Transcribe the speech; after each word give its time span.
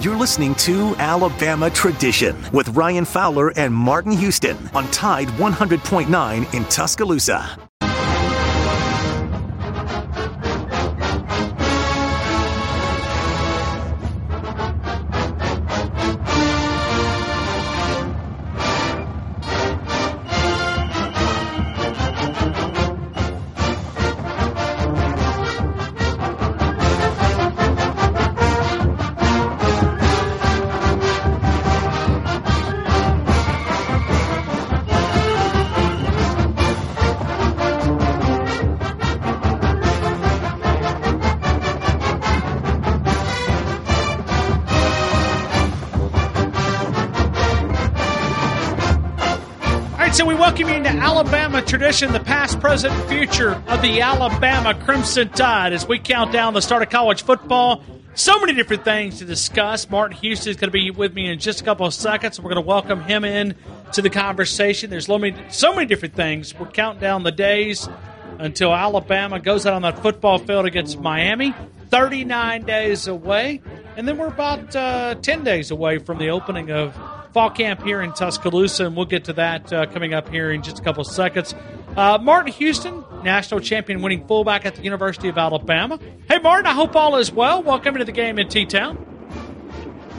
You're 0.00 0.16
listening 0.16 0.54
to 0.54 0.96
Alabama 0.96 1.68
Tradition 1.68 2.34
with 2.54 2.70
Ryan 2.70 3.04
Fowler 3.04 3.52
and 3.54 3.74
Martin 3.74 4.12
Houston 4.12 4.56
on 4.74 4.90
Tide 4.92 5.28
100.9 5.28 6.54
in 6.54 6.64
Tuscaloosa. 6.64 7.69
Tradition, 51.70 52.12
the 52.12 52.18
past, 52.18 52.58
present, 52.58 52.92
future 53.08 53.50
of 53.68 53.80
the 53.80 54.00
Alabama 54.00 54.74
Crimson 54.74 55.28
Tide 55.28 55.72
as 55.72 55.86
we 55.86 56.00
count 56.00 56.32
down 56.32 56.52
the 56.52 56.60
start 56.60 56.82
of 56.82 56.90
college 56.90 57.22
football. 57.22 57.84
So 58.14 58.40
many 58.40 58.54
different 58.54 58.84
things 58.84 59.20
to 59.20 59.24
discuss. 59.24 59.88
Martin 59.88 60.16
Houston 60.16 60.50
is 60.50 60.56
going 60.56 60.66
to 60.66 60.72
be 60.72 60.90
with 60.90 61.14
me 61.14 61.30
in 61.30 61.38
just 61.38 61.60
a 61.60 61.64
couple 61.64 61.86
of 61.86 61.94
seconds. 61.94 62.40
We're 62.40 62.52
going 62.52 62.60
to 62.60 62.68
welcome 62.68 63.02
him 63.02 63.24
in 63.24 63.54
to 63.92 64.02
the 64.02 64.10
conversation. 64.10 64.90
There's 64.90 65.06
so 65.06 65.16
many 65.72 65.86
different 65.86 66.16
things. 66.16 66.52
We're 66.58 66.66
counting 66.66 67.00
down 67.00 67.22
the 67.22 67.30
days 67.30 67.88
until 68.40 68.74
Alabama 68.74 69.38
goes 69.38 69.64
out 69.64 69.74
on 69.74 69.82
that 69.82 70.02
football 70.02 70.40
field 70.40 70.66
against 70.66 70.98
Miami. 70.98 71.54
39 71.90 72.64
days 72.64 73.06
away. 73.06 73.62
And 73.96 74.08
then 74.08 74.18
we're 74.18 74.26
about 74.26 74.74
uh, 74.74 75.14
10 75.14 75.44
days 75.44 75.70
away 75.70 75.98
from 75.98 76.18
the 76.18 76.30
opening 76.30 76.72
of 76.72 76.96
fall 77.32 77.50
camp 77.50 77.82
here 77.82 78.00
in 78.00 78.12
Tuscaloosa, 78.12 78.86
and 78.86 78.96
we'll 78.96 79.06
get 79.06 79.24
to 79.24 79.32
that 79.34 79.72
uh, 79.72 79.86
coming 79.86 80.14
up 80.14 80.28
here 80.28 80.50
in 80.50 80.62
just 80.62 80.78
a 80.78 80.82
couple 80.82 81.02
of 81.02 81.06
seconds. 81.06 81.54
Uh, 81.96 82.18
Martin 82.20 82.52
Houston, 82.52 83.04
national 83.22 83.60
champion 83.60 84.02
winning 84.02 84.26
fullback 84.26 84.66
at 84.66 84.74
the 84.74 84.82
University 84.82 85.28
of 85.28 85.38
Alabama. 85.38 85.98
Hey, 86.28 86.38
Martin, 86.38 86.66
I 86.66 86.72
hope 86.72 86.96
all 86.96 87.16
is 87.16 87.32
well. 87.32 87.62
Welcome 87.62 87.96
into 87.96 88.04
the 88.04 88.12
game 88.12 88.38
in 88.38 88.48
T 88.48 88.66
Town. 88.66 89.06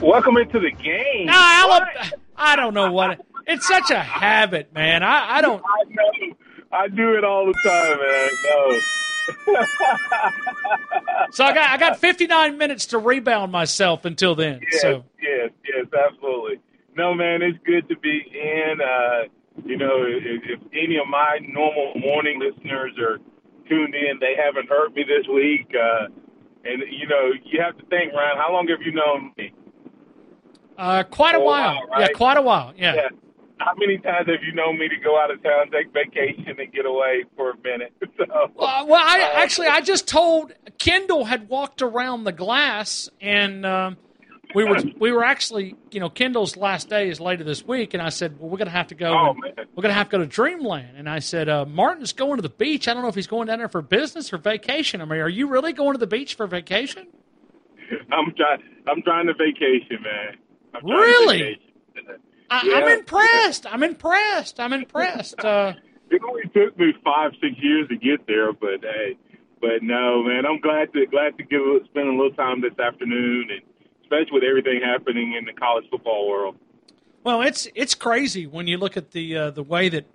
Welcome 0.00 0.36
into 0.36 0.58
the 0.58 0.70
game. 0.70 1.28
Alabama, 1.28 2.10
I 2.36 2.56
don't 2.56 2.74
know 2.74 2.92
what. 2.92 3.12
It, 3.12 3.20
it's 3.46 3.66
such 3.66 3.90
a 3.90 4.00
habit, 4.00 4.72
man. 4.74 5.02
I, 5.02 5.38
I 5.38 5.40
don't. 5.40 5.62
I 5.64 5.84
know. 5.88 6.34
I 6.72 6.88
do 6.88 7.16
it 7.16 7.24
all 7.24 7.46
the 7.46 7.54
time, 7.64 7.98
man. 7.98 8.28
No. 8.44 8.80
so 11.30 11.44
I 11.44 11.54
got 11.54 11.70
I 11.70 11.76
got 11.76 12.00
59 12.00 12.58
minutes 12.58 12.86
to 12.86 12.98
rebound 12.98 13.52
myself 13.52 14.04
until 14.04 14.34
then. 14.34 14.60
Yes, 14.72 14.82
so 14.82 15.04
yes, 15.20 15.50
yes, 15.64 15.86
absolutely. 15.92 16.58
No, 16.96 17.14
man, 17.14 17.42
it's 17.42 17.58
good 17.64 17.88
to 17.88 17.98
be 17.98 18.22
in. 18.32 18.78
Uh, 18.80 19.28
you 19.64 19.76
know, 19.76 20.04
if, 20.04 20.42
if 20.44 20.60
any 20.72 20.96
of 20.96 21.08
my 21.08 21.38
normal 21.46 21.94
morning 21.96 22.40
listeners 22.40 22.92
are 22.98 23.18
tuned 23.68 23.94
in, 23.94 24.18
they 24.20 24.34
haven't 24.36 24.68
heard 24.68 24.94
me 24.94 25.04
this 25.04 25.26
week. 25.32 25.72
Uh, 25.74 26.06
and, 26.64 26.82
you 26.90 27.06
know, 27.08 27.32
you 27.44 27.60
have 27.60 27.76
to 27.78 27.84
think, 27.86 28.12
Ryan, 28.12 28.36
how 28.36 28.52
long 28.52 28.68
have 28.68 28.82
you 28.82 28.92
known 28.92 29.32
me? 29.36 29.52
Uh, 30.76 31.02
quite 31.04 31.34
a 31.34 31.40
while. 31.40 31.74
while 31.74 31.86
right? 31.88 32.00
Yeah, 32.10 32.16
quite 32.16 32.36
a 32.36 32.42
while. 32.42 32.72
Yeah. 32.76 32.94
yeah. 32.94 33.08
How 33.58 33.72
many 33.76 33.98
times 33.98 34.28
have 34.28 34.42
you 34.42 34.52
known 34.52 34.78
me 34.78 34.88
to 34.88 34.96
go 34.96 35.20
out 35.20 35.30
of 35.30 35.42
town, 35.42 35.70
take 35.70 35.92
vacation, 35.92 36.58
and 36.58 36.72
get 36.72 36.84
away 36.84 37.24
for 37.36 37.50
a 37.50 37.56
minute? 37.58 37.92
so, 38.18 38.24
well, 38.54 38.86
well, 38.86 39.02
I 39.02 39.30
actually 39.36 39.68
I 39.68 39.80
just 39.80 40.08
told 40.08 40.52
Kendall 40.78 41.24
had 41.26 41.48
walked 41.48 41.80
around 41.82 42.24
the 42.24 42.32
glass 42.32 43.08
and. 43.20 43.64
Um, 43.64 43.96
we 44.54 44.64
were 44.64 44.82
we 44.98 45.12
were 45.12 45.24
actually 45.24 45.76
you 45.90 46.00
know 46.00 46.08
Kendall's 46.08 46.56
last 46.56 46.88
day 46.88 47.08
is 47.08 47.20
later 47.20 47.44
this 47.44 47.66
week, 47.66 47.94
and 47.94 48.02
I 48.02 48.08
said, 48.08 48.38
well, 48.38 48.50
we're 48.50 48.58
gonna 48.58 48.70
have 48.70 48.88
to 48.88 48.94
go. 48.94 49.12
Oh, 49.12 49.30
and, 49.30 49.66
we're 49.74 49.82
gonna 49.82 49.94
have 49.94 50.08
to 50.08 50.12
go 50.12 50.18
to 50.18 50.26
Dreamland, 50.26 50.96
and 50.96 51.08
I 51.08 51.18
said, 51.18 51.48
uh, 51.48 51.64
Martin's 51.64 52.12
going 52.12 52.36
to 52.36 52.42
the 52.42 52.48
beach. 52.48 52.88
I 52.88 52.94
don't 52.94 53.02
know 53.02 53.08
if 53.08 53.14
he's 53.14 53.26
going 53.26 53.46
down 53.46 53.58
there 53.58 53.68
for 53.68 53.82
business 53.82 54.32
or 54.32 54.38
vacation. 54.38 55.00
I 55.00 55.04
mean, 55.04 55.20
are 55.20 55.28
you 55.28 55.48
really 55.48 55.72
going 55.72 55.92
to 55.92 55.98
the 55.98 56.06
beach 56.06 56.34
for 56.34 56.46
vacation? 56.46 57.06
I'm 58.10 58.32
trying. 58.34 58.62
I'm 58.88 59.02
trying 59.02 59.26
to 59.26 59.34
vacation, 59.34 60.02
man. 60.02 60.36
I'm 60.74 60.86
really? 60.86 61.38
Vacation. 61.38 62.20
I, 62.50 62.62
yeah. 62.66 62.74
I'm 62.76 62.98
impressed. 62.98 63.66
I'm 63.66 63.82
impressed. 63.82 64.60
I'm 64.60 64.72
impressed. 64.72 65.40
Uh, 65.40 65.72
it 66.10 66.20
only 66.28 66.42
took 66.54 66.78
me 66.78 66.92
five, 67.02 67.32
six 67.40 67.54
years 67.58 67.88
to 67.88 67.96
get 67.96 68.26
there, 68.26 68.52
but 68.52 68.82
hey, 68.82 69.16
but 69.60 69.82
no, 69.82 70.22
man, 70.22 70.44
I'm 70.44 70.60
glad 70.60 70.92
to 70.92 71.06
glad 71.06 71.38
to 71.38 71.44
give 71.44 71.62
spend 71.86 72.08
a 72.08 72.12
little 72.12 72.32
time 72.32 72.60
this 72.60 72.78
afternoon 72.78 73.48
and 73.50 73.62
especially 74.12 74.34
with 74.40 74.44
everything 74.44 74.80
happening 74.82 75.34
in 75.34 75.44
the 75.44 75.52
college 75.52 75.84
football 75.90 76.28
world. 76.28 76.56
Well, 77.24 77.42
it's 77.42 77.68
it's 77.74 77.94
crazy 77.94 78.46
when 78.46 78.66
you 78.66 78.78
look 78.78 78.96
at 78.96 79.12
the 79.12 79.36
uh, 79.36 79.50
the 79.50 79.62
way 79.62 79.88
that 79.88 80.06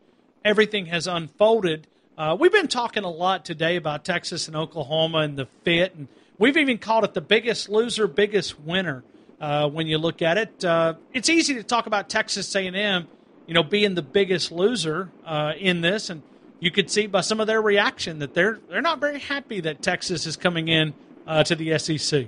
everything 0.44 0.88
has 0.88 1.08
unfolded. 1.08 1.88
Uh, 2.18 2.36
we've 2.40 2.52
been 2.52 2.68
talking 2.68 3.03
a 3.03 3.09
lot 3.09 3.46
today 3.46 3.75
about 3.75 4.03
Texas 4.03 4.47
and 4.47 4.56
Oklahoma 4.56 5.19
and 5.19 5.38
the 5.38 5.47
fit, 5.63 5.96
and 5.96 6.07
we've 6.38 6.57
even 6.57 6.78
called 6.78 7.03
it 7.03 7.13
the 7.13 7.22
biggest 7.22 7.69
loser, 7.69 8.07
biggest 8.07 8.59
winner. 8.59 9.03
Uh, 9.40 9.69
when 9.69 9.86
you 9.86 10.00
look 10.00 10.24
at 10.24 10.38
it, 10.38 10.66
uh, 10.66 10.96
it's 11.13 11.30
easy 11.30 11.53
to 11.53 11.63
talk 11.63 11.86
about 11.86 12.09
Texas 12.09 12.56
A&M, 12.56 13.07
you 13.46 13.53
know, 13.53 13.62
being 13.62 13.94
the 13.94 14.02
biggest 14.02 14.52
loser 14.52 15.12
uh, 15.24 15.53
in 15.59 15.81
this, 15.81 16.09
and 16.09 16.24
you 16.59 16.72
could 16.72 16.90
see 16.90 17.06
by 17.06 17.22
some 17.22 17.40
of 17.40 17.46
their 17.46 17.62
reaction 17.62 18.19
that 18.19 18.34
they're 18.34 18.59
they're 18.69 18.81
not 18.81 19.00
very 19.00 19.19
happy 19.19 19.62
that 19.62 19.81
Texas 19.81 20.25
is 20.25 20.36
coming 20.36 20.68
in 20.68 20.94
uh, 21.28 21.44
to 21.44 21.56
the 21.56 21.78
SEC. 21.78 22.28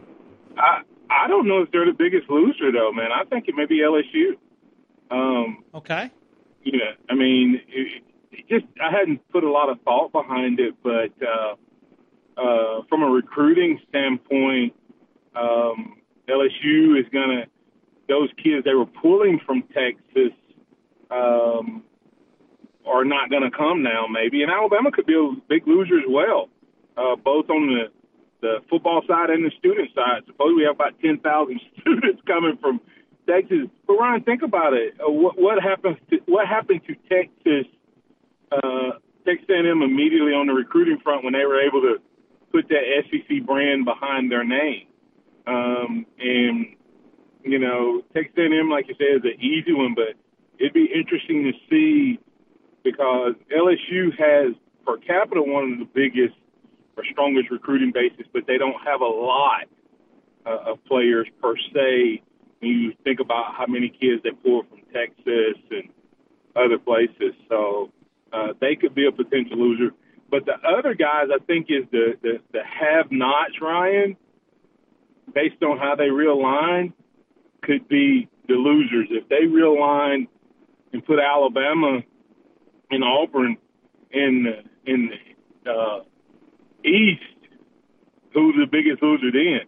I, 1.30 1.32
don't 1.32 1.48
know 1.48 1.62
if 1.62 1.72
they're 1.72 1.86
the 1.86 1.94
biggest 1.94 2.30
loser 2.30 2.72
though, 2.72 2.92
man. 2.92 3.10
I 3.14 3.24
think 3.26 3.48
it 3.48 3.56
may 3.56 3.66
be 3.66 3.80
LSU. 3.80 4.38
Um, 5.12 5.64
okay. 5.76 6.10
You 6.64 6.80
know, 6.80 6.92
I 7.10 7.16
mean, 7.16 7.62
it, 7.68 8.04
it 8.32 8.50
just 8.50 8.66
I 8.82 8.92
hadn't 8.92 9.22
put 9.30 9.44
a 9.44 9.50
lot 9.50 9.70
of 9.70 9.80
thought 9.82 10.12
behind 10.12 10.60
it, 10.60 10.76
but 10.84 11.14
uh, 11.26 11.56
uh, 12.40 12.82
from 12.90 13.04
a 13.04 13.08
recruiting 13.08 13.80
standpoint, 13.90 14.74
um, 15.36 16.02
LSU 16.28 17.00
is 17.00 17.06
gonna 17.14 17.46
those 18.08 18.30
kids 18.44 18.66
they 18.66 18.74
were 18.74 18.86
pulling 18.86 19.40
from 19.46 19.64
Texas 19.74 20.34
um, 21.12 21.84
are 22.86 23.06
not 23.06 23.30
going 23.30 23.44
to 23.44 23.56
come 23.56 23.84
now, 23.84 24.06
maybe, 24.08 24.42
and 24.42 24.52
Alabama 24.52 24.92
could 24.92 25.06
be 25.06 25.14
a 25.14 25.32
big 25.48 25.68
loser 25.68 26.00
as 26.00 26.06
well, 26.08 26.50
uh, 26.98 27.16
both 27.16 27.50
on 27.50 27.68
the 27.68 27.99
the 28.42 28.60
football 28.70 29.02
side 29.08 29.30
and 29.30 29.46
the 29.46 29.52
student 29.58 29.90
side. 29.94 30.24
Suppose 30.28 30.54
we 30.56 30.64
have 30.64 30.76
about 30.76 31.00
10,000 31.02 31.22
students 31.82 32.22
coming 32.26 32.58
from 32.62 32.80
Texas. 33.28 33.68
But 33.86 33.94
Ryan, 33.94 34.24
think 34.24 34.42
about 34.42 34.74
it. 34.74 34.96
Uh, 35.00 35.12
what, 35.12 35.40
what 35.40 35.62
happens? 35.62 35.98
To, 36.10 36.18
what 36.26 36.48
happened 36.48 36.82
to 36.88 36.96
Texas? 37.10 37.72
Uh, 38.52 38.98
Texas 39.26 39.48
A&M 39.50 39.82
immediately 39.84 40.34
on 40.34 40.48
the 40.48 40.54
recruiting 40.54 41.00
front 41.04 41.24
when 41.24 41.34
they 41.34 41.46
were 41.46 41.62
able 41.62 41.82
to 41.82 41.98
put 42.52 42.68
that 42.70 42.84
SEC 43.12 43.46
brand 43.46 43.86
behind 43.86 44.32
their 44.32 44.44
name. 44.44 44.88
Um, 45.46 46.06
and 46.20 46.76
you 47.44 47.60
know, 47.60 48.02
Texas 48.14 48.34
A&M, 48.38 48.70
like 48.70 48.88
you 48.88 48.96
said, 48.98 49.18
is 49.18 49.24
an 49.24 49.42
easy 49.42 49.74
one, 49.74 49.96
but 49.96 50.16
it'd 50.58 50.74
be 50.74 50.90
interesting 50.94 51.44
to 51.44 51.54
see 51.70 52.20
because 52.84 53.34
LSU 53.56 54.12
has 54.18 54.56
per 54.86 54.98
capita 54.98 55.42
one 55.42 55.74
of 55.74 55.80
the 55.80 55.90
biggest 55.94 56.36
or 57.00 57.06
strongest 57.12 57.50
recruiting 57.50 57.92
bases, 57.94 58.26
but 58.34 58.44
they 58.46 58.58
don't 58.58 58.80
have 58.86 59.02
a 59.02 59.06
lot 59.06 59.66
uh, 60.46 60.72
of 60.72 60.84
players 60.86 61.28
per 61.42 61.56
se. 61.74 62.22
When 62.60 62.72
you 62.72 62.94
think 63.06 63.22
about 63.22 63.56
how 63.56 63.66
many 63.68 63.88
kids 63.88 64.22
they 64.24 64.32
pull 64.32 64.64
from 64.70 64.80
Texas 64.94 65.58
and 65.72 65.90
other 66.56 66.78
places, 66.78 67.34
so 67.48 67.90
uh, 68.34 68.54
they 68.60 68.76
could 68.76 68.94
be 68.94 69.08
a 69.08 69.12
potential 69.12 69.58
loser. 69.58 69.92
But 70.30 70.46
the 70.46 70.56
other 70.68 70.94
guys, 70.94 71.28
I 71.34 71.40
think, 71.46 71.68
is 71.70 71.86
the 71.92 72.16
the, 72.22 72.40
the 72.52 72.60
have-nots. 72.64 73.62
Ryan, 73.62 74.18
based 75.34 75.64
on 75.64 75.78
how 75.78 75.96
they 75.96 76.10
realign, 76.10 76.92
could 77.64 77.88
be 77.88 78.28
the 78.48 78.56
losers 78.56 79.08
if 79.10 79.30
they 79.30 79.48
realign 79.48 80.28
and 80.92 81.06
put 81.06 81.20
Alabama 81.20 82.02
and 82.92 83.04
Auburn 83.04 83.58
in 84.12 84.48
in 84.86 85.12
uh, 85.66 86.00
East, 86.86 87.22
who's 88.34 88.56
the 88.56 88.68
biggest 88.70 89.02
loser 89.02 89.32
then? 89.32 89.68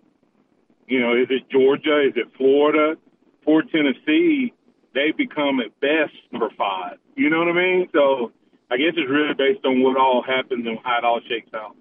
You 0.87 0.99
know, 0.99 1.13
is 1.15 1.27
it 1.29 1.49
Georgia? 1.49 2.07
Is 2.07 2.13
it 2.15 2.27
Florida? 2.37 2.97
For 3.43 3.63
Tennessee, 3.63 4.53
they 4.93 5.11
become 5.17 5.59
at 5.59 5.79
best 5.79 6.13
number 6.31 6.49
five. 6.57 6.97
You 7.15 7.29
know 7.29 7.39
what 7.39 7.47
I 7.47 7.53
mean? 7.53 7.89
So 7.93 8.31
I 8.69 8.77
guess 8.77 8.93
it's 8.95 9.09
really 9.09 9.33
based 9.33 9.65
on 9.65 9.81
what 9.81 9.97
all 9.97 10.23
happens 10.23 10.65
and 10.65 10.77
how 10.83 10.97
it 10.97 11.03
all 11.03 11.19
shakes 11.27 11.53
out. 11.53 11.75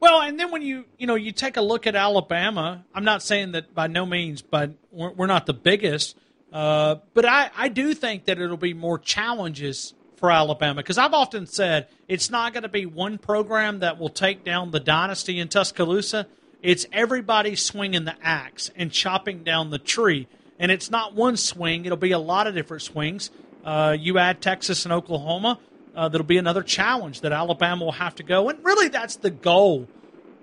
Well, 0.00 0.20
and 0.20 0.38
then 0.38 0.50
when 0.50 0.62
you 0.62 0.84
you 0.98 1.06
know 1.06 1.14
you 1.14 1.32
take 1.32 1.56
a 1.56 1.62
look 1.62 1.86
at 1.86 1.96
Alabama, 1.96 2.84
I'm 2.94 3.04
not 3.04 3.22
saying 3.22 3.52
that 3.52 3.74
by 3.74 3.86
no 3.86 4.04
means, 4.04 4.42
but 4.42 4.72
we're, 4.90 5.12
we're 5.12 5.26
not 5.26 5.46
the 5.46 5.54
biggest. 5.54 6.16
Uh, 6.52 6.96
but 7.14 7.24
I, 7.24 7.50
I 7.56 7.68
do 7.68 7.94
think 7.94 8.26
that 8.26 8.38
it'll 8.38 8.56
be 8.56 8.74
more 8.74 8.98
challenges 8.98 9.94
for 10.24 10.30
Alabama 10.30 10.80
because 10.80 10.96
I've 10.96 11.12
often 11.12 11.46
said 11.46 11.86
it's 12.08 12.30
not 12.30 12.54
going 12.54 12.62
to 12.62 12.68
be 12.70 12.86
one 12.86 13.18
program 13.18 13.80
that 13.80 13.98
will 13.98 14.08
take 14.08 14.42
down 14.42 14.70
the 14.70 14.80
dynasty 14.80 15.38
in 15.38 15.48
Tuscaloosa. 15.48 16.26
It's 16.62 16.86
everybody 16.94 17.56
swinging 17.56 18.06
the 18.06 18.14
axe 18.22 18.70
and 18.74 18.90
chopping 18.90 19.44
down 19.44 19.68
the 19.68 19.76
tree. 19.76 20.26
And 20.58 20.72
it's 20.72 20.90
not 20.90 21.14
one 21.14 21.36
swing, 21.36 21.84
it'll 21.84 21.98
be 21.98 22.12
a 22.12 22.18
lot 22.18 22.46
of 22.46 22.54
different 22.54 22.82
swings. 22.84 23.30
Uh, 23.66 23.98
you 24.00 24.16
add 24.16 24.40
Texas 24.40 24.86
and 24.86 24.94
Oklahoma, 24.94 25.58
uh, 25.94 26.08
that'll 26.08 26.26
be 26.26 26.38
another 26.38 26.62
challenge 26.62 27.20
that 27.20 27.32
Alabama 27.32 27.84
will 27.84 27.92
have 27.92 28.14
to 28.14 28.22
go. 28.22 28.48
And 28.48 28.64
really, 28.64 28.88
that's 28.88 29.16
the 29.16 29.30
goal 29.30 29.86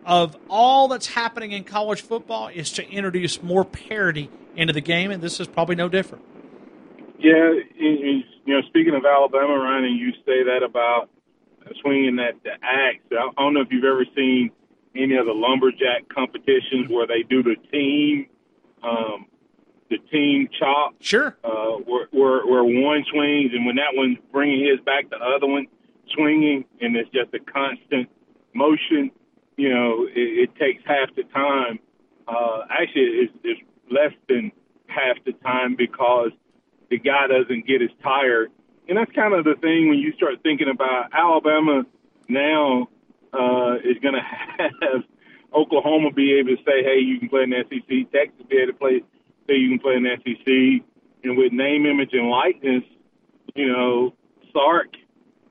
of 0.05 0.37
all 0.47 0.89
that's 0.89 1.07
happening 1.07 1.53
in 1.53 1.63
college 1.63 2.01
football 2.01 2.49
is 2.49 2.71
to 2.73 2.87
introduce 2.87 3.41
more 3.41 3.65
parity 3.65 4.29
into 4.55 4.73
the 4.73 4.81
game, 4.81 5.09
and 5.09 5.23
this 5.23 5.39
is 5.39 5.47
probably 5.47 5.75
no 5.75 5.89
different. 5.89 6.23
Yeah, 7.21 7.53
you 7.77 8.23
know, 8.47 8.61
speaking 8.67 8.95
of 8.95 9.05
Alabama, 9.05 9.53
Ryan, 9.53 9.85
and 9.85 9.99
you 9.99 10.11
say 10.25 10.43
that 10.43 10.63
about 10.63 11.09
swinging 11.81 12.15
that 12.15 12.33
the 12.43 12.51
axe. 12.63 13.03
I 13.11 13.29
don't 13.37 13.53
know 13.53 13.61
if 13.61 13.67
you've 13.69 13.83
ever 13.83 14.05
seen 14.15 14.49
any 14.95 15.15
of 15.15 15.27
the 15.27 15.33
lumberjack 15.33 16.09
competitions 16.09 16.89
where 16.89 17.05
they 17.05 17.21
do 17.21 17.43
the 17.43 17.55
team, 17.71 18.25
um, 18.81 19.27
the 19.91 19.99
team 20.11 20.49
chop. 20.59 20.95
Sure. 20.99 21.37
Uh, 21.43 21.77
where, 21.85 22.07
where 22.09 22.47
where 22.47 22.63
one 22.63 23.05
swings, 23.11 23.51
and 23.53 23.67
when 23.67 23.75
that 23.75 23.93
one's 23.93 24.17
bringing 24.31 24.65
his 24.65 24.79
back, 24.83 25.09
the 25.11 25.17
other 25.17 25.45
one 25.45 25.67
swinging, 26.15 26.65
and 26.81 26.95
it's 26.95 27.09
just 27.11 27.31
a 27.35 27.39
constant 27.51 28.09
motion. 28.55 29.11
You 29.57 29.69
know, 29.69 30.07
it, 30.07 30.49
it 30.49 30.55
takes 30.55 30.81
half 30.87 31.13
the 31.15 31.23
time. 31.23 31.77
Uh, 32.27 32.61
actually, 32.69 33.29
it's, 33.29 33.33
it's 33.43 33.61
less 33.91 34.13
than 34.27 34.51
half 34.87 35.17
the 35.23 35.33
time 35.43 35.75
because 35.75 36.31
the 36.91 36.99
guy 36.99 37.25
doesn't 37.27 37.65
get 37.65 37.81
as 37.81 37.89
tired. 38.03 38.51
And 38.87 38.97
that's 38.97 39.11
kind 39.13 39.33
of 39.33 39.45
the 39.45 39.55
thing 39.55 39.89
when 39.89 39.97
you 39.97 40.11
start 40.13 40.43
thinking 40.43 40.69
about 40.69 41.09
Alabama 41.13 41.83
now 42.27 42.89
uh, 43.33 43.75
is 43.83 43.97
going 44.03 44.13
to 44.19 44.25
have 44.59 45.03
Oklahoma 45.55 46.11
be 46.11 46.37
able 46.37 46.55
to 46.55 46.63
say, 46.63 46.83
hey, 46.83 46.99
you 46.99 47.17
can 47.17 47.29
play 47.29 47.43
in 47.43 47.49
the 47.49 47.63
SEC. 47.69 48.11
Texas 48.11 48.45
be 48.49 48.57
able 48.57 48.73
to 48.73 48.77
play, 48.77 49.01
say 49.47 49.55
you 49.55 49.69
can 49.69 49.79
play 49.79 49.95
in 49.95 50.03
the 50.03 50.17
SEC. 50.19 50.85
And 51.23 51.37
with 51.37 51.53
name, 51.53 51.85
image, 51.85 52.11
and 52.11 52.29
likeness, 52.29 52.83
you 53.55 53.71
know, 53.71 54.13
Sark 54.51 54.89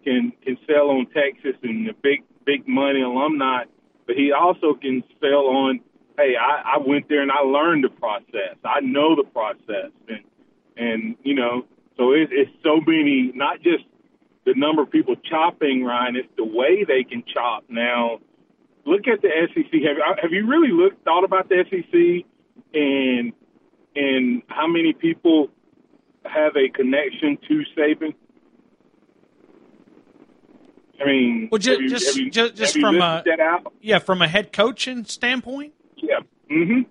can 0.04 0.32
can 0.44 0.58
sell 0.66 0.90
on 0.90 1.06
Texas 1.06 1.56
and 1.62 1.86
the 1.86 1.94
big 2.02 2.22
big 2.44 2.66
money 2.66 3.02
alumni, 3.02 3.64
but 4.06 4.16
he 4.16 4.32
also 4.32 4.74
can 4.74 5.04
sell 5.20 5.46
on, 5.46 5.80
hey, 6.18 6.34
I, 6.36 6.74
I 6.74 6.78
went 6.84 7.08
there 7.08 7.22
and 7.22 7.30
I 7.30 7.40
learned 7.40 7.84
the 7.84 7.90
process. 7.90 8.56
I 8.64 8.80
know 8.80 9.14
the 9.14 9.24
process, 9.24 9.92
and 10.08 10.24
and 10.76 11.16
you 11.22 11.34
know, 11.34 11.64
so 11.96 12.12
it, 12.12 12.28
it's 12.30 12.50
so 12.62 12.80
many, 12.86 13.32
not 13.34 13.62
just 13.62 13.84
the 14.46 14.54
number 14.54 14.82
of 14.82 14.90
people 14.90 15.16
chopping, 15.16 15.84
Ryan. 15.84 16.16
It's 16.16 16.28
the 16.36 16.44
way 16.44 16.84
they 16.84 17.04
can 17.04 17.22
chop. 17.32 17.64
Now, 17.68 18.20
look 18.84 19.06
at 19.06 19.22
the 19.22 19.28
SEC. 19.54 19.72
Have 19.82 20.18
have 20.22 20.32
you 20.32 20.46
really 20.46 20.72
looked 20.72 21.04
thought 21.04 21.24
about 21.24 21.48
the 21.48 21.64
SEC 21.68 22.26
and 22.74 23.32
and 23.96 24.42
how 24.48 24.66
many 24.66 24.92
people 24.92 25.48
have 26.24 26.56
a 26.56 26.68
connection 26.68 27.38
to 27.48 27.62
Saban? 27.76 28.14
I 31.00 31.06
mean, 31.06 31.48
well, 31.50 31.58
just 31.58 31.80
you, 31.80 31.88
just 31.88 32.16
you, 32.16 32.30
just, 32.30 32.54
just 32.56 32.78
from 32.78 33.00
a 33.00 33.22
yeah, 33.80 33.98
from 33.98 34.20
a 34.20 34.28
head 34.28 34.52
coaching 34.52 35.04
standpoint. 35.04 35.72
Yeah. 35.96 36.20
Mm-hmm. 36.50 36.82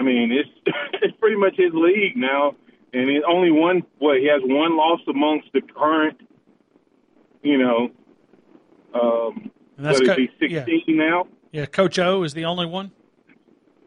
I 0.00 0.02
mean, 0.02 0.32
it's 0.32 0.48
it's 1.02 1.16
pretty 1.20 1.36
much 1.36 1.56
his 1.56 1.72
league 1.74 2.16
now, 2.16 2.56
and 2.94 3.08
he 3.08 3.20
only 3.28 3.50
one. 3.50 3.82
What 3.98 4.18
he 4.18 4.26
has 4.28 4.40
one 4.42 4.76
loss 4.76 5.00
amongst 5.06 5.48
the 5.52 5.60
current, 5.60 6.18
you 7.42 7.58
know, 7.58 7.90
um, 8.94 9.50
and 9.76 9.86
that's 9.86 10.00
what 10.00 10.06
co- 10.06 10.12
is 10.14 10.28
he 10.38 10.48
sixteen 10.48 10.96
yeah. 10.96 11.10
now? 11.10 11.26
Yeah, 11.52 11.66
Coach 11.66 11.98
O 11.98 12.22
is 12.22 12.32
the 12.32 12.46
only 12.46 12.64
one. 12.64 12.92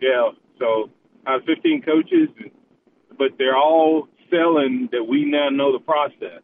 Yeah. 0.02 0.30
So 0.60 0.92
I 1.26 1.34
have 1.34 1.46
fifteen 1.46 1.82
coaches, 1.82 2.30
but 3.18 3.32
they're 3.40 3.58
all 3.58 4.08
selling 4.30 4.90
that 4.92 5.04
we 5.04 5.26
now 5.26 5.50
know 5.50 5.72
the 5.72 5.84
process, 5.84 6.44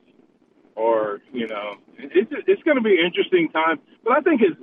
or 0.76 1.22
you 1.32 1.46
know, 1.46 1.76
it's 1.96 2.32
it's 2.48 2.64
going 2.64 2.78
to 2.78 2.84
be 2.84 3.00
an 3.00 3.06
interesting 3.06 3.50
time. 3.50 3.80
But 4.04 4.14
I 4.14 4.22
think 4.22 4.42
it's 4.42 4.60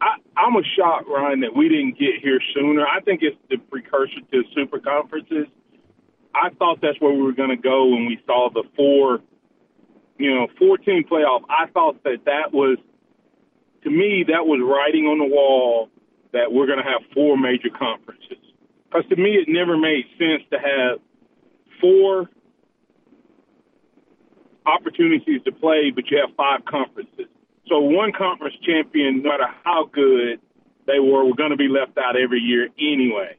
I, 0.00 0.16
I'm 0.36 0.56
a 0.56 0.62
shock, 0.76 1.08
Ryan, 1.08 1.40
that 1.40 1.56
we 1.56 1.68
didn't 1.68 1.98
get 1.98 2.20
here 2.22 2.40
sooner. 2.54 2.86
I 2.86 3.00
think 3.00 3.20
it's 3.22 3.36
the 3.50 3.56
precursor 3.56 4.20
to 4.32 4.42
super 4.54 4.78
conferences. 4.78 5.46
I 6.34 6.50
thought 6.58 6.80
that's 6.82 7.00
where 7.00 7.12
we 7.12 7.22
were 7.22 7.32
going 7.32 7.50
to 7.50 7.56
go 7.56 7.86
when 7.86 8.06
we 8.06 8.20
saw 8.26 8.50
the 8.52 8.64
four, 8.76 9.20
you 10.18 10.34
know, 10.34 10.48
14 10.58 11.04
playoff. 11.10 11.42
I 11.48 11.66
thought 11.72 12.02
that 12.04 12.24
that 12.26 12.52
was, 12.52 12.78
to 13.84 13.90
me, 13.90 14.24
that 14.28 14.44
was 14.44 14.60
writing 14.62 15.06
on 15.06 15.18
the 15.18 15.24
wall 15.24 15.88
that 16.32 16.52
we're 16.52 16.66
going 16.66 16.78
to 16.78 16.84
have 16.84 17.00
four 17.14 17.38
major 17.38 17.70
conferences. 17.70 18.38
Because 18.84 19.08
to 19.08 19.16
me, 19.16 19.30
it 19.30 19.48
never 19.48 19.78
made 19.78 20.04
sense 20.18 20.42
to 20.50 20.58
have 20.58 21.00
four 21.80 22.28
opportunities 24.66 25.40
to 25.44 25.52
play, 25.52 25.90
but 25.94 26.10
you 26.10 26.18
have 26.18 26.36
five 26.36 26.64
conferences. 26.64 27.26
So 27.68 27.80
one 27.80 28.12
conference 28.12 28.54
champion, 28.64 29.22
no 29.22 29.30
matter 29.30 29.48
how 29.64 29.90
good 29.92 30.40
they 30.86 31.00
were, 31.00 31.24
were 31.24 31.34
going 31.34 31.50
to 31.50 31.56
be 31.56 31.68
left 31.68 31.98
out 31.98 32.16
every 32.16 32.40
year 32.40 32.68
anyway. 32.78 33.36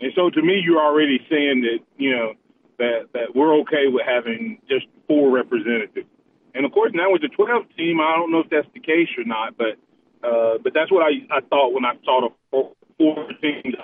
And 0.00 0.12
so 0.14 0.30
to 0.30 0.42
me, 0.42 0.60
you're 0.62 0.82
already 0.82 1.18
saying 1.30 1.62
that, 1.62 1.78
you 1.96 2.12
know, 2.14 2.34
that, 2.78 3.08
that 3.14 3.34
we're 3.34 3.58
okay 3.60 3.88
with 3.88 4.04
having 4.06 4.60
just 4.68 4.86
four 5.08 5.30
representatives. 5.30 6.06
And 6.54 6.64
of 6.64 6.72
course, 6.72 6.92
now 6.94 7.10
with 7.10 7.22
the 7.22 7.28
12 7.28 7.64
team, 7.76 8.00
I 8.00 8.14
don't 8.16 8.30
know 8.30 8.40
if 8.40 8.50
that's 8.50 8.68
the 8.74 8.80
case 8.80 9.08
or 9.16 9.24
not, 9.24 9.56
but, 9.56 9.76
uh, 10.22 10.58
but 10.62 10.72
that's 10.74 10.90
what 10.92 11.02
I, 11.02 11.24
I 11.34 11.40
thought 11.40 11.72
when 11.72 11.84
I 11.84 11.94
saw 12.04 12.28
the 12.28 12.34
four, 12.50 12.72
four 12.98 13.28
teams. 13.40 13.74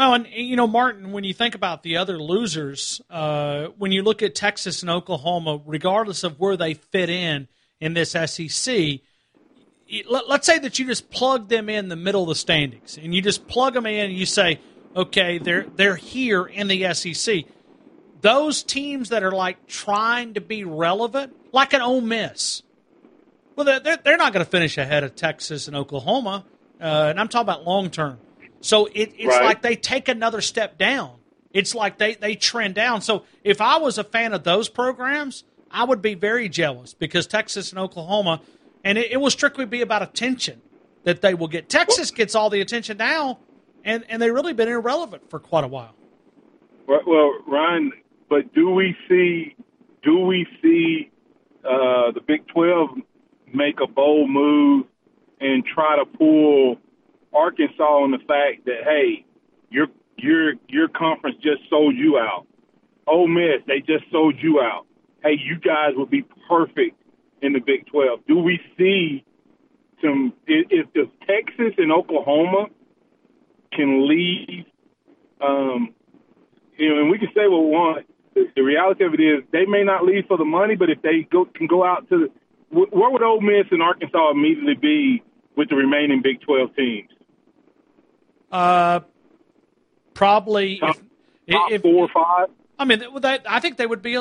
Well, 0.00 0.14
and 0.14 0.26
you 0.32 0.56
know, 0.56 0.66
Martin, 0.66 1.12
when 1.12 1.24
you 1.24 1.34
think 1.34 1.54
about 1.54 1.82
the 1.82 1.98
other 1.98 2.18
losers, 2.18 3.02
uh, 3.10 3.66
when 3.76 3.92
you 3.92 4.02
look 4.02 4.22
at 4.22 4.34
Texas 4.34 4.80
and 4.80 4.90
Oklahoma, 4.90 5.60
regardless 5.66 6.24
of 6.24 6.40
where 6.40 6.56
they 6.56 6.72
fit 6.72 7.10
in 7.10 7.48
in 7.82 7.92
this 7.92 8.12
SEC, 8.12 9.00
let's 10.08 10.46
say 10.46 10.58
that 10.58 10.78
you 10.78 10.86
just 10.86 11.10
plug 11.10 11.50
them 11.50 11.68
in 11.68 11.88
the 11.88 11.96
middle 11.96 12.22
of 12.22 12.28
the 12.30 12.34
standings, 12.34 12.96
and 12.96 13.14
you 13.14 13.20
just 13.20 13.46
plug 13.46 13.74
them 13.74 13.84
in, 13.84 14.06
and 14.06 14.14
you 14.14 14.24
say, 14.24 14.58
okay, 14.96 15.36
they're 15.36 15.66
they're 15.76 15.96
here 15.96 16.46
in 16.46 16.68
the 16.68 16.94
SEC. 16.94 17.44
Those 18.22 18.62
teams 18.62 19.10
that 19.10 19.22
are 19.22 19.32
like 19.32 19.66
trying 19.66 20.32
to 20.32 20.40
be 20.40 20.64
relevant, 20.64 21.36
like 21.52 21.74
an 21.74 21.82
Ole 21.82 22.00
Miss, 22.00 22.62
well, 23.54 23.66
they're 23.66 23.98
they're 23.98 24.16
not 24.16 24.32
going 24.32 24.46
to 24.46 24.50
finish 24.50 24.78
ahead 24.78 25.04
of 25.04 25.14
Texas 25.14 25.68
and 25.68 25.76
Oklahoma, 25.76 26.46
uh, 26.80 27.08
and 27.10 27.20
I'm 27.20 27.28
talking 27.28 27.50
about 27.50 27.66
long 27.66 27.90
term. 27.90 28.18
So 28.60 28.86
it, 28.86 29.14
it's 29.16 29.26
right. 29.26 29.44
like 29.44 29.62
they 29.62 29.76
take 29.76 30.08
another 30.08 30.40
step 30.40 30.78
down. 30.78 31.16
It's 31.52 31.74
like 31.74 31.98
they, 31.98 32.14
they 32.14 32.36
trend 32.36 32.74
down. 32.74 33.00
So 33.00 33.24
if 33.42 33.60
I 33.60 33.78
was 33.78 33.98
a 33.98 34.04
fan 34.04 34.32
of 34.32 34.44
those 34.44 34.68
programs, 34.68 35.44
I 35.70 35.84
would 35.84 36.02
be 36.02 36.14
very 36.14 36.48
jealous 36.48 36.94
because 36.94 37.26
Texas 37.26 37.70
and 37.70 37.78
Oklahoma, 37.78 38.40
and 38.84 38.98
it, 38.98 39.12
it 39.12 39.16
will 39.16 39.30
strictly 39.30 39.64
be 39.64 39.80
about 39.80 40.02
attention 40.02 40.60
that 41.04 41.22
they 41.22 41.34
will 41.34 41.48
get. 41.48 41.68
Texas 41.68 42.10
gets 42.10 42.34
all 42.34 42.50
the 42.50 42.60
attention 42.60 42.98
now, 42.98 43.38
and, 43.84 44.04
and 44.08 44.20
they've 44.20 44.32
really 44.32 44.52
been 44.52 44.68
irrelevant 44.68 45.28
for 45.30 45.38
quite 45.38 45.64
a 45.64 45.68
while. 45.68 45.94
Well, 46.86 47.00
well 47.06 47.32
Ryan, 47.46 47.92
but 48.28 48.52
do 48.54 48.70
we 48.70 48.96
see 49.08 49.54
do 50.02 50.20
we 50.20 50.46
see 50.62 51.10
uh, 51.64 52.12
the 52.12 52.20
Big 52.26 52.46
Twelve 52.48 52.90
make 53.52 53.80
a 53.80 53.86
bold 53.86 54.30
move 54.30 54.86
and 55.40 55.64
try 55.64 55.96
to 55.96 56.04
pull 56.04 56.76
Arkansas 57.32 57.82
on 57.82 58.10
the 58.10 58.18
fact 58.18 58.64
that 58.66 58.84
hey, 58.84 59.24
your 59.70 59.86
your 60.16 60.54
your 60.68 60.88
conference 60.88 61.36
just 61.42 61.62
sold 61.68 61.96
you 61.96 62.18
out. 62.18 62.46
Ole 63.06 63.28
Miss, 63.28 63.62
they 63.66 63.80
just 63.80 64.04
sold 64.10 64.36
you 64.40 64.60
out. 64.60 64.86
Hey, 65.22 65.38
you 65.42 65.58
guys 65.58 65.92
would 65.96 66.10
be 66.10 66.24
perfect 66.48 66.96
in 67.42 67.52
the 67.52 67.60
Big 67.60 67.86
Twelve. 67.86 68.20
Do 68.26 68.38
we 68.38 68.60
see 68.76 69.24
some? 70.02 70.32
If, 70.46 70.88
if 70.94 71.08
Texas 71.26 71.74
and 71.78 71.92
Oklahoma 71.92 72.66
can 73.72 74.08
leave, 74.08 74.64
um, 75.40 75.94
you 76.76 76.88
know, 76.88 77.00
and 77.00 77.10
we 77.10 77.18
can 77.18 77.28
say 77.28 77.46
what 77.46 77.64
we 77.64 77.70
want. 77.70 78.06
The, 78.34 78.62
reality 78.62 79.04
of 79.04 79.12
it 79.12 79.20
is, 79.20 79.42
they 79.52 79.66
may 79.66 79.82
not 79.82 80.04
leave 80.04 80.24
for 80.28 80.38
the 80.38 80.44
money, 80.44 80.76
but 80.76 80.88
if 80.88 81.02
they 81.02 81.26
go 81.30 81.44
can 81.44 81.66
go 81.66 81.84
out 81.84 82.08
to, 82.08 82.28
the, 82.28 82.30
where 82.70 83.10
would 83.10 83.22
Ole 83.22 83.40
Miss 83.40 83.66
and 83.70 83.82
Arkansas 83.82 84.30
immediately 84.30 84.74
be 84.74 85.22
with 85.56 85.68
the 85.68 85.76
remaining 85.76 86.22
Big 86.22 86.40
Twelve 86.40 86.74
teams? 86.76 87.10
Uh, 88.50 89.00
probably 90.14 90.78
top, 90.78 90.96
if, 91.46 91.54
top 91.54 91.72
if, 91.72 91.82
four 91.82 92.04
or 92.04 92.08
five. 92.08 92.48
I 92.78 92.84
mean, 92.84 93.02
that, 93.20 93.44
I 93.48 93.60
think 93.60 93.76
they 93.76 93.86
would 93.86 94.02
be, 94.02 94.18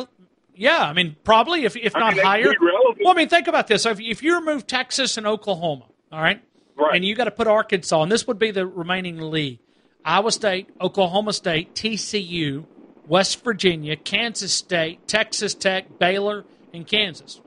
Yeah, 0.54 0.78
I 0.78 0.94
mean, 0.94 1.16
probably 1.24 1.66
if 1.66 1.76
if 1.76 1.96
I 1.96 2.00
not 2.00 2.16
mean, 2.16 2.26
higher. 2.26 2.54
Well, 3.02 3.12
I 3.12 3.14
mean, 3.14 3.30
think 3.30 3.48
about 3.48 3.68
this: 3.68 3.86
if, 3.86 4.00
if 4.00 4.22
you 4.22 4.36
remove 4.36 4.68
Texas 4.68 5.18
and 5.18 5.26
Oklahoma, 5.26 5.86
all 6.12 6.22
right, 6.22 6.42
right. 6.76 6.96
and 6.96 7.06
you 7.06 7.16
got 7.16 7.26
to 7.26 7.32
put 7.32 7.48
Arkansas, 7.48 8.02
and 8.02 8.12
this 8.12 8.28
would 8.28 8.40
be 8.40 8.52
the 8.52 8.68
remaining 8.68 9.20
league: 9.20 9.60
Iowa 10.04 10.32
State, 10.32 10.70
Oklahoma 10.82 11.34
State, 11.34 11.74
TCU, 11.74 12.66
West 13.08 13.44
Virginia, 13.44 13.96
Kansas 13.96 14.54
State, 14.54 15.08
Texas 15.08 15.54
Tech, 15.54 15.98
Baylor, 15.98 16.46
and 16.74 16.86
Kansas. 16.86 17.42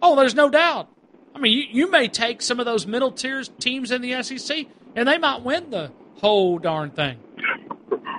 Oh, 0.00 0.16
there's 0.16 0.34
no 0.34 0.50
doubt. 0.50 0.88
I 1.34 1.38
mean, 1.38 1.52
you, 1.52 1.64
you 1.70 1.90
may 1.90 2.08
take 2.08 2.42
some 2.42 2.60
of 2.60 2.66
those 2.66 2.86
middle 2.86 3.10
tiers 3.10 3.50
teams 3.58 3.90
in 3.90 4.02
the 4.02 4.22
SEC, 4.22 4.66
and 4.94 5.08
they 5.08 5.18
might 5.18 5.42
win 5.42 5.70
the 5.70 5.90
whole 6.20 6.58
darn 6.58 6.90
thing. 6.90 7.18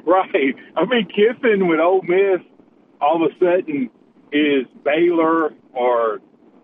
Right. 0.08 0.54
I 0.76 0.86
mean, 0.86 1.08
Kiffin 1.08 1.68
with 1.68 1.80
Ole 1.80 2.04
Miss 2.04 2.40
all 3.02 3.26
of 3.26 3.32
a 3.32 3.34
sudden 3.40 3.90
is 4.32 4.68
Baylor 4.84 5.50
or 5.74 6.20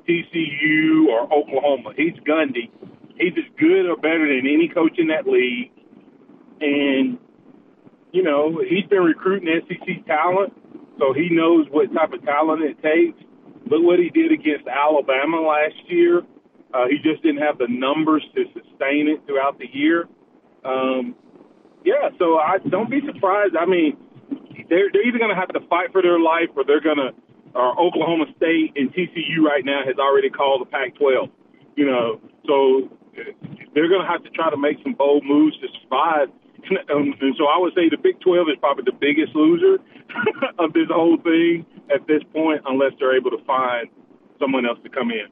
TCU 0.07 1.07
or 1.07 1.23
Oklahoma. 1.33 1.93
He's 1.95 2.13
Gundy. 2.27 2.69
He's 3.17 3.33
as 3.37 3.49
good 3.57 3.87
or 3.87 3.95
better 3.95 4.27
than 4.27 4.47
any 4.47 4.69
coach 4.73 4.97
in 4.97 5.07
that 5.07 5.27
league. 5.27 5.71
And, 6.59 7.17
you 8.11 8.23
know, 8.23 8.61
he's 8.67 8.85
been 8.85 9.03
recruiting 9.03 9.49
SEC 9.67 10.05
talent, 10.05 10.53
so 10.99 11.13
he 11.13 11.29
knows 11.29 11.67
what 11.71 11.93
type 11.93 12.13
of 12.13 12.23
talent 12.23 12.61
it 12.61 12.81
takes. 12.81 13.17
Look 13.65 13.83
what 13.83 13.99
he 13.99 14.09
did 14.09 14.31
against 14.31 14.67
Alabama 14.67 15.41
last 15.41 15.75
year. 15.87 16.21
Uh, 16.73 16.87
he 16.87 16.97
just 17.03 17.21
didn't 17.23 17.41
have 17.41 17.57
the 17.57 17.67
numbers 17.67 18.23
to 18.35 18.45
sustain 18.53 19.07
it 19.07 19.21
throughout 19.25 19.59
the 19.59 19.67
year. 19.71 20.07
Um, 20.63 21.15
yeah, 21.83 22.09
so 22.19 22.37
I 22.37 22.57
don't 22.69 22.89
be 22.89 23.01
surprised. 23.05 23.55
I 23.59 23.65
mean, 23.65 23.97
they're 24.69 24.89
they're 24.91 25.07
either 25.07 25.19
going 25.19 25.33
to 25.33 25.39
have 25.39 25.49
to 25.49 25.59
fight 25.67 25.91
for 25.91 26.01
their 26.01 26.19
life 26.19 26.49
or 26.55 26.63
they're 26.63 26.81
going 26.81 26.97
to. 26.97 27.11
Or 27.53 27.77
Oklahoma 27.77 28.31
State 28.37 28.71
and 28.77 28.93
TCU 28.93 29.43
right 29.43 29.65
now 29.65 29.81
has 29.85 29.99
already 29.99 30.29
called 30.29 30.61
the 30.61 30.71
Pac-12. 30.71 31.29
You 31.75 31.85
know, 31.85 32.21
so 32.47 32.87
they're 33.73 33.89
going 33.89 33.99
to 33.99 34.07
have 34.07 34.23
to 34.23 34.29
try 34.29 34.49
to 34.49 34.55
make 34.55 34.77
some 34.83 34.93
bold 34.93 35.25
moves 35.25 35.57
to 35.59 35.67
survive. 35.83 36.29
Um, 36.93 37.15
and 37.19 37.33
so 37.39 37.47
I 37.49 37.57
would 37.57 37.73
say 37.73 37.89
the 37.89 37.97
Big 37.97 38.21
12 38.21 38.47
is 38.49 38.55
probably 38.59 38.83
the 38.85 38.93
biggest 38.93 39.33
loser 39.33 39.81
of 40.59 40.73
this 40.73 40.85
whole 40.93 41.17
thing 41.17 41.65
at 41.89 42.05
this 42.05 42.21
point, 42.31 42.61
unless 42.67 42.93
they're 42.99 43.17
able 43.17 43.31
to 43.31 43.43
find 43.45 43.89
someone 44.39 44.67
else 44.67 44.77
to 44.83 44.89
come 44.89 45.09
in. 45.09 45.25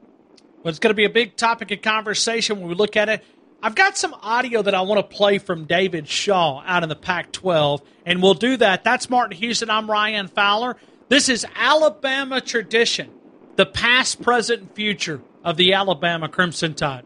Well, 0.62 0.68
it's 0.70 0.78
going 0.78 0.90
to 0.90 0.94
be 0.94 1.06
a 1.06 1.10
big 1.10 1.36
topic 1.36 1.70
of 1.70 1.80
conversation 1.80 2.60
when 2.60 2.68
we 2.68 2.74
look 2.74 2.96
at 2.96 3.08
it. 3.08 3.24
I've 3.62 3.74
got 3.74 3.96
some 3.96 4.14
audio 4.14 4.60
that 4.62 4.74
I 4.74 4.82
want 4.82 4.98
to 4.98 5.16
play 5.16 5.38
from 5.38 5.64
David 5.64 6.06
Shaw 6.06 6.62
out 6.66 6.82
in 6.82 6.88
the 6.88 6.96
Pac 6.96 7.32
12, 7.32 7.82
and 8.04 8.22
we'll 8.22 8.34
do 8.34 8.56
that. 8.58 8.84
That's 8.84 9.08
Martin 9.08 9.36
Houston. 9.38 9.70
I'm 9.70 9.90
Ryan 9.90 10.28
Fowler. 10.28 10.76
This 11.08 11.28
is 11.28 11.46
Alabama 11.56 12.40
tradition, 12.40 13.10
the 13.56 13.66
past, 13.66 14.22
present, 14.22 14.60
and 14.60 14.70
future 14.72 15.20
of 15.42 15.56
the 15.56 15.72
Alabama 15.72 16.28
Crimson 16.28 16.74
Tide. 16.74 17.04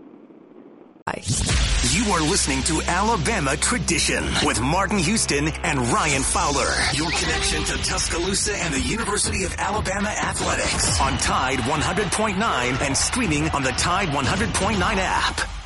You 1.93 2.13
are 2.13 2.23
listening 2.23 2.63
to 2.63 2.81
Alabama 2.83 3.59
Tradition 3.59 4.25
with 4.43 4.59
Martin 4.59 4.97
Houston 4.97 5.49
and 5.49 5.79
Ryan 5.79 6.23
Fowler. 6.23 6.73
Your 6.95 7.11
connection 7.11 7.63
to 7.65 7.77
Tuscaloosa 7.85 8.57
and 8.57 8.73
the 8.73 8.81
University 8.81 9.45
of 9.45 9.55
Alabama 9.59 10.09
athletics 10.09 10.99
on 10.99 11.19
Tide 11.19 11.59
100.9 11.59 12.81
and 12.81 12.97
streaming 12.97 13.51
on 13.51 13.63
the 13.63 13.73
Tide 13.73 14.09
100.9 14.09 14.81
app. 14.97 15.64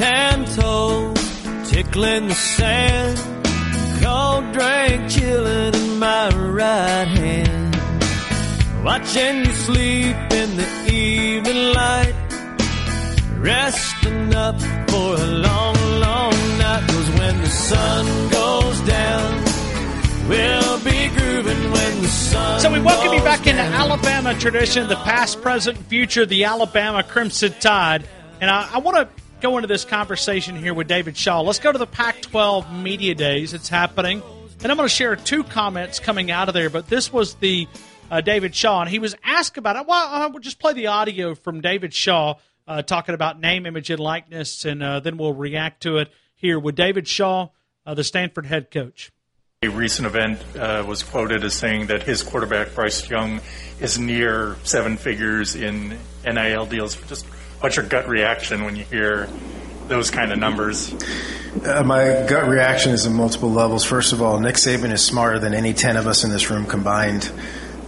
Suntan 0.00 0.56
toes 0.56 1.70
tickling 1.70 2.28
the 2.28 2.34
sand, 2.34 3.18
cold 4.02 4.50
drink 4.52 5.10
chilling 5.10 5.74
in 5.74 5.98
my 5.98 6.30
right 6.30 7.06
hand. 7.06 7.76
Watching 8.82 9.44
you 9.44 9.52
sleep 9.52 10.16
in 10.32 10.56
the 10.56 10.90
evening 10.90 11.74
light, 11.74 12.14
resting 13.40 14.34
up 14.34 14.58
for 14.88 15.16
a 15.16 15.26
long, 15.26 15.76
long 16.00 16.32
night. 16.58 16.84
Cause 16.88 17.10
when 17.18 17.38
the 17.42 17.50
sun 17.50 18.30
goes 18.30 18.80
down, 18.88 19.44
we'll 20.30 20.78
be 20.78 21.08
grooving 21.08 21.72
when 21.72 22.00
the 22.00 22.08
sun 22.08 22.60
So 22.60 22.72
we 22.72 22.80
welcome 22.80 23.12
you 23.12 23.22
back 23.22 23.46
into. 23.46 23.60
Alabama 23.60 24.32
tradition, 24.32 24.88
the 24.88 24.96
past, 24.96 25.42
present, 25.42 25.76
and 25.76 25.86
future, 25.88 26.24
the 26.24 26.44
Alabama 26.44 27.02
Crimson 27.02 27.52
Tide. 27.60 28.06
And 28.40 28.50
I, 28.50 28.66
I 28.72 28.78
want 28.78 28.96
to 28.96 29.20
go 29.40 29.56
into 29.56 29.66
this 29.66 29.84
conversation 29.84 30.54
here 30.54 30.74
with 30.74 30.86
David 30.86 31.16
Shaw. 31.16 31.40
Let's 31.40 31.58
go 31.58 31.72
to 31.72 31.78
the 31.78 31.86
Pac 31.86 32.20
12 32.20 32.72
Media 32.72 33.14
Days. 33.14 33.54
It's 33.54 33.68
happening. 33.68 34.22
And 34.62 34.70
I'm 34.70 34.76
going 34.76 34.88
to 34.88 34.94
share 34.94 35.16
two 35.16 35.42
comments 35.42 35.98
coming 35.98 36.30
out 36.30 36.48
of 36.48 36.54
there, 36.54 36.68
but 36.68 36.88
this 36.88 37.10
was 37.12 37.34
the 37.34 37.66
uh, 38.10 38.20
David 38.20 38.54
Shaw, 38.54 38.82
and 38.82 38.90
he 38.90 38.98
was 38.98 39.14
asked 39.24 39.56
about 39.56 39.76
it. 39.76 39.86
Well, 39.86 40.08
I 40.08 40.26
will 40.26 40.40
just 40.40 40.58
play 40.58 40.74
the 40.74 40.88
audio 40.88 41.34
from 41.34 41.62
David 41.62 41.94
Shaw 41.94 42.34
uh, 42.68 42.82
talking 42.82 43.14
about 43.14 43.40
name, 43.40 43.64
image, 43.64 43.88
and 43.88 43.98
likeness, 43.98 44.64
and 44.64 44.82
uh, 44.82 45.00
then 45.00 45.16
we'll 45.16 45.32
react 45.32 45.82
to 45.84 45.96
it 45.98 46.12
here 46.34 46.58
with 46.58 46.74
David 46.74 47.08
Shaw, 47.08 47.48
uh, 47.86 47.94
the 47.94 48.04
Stanford 48.04 48.46
head 48.46 48.70
coach. 48.70 49.10
A 49.62 49.68
recent 49.68 50.06
event 50.06 50.42
uh, 50.56 50.84
was 50.86 51.02
quoted 51.02 51.44
as 51.44 51.54
saying 51.54 51.86
that 51.86 52.02
his 52.02 52.22
quarterback, 52.22 52.74
Bryce 52.74 53.08
Young, 53.08 53.40
is 53.80 53.98
near 53.98 54.56
seven 54.64 54.96
figures 54.96 55.54
in 55.54 55.98
NIL 56.24 56.66
deals. 56.66 56.96
Just 57.06 57.26
what's 57.60 57.76
your 57.76 57.86
gut 57.86 58.08
reaction 58.08 58.64
when 58.64 58.76
you 58.76 58.84
hear 58.84 59.28
those 59.88 60.10
kind 60.10 60.32
of 60.32 60.38
numbers? 60.38 60.94
Uh, 61.64 61.82
my 61.84 62.24
gut 62.28 62.48
reaction 62.48 62.92
is 62.92 63.06
in 63.06 63.12
multiple 63.12 63.50
levels. 63.50 63.84
First 63.84 64.12
of 64.12 64.22
all, 64.22 64.38
Nick 64.40 64.54
Saban 64.54 64.92
is 64.92 65.04
smarter 65.04 65.38
than 65.38 65.52
any 65.52 65.74
10 65.74 65.96
of 65.96 66.06
us 66.06 66.24
in 66.24 66.30
this 66.30 66.50
room 66.50 66.66
combined. 66.66 67.30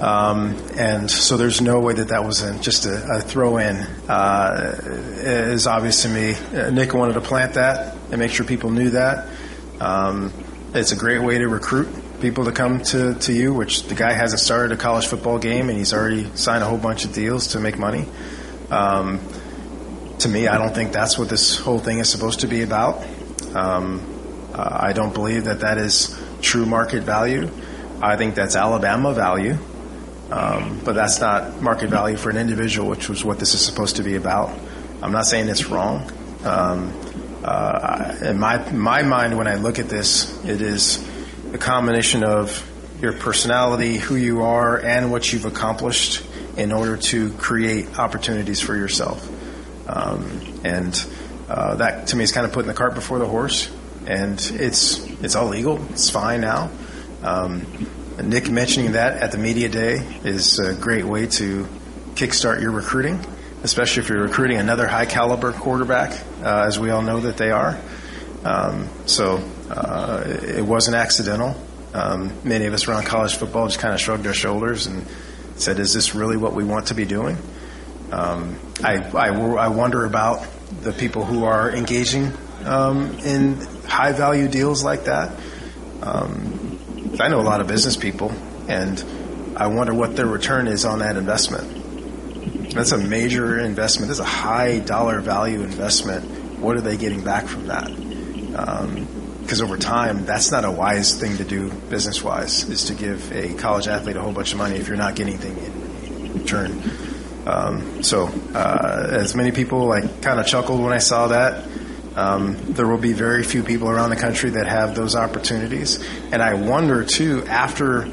Um, 0.00 0.56
and 0.76 1.08
so 1.08 1.36
there's 1.36 1.60
no 1.60 1.78
way 1.78 1.94
that 1.94 2.08
that 2.08 2.24
was 2.24 2.42
a, 2.42 2.58
just 2.58 2.86
a, 2.86 3.18
a 3.18 3.20
throw 3.20 3.58
in. 3.58 3.76
Uh, 4.08 4.80
is 4.82 5.66
obvious 5.66 6.02
to 6.02 6.08
me. 6.08 6.34
Uh, 6.34 6.70
Nick 6.70 6.92
wanted 6.92 7.14
to 7.14 7.20
plant 7.20 7.54
that 7.54 7.96
and 8.10 8.18
make 8.18 8.32
sure 8.32 8.44
people 8.44 8.70
knew 8.70 8.90
that. 8.90 9.28
Um, 9.80 10.32
it's 10.74 10.90
a 10.90 10.96
great 10.96 11.22
way 11.22 11.38
to 11.38 11.48
recruit 11.48 11.88
people 12.20 12.46
to 12.46 12.52
come 12.52 12.82
to, 12.82 13.14
to 13.14 13.32
you, 13.32 13.54
which 13.54 13.84
the 13.84 13.94
guy 13.94 14.12
hasn't 14.12 14.40
started 14.40 14.72
a 14.72 14.76
college 14.76 15.06
football 15.06 15.38
game 15.38 15.68
and 15.68 15.78
he's 15.78 15.92
already 15.92 16.28
signed 16.34 16.64
a 16.64 16.66
whole 16.66 16.78
bunch 16.78 17.04
of 17.04 17.12
deals 17.12 17.48
to 17.48 17.60
make 17.60 17.78
money. 17.78 18.06
Um, 18.70 19.20
to 20.22 20.28
me, 20.28 20.48
I 20.48 20.58
don't 20.58 20.74
think 20.74 20.92
that's 20.92 21.18
what 21.18 21.28
this 21.28 21.58
whole 21.58 21.78
thing 21.78 21.98
is 21.98 22.08
supposed 22.08 22.40
to 22.40 22.46
be 22.46 22.62
about. 22.62 23.04
Um, 23.54 24.00
uh, 24.54 24.78
I 24.80 24.92
don't 24.92 25.12
believe 25.12 25.44
that 25.44 25.60
that 25.60 25.78
is 25.78 26.18
true 26.40 26.66
market 26.66 27.02
value. 27.02 27.50
I 28.00 28.16
think 28.16 28.34
that's 28.34 28.56
Alabama 28.56 29.14
value, 29.14 29.56
um, 30.30 30.80
but 30.84 30.94
that's 30.94 31.20
not 31.20 31.60
market 31.60 31.90
value 31.90 32.16
for 32.16 32.30
an 32.30 32.36
individual, 32.36 32.88
which 32.88 33.08
was 33.08 33.24
what 33.24 33.38
this 33.38 33.54
is 33.54 33.64
supposed 33.64 33.96
to 33.96 34.02
be 34.02 34.16
about. 34.16 34.50
I'm 35.00 35.12
not 35.12 35.26
saying 35.26 35.48
it's 35.48 35.66
wrong. 35.66 36.10
Um, 36.44 36.92
uh, 37.44 38.16
in 38.22 38.38
my 38.38 38.70
my 38.72 39.02
mind, 39.02 39.36
when 39.36 39.48
I 39.48 39.56
look 39.56 39.78
at 39.78 39.88
this, 39.88 40.44
it 40.44 40.60
is 40.60 41.04
a 41.52 41.58
combination 41.58 42.24
of 42.24 42.68
your 43.00 43.12
personality, 43.12 43.96
who 43.98 44.14
you 44.14 44.42
are, 44.42 44.78
and 44.78 45.10
what 45.10 45.32
you've 45.32 45.44
accomplished 45.44 46.24
in 46.56 46.70
order 46.70 46.96
to 46.96 47.30
create 47.32 47.98
opportunities 47.98 48.60
for 48.60 48.76
yourself. 48.76 49.28
Um, 49.86 50.60
and 50.64 51.06
uh, 51.48 51.76
that 51.76 52.08
to 52.08 52.16
me 52.16 52.24
is 52.24 52.32
kind 52.32 52.46
of 52.46 52.52
putting 52.52 52.68
the 52.68 52.74
cart 52.74 52.94
before 52.94 53.18
the 53.18 53.26
horse. 53.26 53.70
And 54.06 54.38
it's 54.54 54.98
it's 55.22 55.36
all 55.36 55.48
legal. 55.48 55.82
It's 55.90 56.10
fine 56.10 56.40
now. 56.40 56.70
Um, 57.22 57.66
Nick 58.22 58.50
mentioning 58.50 58.92
that 58.92 59.22
at 59.22 59.32
the 59.32 59.38
media 59.38 59.68
day 59.68 59.96
is 60.24 60.58
a 60.58 60.74
great 60.74 61.04
way 61.04 61.26
to 61.26 61.66
kickstart 62.14 62.60
your 62.60 62.72
recruiting, 62.72 63.24
especially 63.62 64.02
if 64.02 64.08
you're 64.08 64.22
recruiting 64.22 64.58
another 64.58 64.86
high 64.86 65.06
caliber 65.06 65.52
quarterback, 65.52 66.12
uh, 66.42 66.64
as 66.66 66.78
we 66.78 66.90
all 66.90 67.02
know 67.02 67.20
that 67.20 67.36
they 67.36 67.50
are. 67.50 67.80
Um, 68.44 68.88
so 69.06 69.42
uh, 69.70 70.24
it 70.26 70.64
wasn't 70.64 70.96
accidental. 70.96 71.54
Um, 71.94 72.32
many 72.44 72.66
of 72.66 72.74
us 72.74 72.88
around 72.88 73.04
college 73.04 73.36
football 73.36 73.68
just 73.68 73.78
kind 73.78 73.94
of 73.94 74.00
shrugged 74.00 74.26
our 74.26 74.34
shoulders 74.34 74.86
and 74.86 75.06
said, 75.56 75.78
"Is 75.78 75.92
this 75.92 76.14
really 76.14 76.36
what 76.36 76.54
we 76.54 76.64
want 76.64 76.88
to 76.88 76.94
be 76.94 77.04
doing?" 77.04 77.36
Um, 78.12 78.58
I, 78.84 78.98
I, 78.98 79.28
I 79.28 79.68
wonder 79.68 80.04
about 80.04 80.46
the 80.82 80.92
people 80.92 81.24
who 81.24 81.44
are 81.44 81.70
engaging 81.70 82.30
um, 82.64 83.18
in 83.20 83.54
high 83.86 84.12
value 84.12 84.48
deals 84.48 84.84
like 84.84 85.04
that. 85.04 85.38
Um, 86.02 86.78
I 87.18 87.28
know 87.28 87.40
a 87.40 87.42
lot 87.42 87.60
of 87.60 87.68
business 87.68 87.96
people, 87.96 88.30
and 88.68 89.02
I 89.56 89.68
wonder 89.68 89.94
what 89.94 90.14
their 90.14 90.26
return 90.26 90.68
is 90.68 90.84
on 90.84 90.98
that 90.98 91.16
investment. 91.16 92.70
That's 92.74 92.92
a 92.92 92.98
major 92.98 93.58
investment. 93.58 94.08
That's 94.08 94.20
a 94.20 94.24
high 94.24 94.78
dollar 94.78 95.20
value 95.20 95.62
investment. 95.62 96.58
What 96.58 96.76
are 96.76 96.80
they 96.80 96.96
getting 96.96 97.24
back 97.24 97.46
from 97.46 97.66
that? 97.68 97.90
Um, 98.56 99.08
because 99.42 99.60
over 99.60 99.76
time, 99.76 100.24
that's 100.24 100.50
not 100.50 100.64
a 100.64 100.70
wise 100.70 101.18
thing 101.18 101.36
to 101.38 101.44
do 101.44 101.70
business 101.90 102.22
wise, 102.22 102.68
is 102.68 102.84
to 102.84 102.94
give 102.94 103.32
a 103.32 103.54
college 103.54 103.88
athlete 103.88 104.16
a 104.16 104.22
whole 104.22 104.32
bunch 104.32 104.52
of 104.52 104.58
money 104.58 104.76
if 104.76 104.88
you're 104.88 104.96
not 104.96 105.16
getting 105.16 105.34
anything 105.34 105.56
in 105.58 106.32
return. 106.34 106.80
Um, 107.46 108.02
so, 108.02 108.28
uh, 108.54 109.08
as 109.10 109.34
many 109.34 109.50
people 109.50 109.86
like 109.86 110.22
kind 110.22 110.38
of 110.38 110.46
chuckled 110.46 110.80
when 110.80 110.92
I 110.92 110.98
saw 110.98 111.28
that. 111.28 111.68
Um, 112.14 112.74
there 112.74 112.86
will 112.86 112.98
be 112.98 113.14
very 113.14 113.42
few 113.42 113.62
people 113.62 113.88
around 113.88 114.10
the 114.10 114.16
country 114.16 114.50
that 114.50 114.66
have 114.66 114.94
those 114.94 115.16
opportunities, 115.16 115.98
and 116.30 116.42
I 116.42 116.52
wonder 116.52 117.04
too 117.04 117.42
after 117.46 118.06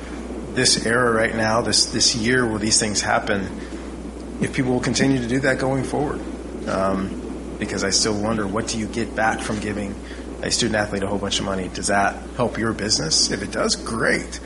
this 0.54 0.86
era 0.86 1.12
right 1.12 1.36
now, 1.36 1.62
this 1.62 1.88
this 1.88 2.16
year 2.16 2.48
where 2.48 2.60
these 2.60 2.80
things 2.80 3.02
happen, 3.02 3.42
if 4.42 4.54
people 4.54 4.72
will 4.72 4.80
continue 4.80 5.20
to 5.20 5.28
do 5.28 5.40
that 5.42 5.60
going 5.60 5.84
forward. 5.84 6.22
Um, 6.68 7.20
because 7.60 7.84
I 7.84 7.90
still 7.90 8.20
wonder, 8.20 8.48
what 8.48 8.68
do 8.68 8.80
you 8.80 8.88
get 8.88 9.16
back 9.16 9.42
from 9.42 9.60
giving 9.60 9.94
a 10.42 10.50
student 10.50 10.78
athlete 10.78 11.04
a 11.04 11.08
whole 11.08 11.18
bunch 11.18 11.40
of 11.40 11.46
money? 11.46 11.68
Does 11.68 11.88
that 11.88 12.16
help 12.38 12.58
your 12.58 12.74
business? 12.74 13.30
If 13.32 13.44
it 13.44 13.52
does, 13.52 13.76
great. 13.76 14.40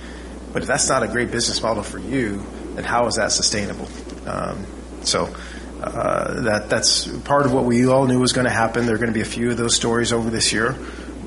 But 0.52 0.64
if 0.64 0.68
that's 0.68 0.90
not 0.90 1.04
a 1.04 1.08
great 1.08 1.32
business 1.32 1.62
model 1.62 1.84
for 1.84 2.00
you, 2.00 2.44
then 2.74 2.84
how 2.84 3.06
is 3.06 3.16
that 3.16 3.32
sustainable? 3.32 3.88
Um, 4.26 4.66
so 5.04 5.34
uh, 5.82 6.42
that 6.42 6.70
that's 6.70 7.08
part 7.24 7.46
of 7.46 7.54
what 7.54 7.66
we 7.66 7.88
all 7.88 8.06
knew 8.06 8.20
was 8.20 8.34
going 8.34 8.46
to 8.46 8.52
happen. 8.52 8.86
There 8.86 8.96
are 8.96 9.00
going 9.00 9.10
to 9.10 9.14
be 9.14 9.22
a 9.22 9.26
few 9.26 9.52
of 9.52 9.58
those 9.58 9.76
stories 9.76 10.14
over 10.14 10.30
this 10.30 10.54
year. 10.54 10.78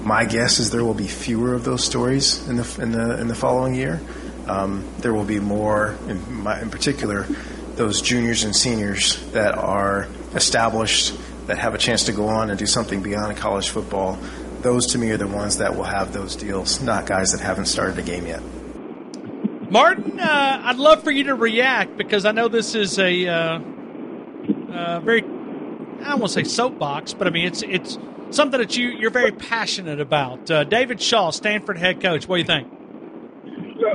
My 0.03 0.25
guess 0.25 0.59
is 0.61 0.71
there 0.71 0.85
will 0.85 0.95
be 0.95 1.09
fewer 1.09 1.55
of 1.55 1.65
those 1.65 1.85
stories 1.85 2.47
in 2.49 2.57
the 2.57 2.79
in 2.81 2.93
the 2.93 3.21
in 3.21 3.29
the 3.29 3.35
following 3.35 3.75
year. 3.75 4.00
Um, 4.47 4.85
there 4.99 5.12
will 5.12 5.25
be 5.25 5.41
more, 5.41 5.97
in, 6.07 6.43
my, 6.43 6.61
in 6.61 6.71
particular, 6.71 7.26
those 7.75 8.00
juniors 8.00 8.45
and 8.45 8.55
seniors 8.55 9.19
that 9.33 9.59
are 9.59 10.09
established 10.35 11.15
that 11.47 11.59
have 11.59 11.75
a 11.75 11.79
chance 11.79 12.05
to 12.05 12.12
go 12.12 12.29
on 12.29 12.50
and 12.50 12.59
do 12.59 12.67
something 12.67 13.03
beyond 13.03 13.37
college 13.37 13.69
football. 13.69 14.19
Those 14.62 14.87
to 14.93 14.99
me 14.99 15.11
are 15.11 15.17
the 15.17 15.26
ones 15.26 15.59
that 15.59 15.76
will 15.76 15.85
have 15.85 16.12
those 16.12 16.37
deals, 16.37 16.81
not 16.81 17.07
guys 17.07 17.33
that 17.33 17.41
haven't 17.41 17.67
started 17.67 17.99
a 17.99 18.03
game 18.03 18.26
yet. 18.26 18.41
Martin, 19.70 20.20
uh, 20.20 20.61
I'd 20.64 20.76
love 20.76 21.02
for 21.02 21.11
you 21.11 21.25
to 21.25 21.35
react 21.35 21.96
because 21.96 22.25
I 22.25 22.32
know 22.32 22.49
this 22.49 22.75
is 22.75 22.99
a 22.99 23.26
uh, 23.26 23.61
uh, 24.73 25.00
very, 25.00 25.23
I 25.23 26.11
don't 26.11 26.20
want 26.20 26.32
to 26.32 26.44
say 26.44 26.44
soapbox, 26.44 27.14
but 27.14 27.26
I 27.26 27.30
mean, 27.30 27.46
it's 27.46 27.62
it's 27.62 27.99
something 28.30 28.61
that 28.61 28.76
you, 28.76 28.88
you're 28.88 29.11
very 29.11 29.32
passionate 29.32 30.00
about. 30.00 30.50
Uh, 30.50 30.64
David 30.64 31.00
Shaw, 31.00 31.30
Stanford 31.30 31.78
head 31.78 32.00
coach, 32.00 32.28
what 32.28 32.37
do 32.37 32.40
you 32.40 32.46
think? 32.46 32.68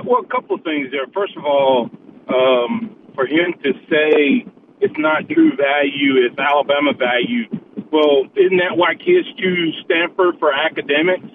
Well, 0.06 0.22
a 0.22 0.28
couple 0.28 0.56
of 0.56 0.64
things 0.64 0.90
there. 0.92 1.06
First 1.14 1.38
of 1.38 1.46
all, 1.46 1.90
um, 2.28 2.96
for 3.16 3.26
him 3.26 3.54
to 3.64 3.74
say 3.90 4.46
it's 4.82 4.98
not 4.98 5.30
true 5.30 5.56
value, 5.56 6.26
it's 6.26 6.38
Alabama 6.38 6.94
value. 6.94 7.46
Well, 7.92 8.26
isn't 8.36 8.58
that 8.58 8.76
why 8.76 8.96
kids 8.96 9.28
choose 9.38 9.76
Stanford 9.86 10.36
for 10.40 10.52
academics? 10.54 11.28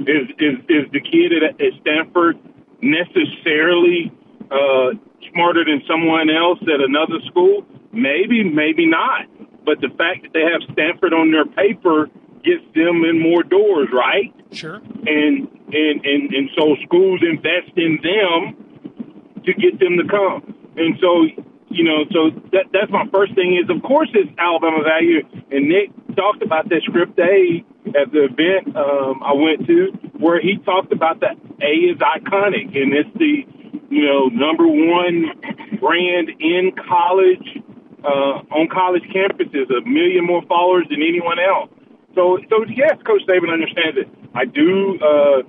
Is 0.00 0.28
is 0.38 0.58
is 0.68 0.90
the 0.92 1.00
kid 1.00 1.32
at, 1.32 1.60
at 1.60 1.72
Stanford 1.80 2.38
necessarily 2.82 4.12
uh, 4.50 4.92
smarter 5.32 5.64
than 5.64 5.82
someone 5.88 6.28
else 6.28 6.58
at 6.62 6.80
another 6.80 7.22
school? 7.30 7.64
Maybe, 7.92 8.44
maybe 8.44 8.86
not. 8.86 9.26
But 9.64 9.80
the 9.80 9.88
fact 9.96 10.26
that 10.26 10.32
they 10.34 10.42
have 10.42 10.60
Stanford 10.72 11.14
on 11.14 11.30
their 11.30 11.46
paper 11.46 12.10
gets 12.42 12.66
them 12.74 13.06
in 13.06 13.22
more 13.22 13.42
doors, 13.42 13.88
right? 13.92 14.34
Sure. 14.50 14.82
And 15.06 15.48
and 15.72 16.04
and 16.04 16.34
and 16.34 16.50
so 16.58 16.76
schools 16.84 17.22
invest 17.22 17.72
in 17.76 17.98
them 18.02 19.42
to 19.44 19.52
get 19.54 19.78
them 19.78 19.96
to 19.96 20.04
come. 20.08 20.54
And 20.76 20.98
so 21.00 21.26
you 21.70 21.84
know, 21.84 22.04
so 22.12 22.30
that 22.52 22.66
that's 22.72 22.90
my 22.90 23.06
first 23.12 23.34
thing 23.34 23.56
is 23.56 23.70
of 23.70 23.82
course 23.82 24.10
it's 24.14 24.30
Alabama 24.38 24.82
value. 24.82 25.22
And 25.50 25.68
Nick 25.68 25.90
talked 26.16 26.42
about 26.42 26.68
that 26.68 26.82
script 26.84 27.18
A 27.18 27.64
at 27.96 28.12
the 28.12 28.28
event 28.28 28.76
um, 28.76 29.22
I 29.22 29.32
went 29.32 29.66
to, 29.66 29.92
where 30.22 30.40
he 30.40 30.56
talked 30.64 30.92
about 30.92 31.20
that 31.20 31.36
A 31.60 31.72
is 31.90 31.98
iconic, 31.98 32.70
and 32.78 32.94
it's 32.94 33.10
the 33.18 33.42
you 33.90 34.06
know 34.06 34.30
number 34.30 34.66
one 34.66 35.34
brand 35.80 36.30
in 36.38 36.72
college 36.88 37.58
uh, 38.04 38.42
on 38.54 38.68
college 38.68 39.02
campuses, 39.10 39.66
a 39.70 39.82
million 39.82 40.24
more 40.26 40.42
followers 40.46 40.86
than 40.90 41.02
anyone 41.02 41.38
else. 41.38 41.70
So, 42.14 42.38
so 42.50 42.64
yes, 42.68 42.98
Coach 43.06 43.22
Saban 43.26 43.52
understands 43.52 43.98
it. 43.98 44.08
I 44.34 44.44
do 44.44 44.98
uh, 45.00 45.42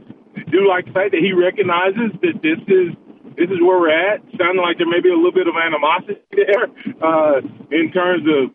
do 0.50 0.68
like 0.68 0.86
the 0.86 0.94
fact 0.94 1.12
that 1.12 1.22
he 1.22 1.34
recognizes 1.34 2.12
that 2.22 2.42
this 2.42 2.60
is 2.68 2.96
this 3.36 3.50
is 3.50 3.60
where 3.62 3.80
we're 3.80 3.94
at. 3.94 4.22
Sounding 4.38 4.62
like 4.62 4.78
there 4.78 4.90
may 4.90 5.02
be 5.02 5.10
a 5.10 5.18
little 5.18 5.34
bit 5.34 5.48
of 5.48 5.56
animosity 5.58 6.22
there 6.32 6.66
uh, 7.02 7.42
in 7.72 7.92
terms 7.92 8.24
of, 8.30 8.54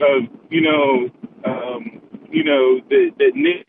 of 0.00 0.18
you 0.50 0.62
know, 0.62 1.10
um, 1.44 2.00
you 2.30 2.44
know 2.44 2.80
that, 2.88 3.10
that 3.18 3.32
Nick, 3.34 3.66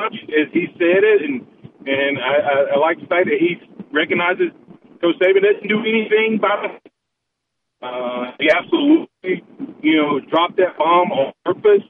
as 0.00 0.48
he 0.52 0.66
said 0.78 1.02
it, 1.04 1.22
and 1.22 1.46
and 1.86 2.18
I, 2.18 2.34
I, 2.34 2.54
I 2.74 2.78
like 2.78 3.00
the 3.00 3.06
fact 3.06 3.26
that 3.26 3.38
he 3.38 3.56
recognizes 3.92 4.50
Coach 5.00 5.16
Saban 5.20 5.42
doesn't 5.42 5.68
do 5.68 5.80
anything 5.80 6.38
by. 6.40 6.78
Uh, 7.82 8.32
he 8.40 8.48
absolutely, 8.50 9.44
you 9.82 9.96
know, 9.96 10.20
dropped 10.20 10.56
that 10.56 10.76
bomb 10.78 11.12
on 11.12 11.32
purpose. 11.44 11.84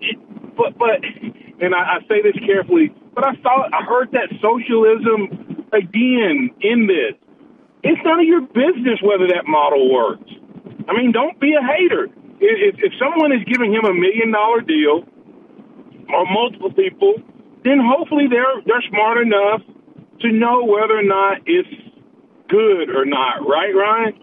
It, 0.00 0.18
but 0.56 0.78
but, 0.78 1.02
and 1.60 1.74
I, 1.74 1.78
I 1.78 2.00
say 2.08 2.22
this 2.22 2.38
carefully, 2.44 2.94
but 3.14 3.24
I 3.24 3.34
saw 3.42 3.68
I 3.72 3.84
heard 3.84 4.10
that 4.12 4.30
socialism 4.40 5.66
again 5.72 6.50
in 6.60 6.86
this. 6.86 7.14
It's 7.82 8.00
none 8.04 8.20
of 8.20 8.26
your 8.26 8.42
business 8.42 9.02
whether 9.02 9.26
that 9.28 9.46
model 9.46 9.92
works. 9.92 10.30
I 10.88 10.96
mean, 10.96 11.12
don't 11.12 11.38
be 11.40 11.54
a 11.54 11.62
hater. 11.62 12.06
If, 12.40 12.74
if 12.78 12.92
someone 12.98 13.32
is 13.32 13.42
giving 13.46 13.72
him 13.72 13.84
a 13.84 13.94
million 13.94 14.32
dollar 14.32 14.60
deal, 14.60 15.04
or 16.08 16.26
multiple 16.26 16.72
people, 16.72 17.14
then 17.64 17.78
hopefully 17.82 18.26
they're 18.28 18.60
they're 18.66 18.82
smart 18.88 19.18
enough 19.18 19.62
to 20.20 20.32
know 20.32 20.64
whether 20.64 20.98
or 20.98 21.02
not 21.02 21.38
it's 21.46 21.68
good 22.48 22.90
or 22.90 23.04
not, 23.04 23.46
right, 23.46 23.74
Ryan? 23.74 24.14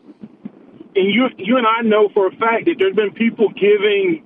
And 0.96 1.14
you 1.14 1.28
you 1.38 1.58
and 1.58 1.68
I 1.68 1.82
know 1.82 2.10
for 2.14 2.28
a 2.28 2.32
fact 2.32 2.66
that 2.66 2.76
there's 2.80 2.96
been 2.96 3.12
people 3.12 3.50
giving 3.50 4.24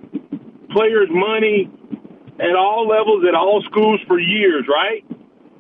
players 0.72 1.10
money 1.12 1.70
at 2.40 2.56
all 2.56 2.88
levels 2.88 3.24
at 3.28 3.36
all 3.36 3.62
schools 3.64 4.02
for 4.08 4.20
years, 4.20 4.66
right? 4.68 5.06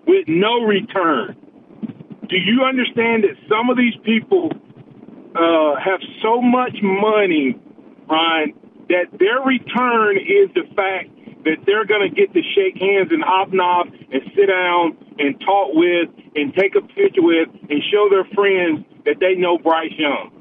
With 0.07 0.27
no 0.27 0.63
return 0.63 1.37
do 2.33 2.39
you 2.39 2.63
understand 2.63 3.23
that 3.23 3.35
some 3.47 3.69
of 3.69 3.77
these 3.77 3.93
people 4.03 4.49
uh, 5.35 5.75
have 5.77 5.99
so 6.21 6.41
much 6.41 6.75
money, 6.81 7.55
Ryan, 8.09 8.53
that 8.89 9.05
their 9.19 9.41
return 9.41 10.17
is 10.17 10.49
the 10.55 10.63
fact 10.75 11.09
that 11.45 11.57
they're 11.65 11.85
going 11.85 12.07
to 12.07 12.13
get 12.13 12.33
to 12.33 12.41
shake 12.55 12.79
hands 12.79 13.11
and 13.11 13.23
hobnob 13.23 13.87
and 14.11 14.21
sit 14.35 14.47
down 14.47 14.97
and 15.19 15.39
talk 15.41 15.73
with 15.73 16.09
and 16.35 16.53
take 16.55 16.75
a 16.75 16.81
picture 16.81 17.21
with 17.21 17.49
and 17.69 17.83
show 17.91 18.07
their 18.09 18.25
friends 18.33 18.85
that 19.05 19.19
they 19.19 19.35
know 19.35 19.57
Bryce 19.57 19.93
Young. 19.97 20.31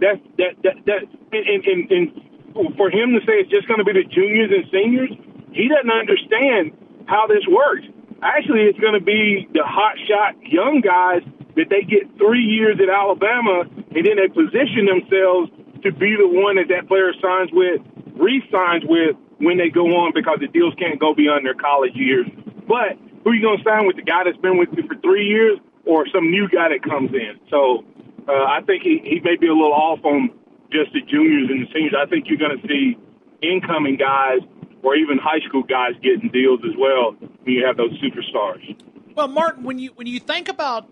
That's 0.00 0.20
that 0.38 0.56
that 0.64 0.76
that 0.86 1.02
and, 1.32 1.64
and, 1.64 1.90
and 1.90 2.76
for 2.76 2.90
him 2.90 3.14
to 3.14 3.20
say 3.26 3.38
it's 3.38 3.50
just 3.50 3.68
going 3.68 3.78
to 3.78 3.84
be 3.84 3.92
the 3.92 4.04
juniors 4.04 4.50
and 4.50 4.64
seniors, 4.72 5.10
he 5.52 5.68
doesn't 5.68 5.90
understand 5.90 6.74
how 7.06 7.26
this 7.26 7.46
works. 7.46 7.86
Actually, 8.22 8.66
it's 8.66 8.78
going 8.78 8.98
to 8.98 9.04
be 9.04 9.48
the 9.54 9.62
hot 9.64 9.96
shot 10.08 10.34
young 10.42 10.80
guys 10.82 11.22
that 11.56 11.70
they 11.70 11.82
get 11.82 12.06
three 12.18 12.42
years 12.42 12.78
at 12.82 12.88
Alabama, 12.88 13.64
and 13.70 14.02
then 14.06 14.16
they 14.18 14.28
position 14.28 14.86
themselves 14.86 15.50
to 15.82 15.92
be 15.92 16.16
the 16.16 16.28
one 16.28 16.56
that 16.56 16.68
that 16.68 16.86
player 16.86 17.12
signs 17.22 17.50
with, 17.52 17.80
re-signs 18.14 18.84
with 18.84 19.16
when 19.40 19.58
they 19.58 19.68
go 19.68 19.86
on 20.04 20.12
because 20.14 20.38
the 20.40 20.48
deals 20.48 20.74
can't 20.78 21.00
go 21.00 21.14
beyond 21.14 21.44
their 21.44 21.54
college 21.54 21.94
years. 21.94 22.26
But 22.68 22.96
who 23.24 23.30
are 23.30 23.34
you 23.34 23.42
going 23.42 23.58
to 23.58 23.64
sign 23.64 23.86
with? 23.86 23.96
The 23.96 24.02
guy 24.02 24.24
that's 24.24 24.38
been 24.38 24.56
with 24.56 24.68
you 24.76 24.86
for 24.86 24.96
three 25.00 25.26
years, 25.26 25.58
or 25.84 26.06
some 26.12 26.30
new 26.30 26.48
guy 26.48 26.68
that 26.68 26.82
comes 26.82 27.10
in? 27.12 27.40
So 27.50 27.84
uh, 28.28 28.32
I 28.32 28.60
think 28.66 28.82
he, 28.82 29.00
he 29.02 29.20
may 29.20 29.36
be 29.36 29.48
a 29.48 29.52
little 29.52 29.72
off 29.72 30.04
on 30.04 30.30
just 30.70 30.92
the 30.92 31.00
juniors 31.00 31.50
and 31.50 31.66
the 31.66 31.72
seniors. 31.72 31.94
I 31.98 32.06
think 32.06 32.26
you're 32.28 32.38
going 32.38 32.60
to 32.60 32.68
see 32.68 32.96
incoming 33.42 33.96
guys 33.96 34.40
or 34.82 34.94
even 34.94 35.18
high 35.18 35.40
school 35.48 35.62
guys 35.62 35.92
getting 36.02 36.30
deals 36.32 36.60
as 36.64 36.76
well 36.78 37.12
when 37.12 37.54
you 37.54 37.66
have 37.66 37.76
those 37.76 37.92
superstars. 38.00 38.76
Well, 39.14 39.28
Martin, 39.28 39.64
when 39.64 39.78
you 39.78 39.90
when 39.96 40.06
you 40.06 40.20
think 40.20 40.48
about 40.48 40.88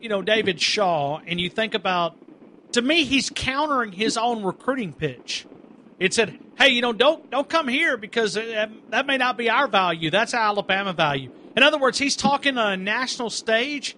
you 0.00 0.08
know 0.08 0.22
David 0.22 0.60
Shaw 0.60 1.20
and 1.26 1.40
you 1.40 1.50
think 1.50 1.74
about 1.74 2.16
to 2.72 2.82
me 2.82 3.04
he's 3.04 3.30
countering 3.34 3.92
his 3.92 4.16
own 4.16 4.42
recruiting 4.42 4.92
pitch. 4.92 5.46
It 5.98 6.14
said, 6.14 6.38
"Hey, 6.58 6.68
you 6.68 6.82
know, 6.82 6.92
don't 6.92 7.30
don't 7.30 7.48
come 7.48 7.68
here 7.68 7.96
because 7.96 8.36
uh, 8.36 8.44
that, 8.44 8.70
that 8.90 9.06
may 9.06 9.16
not 9.16 9.36
be 9.36 9.50
our 9.50 9.68
value. 9.68 10.10
That's 10.10 10.34
Alabama 10.34 10.92
value." 10.92 11.30
In 11.56 11.62
other 11.62 11.78
words, 11.78 11.98
he's 11.98 12.16
talking 12.16 12.56
on 12.56 12.72
a 12.72 12.76
national 12.76 13.30
stage, 13.30 13.96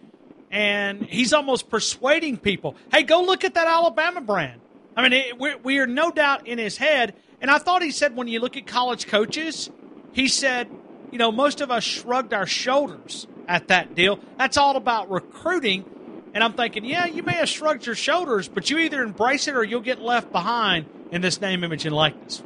and 0.51 1.03
he's 1.03 1.33
almost 1.33 1.69
persuading 1.69 2.39
people, 2.39 2.77
"Hey, 2.93 3.03
go 3.03 3.23
look 3.23 3.45
at 3.45 3.55
that 3.55 3.67
Alabama 3.67 4.21
brand." 4.21 4.61
I 4.97 5.03
mean, 5.03 5.13
it, 5.13 5.39
we, 5.39 5.55
we 5.57 5.79
are 5.79 5.87
no 5.87 6.11
doubt 6.11 6.47
in 6.47 6.59
his 6.59 6.77
head 6.77 7.15
and 7.41 7.51
I 7.51 7.59
thought 7.59 7.83
he 7.83 7.91
said 7.91 8.17
when 8.17 8.29
you 8.29 8.41
look 8.41 8.57
at 8.57 8.67
college 8.67 9.07
coaches, 9.07 9.71
he 10.13 10.29
said, 10.29 10.69
you 11.11 11.19
know, 11.19 11.33
most 11.33 11.61
of 11.61 11.71
us 11.71 11.83
shrugged 11.83 12.35
our 12.35 12.47
shoulders 12.47 13.27
at 13.49 13.69
that 13.69 13.95
deal. 13.95 14.21
That's 14.37 14.57
all 14.57 14.77
about 14.77 15.11
recruiting. 15.11 15.85
And 16.35 16.45
I'm 16.45 16.53
thinking, 16.53 16.85
yeah, 16.85 17.07
you 17.07 17.23
may 17.23 17.33
have 17.33 17.49
shrugged 17.49 17.87
your 17.87 17.95
shoulders, 17.95 18.47
but 18.47 18.69
you 18.71 18.79
either 18.79 19.03
embrace 19.03 19.49
it 19.49 19.57
or 19.57 19.65
you'll 19.65 19.81
get 19.81 20.01
left 20.01 20.31
behind 20.31 20.87
in 21.11 21.21
this 21.21 21.41
name, 21.41 21.65
image, 21.65 21.87
and 21.87 21.95
likeness. 21.95 22.43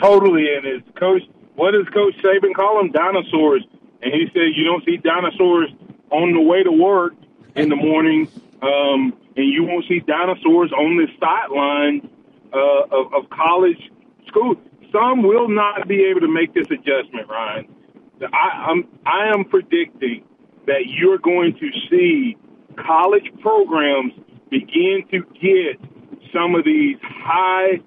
Totally. 0.00 0.46
And 0.54 0.66
as 0.66 0.94
coach, 0.96 1.22
what 1.54 1.72
does 1.72 1.86
Coach 1.92 2.14
Saban 2.22 2.54
call 2.54 2.78
them? 2.78 2.90
Dinosaurs. 2.92 3.64
And 4.02 4.12
he 4.14 4.26
said 4.32 4.56
you 4.56 4.64
don't 4.64 4.84
see 4.84 4.96
dinosaurs 4.96 5.68
on 6.10 6.32
the 6.32 6.40
way 6.40 6.62
to 6.62 6.72
work 6.72 7.12
in 7.54 7.68
the 7.68 7.76
morning, 7.76 8.28
um, 8.62 9.12
and 9.36 9.46
you 9.46 9.64
won't 9.64 9.84
see 9.88 10.00
dinosaurs 10.00 10.72
on 10.72 10.96
the 10.96 11.06
sideline 11.20 12.08
uh, 12.52 12.96
of, 12.96 13.12
of 13.12 13.30
college 13.30 13.90
school. 14.26 14.56
Some 14.92 15.22
will 15.22 15.48
not 15.48 15.86
be 15.86 16.02
able 16.04 16.20
to 16.20 16.28
make 16.28 16.54
this 16.54 16.66
adjustment, 16.70 17.28
Ryan. 17.28 17.68
I, 18.32 18.66
I'm 18.70 18.88
I 19.06 19.28
am 19.28 19.44
predicting 19.44 20.24
that 20.66 20.86
you're 20.86 21.18
going 21.18 21.54
to 21.58 21.70
see 21.88 22.36
college 22.76 23.30
programs 23.40 24.12
begin 24.50 25.04
to 25.10 25.24
get 25.40 25.80
some 26.32 26.54
of 26.54 26.64
these 26.64 26.96
high 27.02 27.80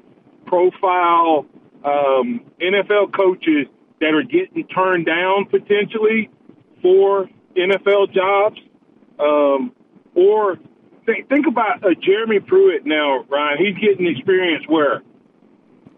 profile 0.45 1.45
um, 1.84 2.41
NFL 2.62 3.13
coaches 3.15 3.67
that 3.99 4.13
are 4.13 4.23
getting 4.23 4.67
turned 4.67 5.06
down 5.06 5.45
potentially 5.45 6.29
for 6.82 7.29
NFL 7.56 8.13
jobs. 8.13 8.60
Um, 9.19 9.73
or 10.15 10.58
th- 11.06 11.27
think 11.29 11.47
about 11.47 11.84
uh, 11.84 11.89
Jeremy 12.01 12.39
Pruitt 12.39 12.86
now, 12.86 13.23
Ryan. 13.29 13.58
He's 13.58 13.77
getting 13.77 14.08
experience 14.08 14.65
where? 14.67 15.01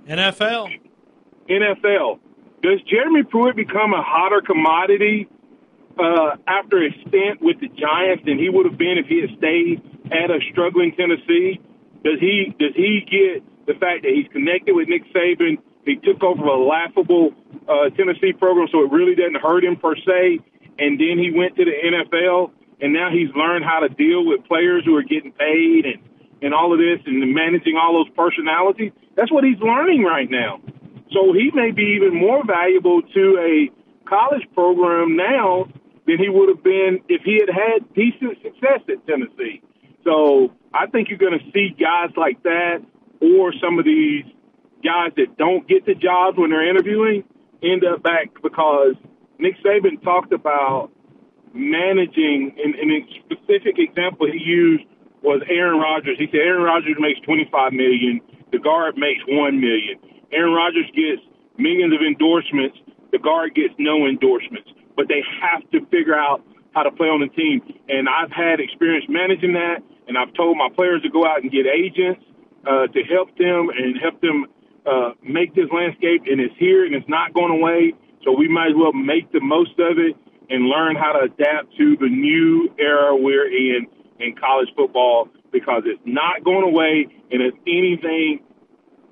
NFL. 0.08 0.70
NFL. 1.50 2.20
Does 2.62 2.80
Jeremy 2.90 3.24
Pruitt 3.24 3.56
become 3.56 3.94
a 3.94 4.02
hotter 4.02 4.42
commodity 4.42 5.28
uh, 6.00 6.36
after 6.48 6.86
a 6.86 6.92
stint 7.08 7.42
with 7.42 7.60
the 7.60 7.68
Giants 7.70 8.24
than 8.26 8.38
he 8.38 8.50
would 8.50 8.66
have 8.66 8.78
been 8.78 8.98
if 8.98 9.08
he 9.08 9.22
had 9.22 9.30
stayed 9.38 9.82
at 10.12 10.32
a 10.32 10.40
struggling 10.52 10.94
Tennessee? 10.96 11.60
Does 12.06 12.22
he 12.22 12.54
does 12.60 12.78
he 12.78 13.02
get 13.02 13.42
the 13.66 13.74
fact 13.74 14.06
that 14.06 14.14
he's 14.14 14.30
connected 14.32 14.78
with 14.78 14.88
Nick 14.88 15.10
Saban? 15.10 15.58
He 15.86 15.98
took 15.98 16.22
over 16.22 16.46
a 16.46 16.58
laughable 16.58 17.34
uh, 17.68 17.90
Tennessee 17.98 18.32
program, 18.32 18.68
so 18.72 18.86
it 18.86 18.92
really 18.92 19.16
doesn't 19.16 19.42
hurt 19.42 19.66
him 19.66 19.76
per 19.76 19.96
se. 19.96 20.40
And 20.78 21.00
then 21.02 21.18
he 21.18 21.34
went 21.34 21.56
to 21.58 21.66
the 21.66 21.74
NFL, 21.74 22.52
and 22.82 22.94
now 22.94 23.10
he's 23.10 23.30
learned 23.36 23.66
how 23.66 23.80
to 23.80 23.90
deal 23.90 24.26
with 24.26 24.46
players 24.46 24.84
who 24.86 24.96
are 24.96 25.04
getting 25.04 25.32
paid 25.34 25.86
and 25.86 25.98
and 26.46 26.54
all 26.54 26.72
of 26.72 26.78
this 26.78 27.02
and 27.10 27.18
managing 27.34 27.74
all 27.74 27.98
those 27.98 28.14
personalities. 28.14 28.92
That's 29.18 29.32
what 29.32 29.44
he's 29.44 29.58
learning 29.58 30.04
right 30.04 30.30
now. 30.30 30.62
So 31.10 31.34
he 31.34 31.50
may 31.56 31.72
be 31.72 31.98
even 31.98 32.14
more 32.14 32.46
valuable 32.46 33.02
to 33.02 33.24
a 33.42 33.70
college 34.08 34.46
program 34.54 35.16
now 35.16 35.66
than 36.06 36.20
he 36.20 36.30
would 36.30 36.50
have 36.50 36.64
been 36.64 37.00
if 37.10 37.24
he 37.26 37.42
had 37.42 37.50
had 37.50 37.82
decent 37.96 38.38
success 38.44 38.86
at 38.94 39.02
Tennessee. 39.08 39.64
So 40.04 40.54
I 40.76 40.88
think 40.88 41.08
you're 41.10 41.18
going 41.18 41.40
to 41.40 41.52
see 41.54 41.70
guys 41.80 42.12
like 42.18 42.44
that 42.44 42.84
or 43.22 43.54
some 43.64 43.80
of 43.80 43.86
these 43.86 44.26
guys 44.84 45.12
that 45.16 45.38
don't 45.38 45.66
get 45.68 45.86
the 45.86 45.96
jobs 45.96 46.38
when 46.38 46.52
they're 46.52 46.70
interviewing 46.70 47.24
end 47.64 47.84
up 47.86 48.04
back 48.04 48.30
because 48.44 48.96
Nick 49.40 49.56
Saban 49.64 50.04
talked 50.04 50.34
about 50.34 50.92
managing, 51.54 52.54
and, 52.62 52.76
and 52.76 52.92
a 52.92 53.02
specific 53.24 53.80
example 53.80 54.28
he 54.28 54.38
used 54.38 54.84
was 55.24 55.42
Aaron 55.50 55.80
Rodgers. 55.80 56.18
He 56.20 56.28
said 56.28 56.44
Aaron 56.44 56.64
Rodgers 56.64 56.98
makes 57.00 57.20
25 57.22 57.72
million, 57.72 58.20
the 58.52 58.60
guard 58.60 58.98
makes 58.98 59.22
1 59.28 59.60
million. 59.60 59.98
Aaron 60.32 60.54
Rodgers 60.54 60.86
gets 60.94 61.24
millions 61.58 61.94
of 61.96 62.02
endorsements, 62.06 62.78
the 63.12 63.20
guard 63.20 63.56
gets 63.56 63.74
no 63.80 64.06
endorsements. 64.06 64.70
But 64.96 65.08
they 65.08 65.24
have 65.42 65.64
to 65.72 65.86
figure 65.88 66.16
out 66.16 66.44
how 66.74 66.84
to 66.84 66.92
play 66.92 67.08
on 67.08 67.22
the 67.22 67.32
team. 67.32 67.62
And 67.88 68.08
I've 68.08 68.32
had 68.32 68.60
experience 68.60 69.06
managing 69.08 69.54
that, 69.54 69.80
and 70.08 70.18
I've 70.18 70.34
told 70.34 70.58
my 70.58 70.70
players 70.76 71.02
to 71.04 71.10
go 71.10 71.26
out 71.26 71.42
and 71.42 71.52
get 71.52 71.66
agents 71.66 72.22
uh, 72.66 72.88
to 72.88 73.00
help 73.04 73.36
them 73.38 73.70
and 73.70 73.98
help 74.02 74.22
them 74.22 74.46
uh, 74.86 75.12
make 75.24 75.56
this 75.56 75.66
landscape. 75.72 76.24
And 76.26 76.40
it's 76.40 76.56
here 76.58 76.86
and 76.86 76.96
it's 76.96 77.10
not 77.10 77.34
going 77.34 77.52
away. 77.52 77.94
So 78.24 78.32
we 78.32 78.48
might 78.48 78.70
as 78.70 78.76
well 78.76 78.94
make 78.94 79.32
the 79.32 79.42
most 79.42 79.78
of 79.80 79.98
it 79.98 80.16
and 80.50 80.66
learn 80.66 80.96
how 80.96 81.14
to 81.14 81.26
adapt 81.26 81.76
to 81.78 81.98
the 81.98 82.10
new 82.10 82.70
era 82.80 83.16
we're 83.16 83.48
in 83.48 83.88
in 84.20 84.36
college 84.36 84.70
football 84.76 85.28
because 85.52 85.84
it's 85.86 86.02
not 86.06 86.44
going 86.44 86.64
away. 86.64 87.08
And 87.32 87.42
if 87.42 87.54
anything, 87.68 88.40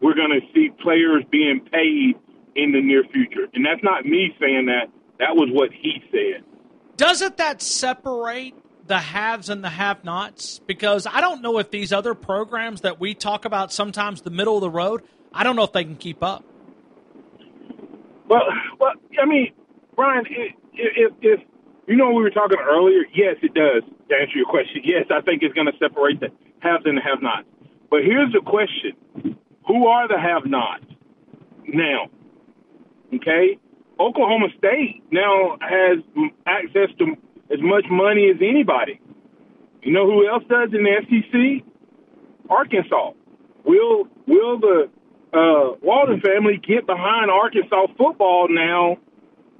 we're 0.01 0.15
going 0.15 0.31
to 0.31 0.41
see 0.53 0.69
players 0.81 1.23
being 1.31 1.61
paid 1.71 2.15
in 2.55 2.71
the 2.71 2.81
near 2.81 3.03
future. 3.11 3.47
And 3.53 3.65
that's 3.65 3.83
not 3.83 4.05
me 4.05 4.35
saying 4.39 4.67
that. 4.67 4.87
That 5.19 5.35
was 5.35 5.49
what 5.51 5.69
he 5.71 6.03
said. 6.11 6.43
Doesn't 6.97 7.37
that 7.37 7.61
separate 7.61 8.53
the 8.87 8.99
haves 8.99 9.49
and 9.49 9.63
the 9.63 9.69
have 9.69 10.03
nots? 10.03 10.59
Because 10.59 11.07
I 11.07 11.21
don't 11.21 11.41
know 11.41 11.57
if 11.59 11.71
these 11.71 11.93
other 11.93 12.13
programs 12.13 12.81
that 12.81 12.99
we 12.99 13.13
talk 13.13 13.45
about 13.45 13.71
sometimes 13.71 14.21
the 14.21 14.29
middle 14.29 14.55
of 14.55 14.61
the 14.61 14.69
road, 14.69 15.03
I 15.33 15.43
don't 15.43 15.55
know 15.55 15.63
if 15.63 15.71
they 15.71 15.83
can 15.83 15.95
keep 15.95 16.23
up. 16.23 16.43
Well, 18.27 18.41
well, 18.79 18.93
I 19.21 19.25
mean, 19.25 19.51
Brian, 19.95 20.25
if, 20.29 20.53
if, 20.73 21.13
if 21.21 21.39
you 21.87 21.95
know 21.95 22.11
we 22.11 22.23
were 22.23 22.29
talking 22.29 22.57
earlier, 22.59 23.03
yes, 23.13 23.35
it 23.41 23.53
does. 23.53 23.83
To 24.09 24.15
answer 24.15 24.37
your 24.37 24.45
question, 24.45 24.81
yes, 24.83 25.05
I 25.11 25.21
think 25.21 25.43
it's 25.43 25.53
going 25.53 25.67
to 25.67 25.77
separate 25.79 26.19
the 26.19 26.27
haves 26.59 26.83
and 26.85 26.97
the 26.97 27.01
have-nots. 27.01 27.47
But 27.89 28.01
here's 28.03 28.31
the 28.33 28.41
question: 28.41 29.37
Who 29.67 29.87
are 29.87 30.07
the 30.07 30.19
have-nots 30.19 30.85
now? 31.67 32.07
Okay, 33.13 33.59
Oklahoma 33.99 34.47
State 34.57 35.03
now 35.11 35.57
has 35.61 35.99
access 36.47 36.89
to 36.97 37.15
as 37.53 37.59
much 37.61 37.85
money 37.89 38.29
as 38.29 38.37
anybody. 38.41 38.99
You 39.81 39.91
know 39.91 40.05
who 40.05 40.27
else 40.27 40.43
does 40.49 40.69
in 40.73 40.83
the 40.83 40.95
SEC? 41.09 41.65
Arkansas. 42.49 43.11
Will 43.65 44.07
will 44.27 44.59
the 44.59 44.89
uh, 45.33 45.75
Walton 45.81 46.21
family 46.21 46.57
get 46.57 46.85
behind 46.85 47.31
Arkansas 47.31 47.87
football 47.97 48.47
now, 48.49 48.97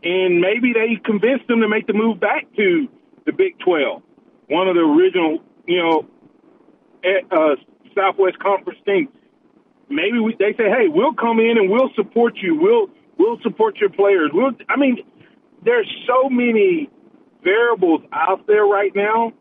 and 0.04 0.40
maybe 0.40 0.74
they 0.74 1.00
convince 1.04 1.42
them 1.48 1.62
to 1.62 1.68
make 1.68 1.88
the 1.88 1.94
move 1.94 2.20
back 2.20 2.46
to 2.56 2.88
the 3.26 3.32
Big 3.32 3.58
12, 3.60 4.02
one 4.48 4.68
of 4.68 4.76
the 4.76 4.82
original, 4.82 5.40
you 5.66 5.78
know, 5.78 6.06
uh, 7.32 7.56
Southwest 7.96 8.40
Conference 8.40 8.80
teams. 8.86 9.10
Maybe 9.90 10.20
we, 10.20 10.36
they 10.38 10.54
say, 10.54 10.70
"Hey, 10.70 10.88
we'll 10.88 11.14
come 11.14 11.40
in 11.40 11.58
and 11.58 11.70
we'll 11.70 11.92
support 11.96 12.38
you. 12.38 12.56
We'll 12.56 12.88
we'll 13.18 13.40
support 13.42 13.78
your 13.78 13.90
players." 13.90 14.32
We'll, 14.34 14.52
I 14.70 14.78
mean, 14.78 15.00
there's 15.64 15.90
so 16.08 16.30
many 16.30 16.90
variables 17.44 18.02
out 18.12 18.48
there 18.48 18.66
right 18.66 18.96
now 18.96 19.34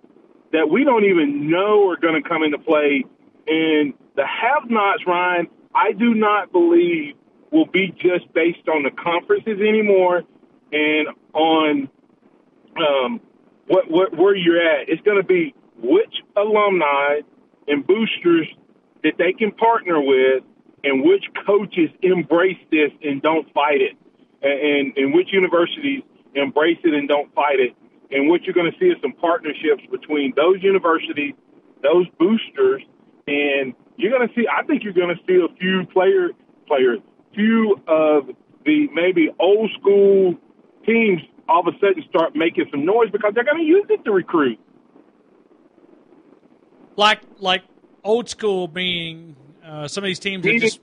that 0.53 0.69
we 0.69 0.85
don't 0.85 1.05
even 1.05 1.51
know 1.51 1.89
are 1.89 1.97
going 1.97 2.21
to 2.21 2.29
come 2.29 2.43
into 2.43 2.59
play. 2.59 3.05
And 3.47 3.95
the 4.17 4.27
have-nots, 4.27 5.03
Ryan, 5.07 5.49
I 5.75 5.93
do 5.93 6.15
not 6.15 6.53
believe 6.53 7.15
will 7.51 7.67
be 7.67 7.89
just 8.01 8.33
based 8.35 8.69
on 8.69 8.83
the 8.83 8.91
conferences 8.91 9.61
anymore 9.61 10.23
and 10.73 11.09
on 11.35 11.89
um, 12.77 13.21
what, 13.67 13.91
what 13.91 14.17
where 14.17 14.35
you're 14.35 14.61
at. 14.61 14.89
It's 14.89 15.03
going 15.03 15.21
to 15.21 15.27
be 15.27 15.55
which 15.77 16.15
alumni 16.37 17.21
and 17.69 17.87
boosters 17.87 18.49
that 19.03 19.15
they 19.19 19.33
can 19.33 19.53
partner 19.53 20.01
with, 20.01 20.45
and 20.85 21.05
which 21.05 21.25
coaches 21.47 21.91
embrace 22.03 22.59
this 22.71 22.91
and 23.03 23.21
don't 23.21 23.53
fight 23.53 23.81
it, 23.81 23.97
and, 24.43 24.61
and, 24.61 24.97
and 24.97 25.15
which 25.15 25.29
universities 25.33 26.03
embrace 26.35 26.79
it 26.85 26.95
and 26.95 27.09
don't 27.09 27.33
fight 27.35 27.61
it. 27.61 27.75
And 28.13 28.29
what 28.29 28.43
you're 28.45 28.55
going 28.55 28.71
to 28.71 28.79
see 28.79 28.87
is 28.87 28.97
some 29.01 29.13
partnerships 29.13 29.83
between 29.91 30.35
those 30.37 30.63
universities, 30.63 31.35
those 31.83 32.07
boosters, 32.19 32.83
and 33.27 33.75
you're 33.97 34.11
going 34.11 34.29
to 34.29 34.35
see. 34.35 34.47
I 34.47 34.63
think 34.65 34.85
you're 34.85 34.93
going 34.93 35.15
to 35.15 35.23
see 35.27 35.41
a 35.41 35.55
few 35.57 35.87
player 35.93 36.31
players, 36.67 37.01
few 37.35 37.81
of 37.89 38.29
the 38.65 38.89
maybe 38.93 39.31
old 39.41 39.71
school 39.81 40.35
teams 40.87 41.21
all 41.49 41.67
of 41.67 41.75
a 41.75 41.79
sudden 41.79 42.03
start 42.09 42.37
making 42.37 42.67
some 42.71 42.85
noise 42.85 43.11
because 43.11 43.33
they're 43.35 43.45
going 43.45 43.59
to 43.59 43.65
use 43.65 43.87
it 43.89 44.05
to 44.05 44.13
recruit. 44.13 44.59
Like 46.97 47.21
like 47.39 47.63
old 48.05 48.29
school 48.29 48.69
being 48.69 49.37
uh, 49.65 49.89
some 49.89 50.05
of 50.05 50.07
these 50.07 50.19
teams 50.19 50.45
that 50.45 50.59
just 50.61 50.81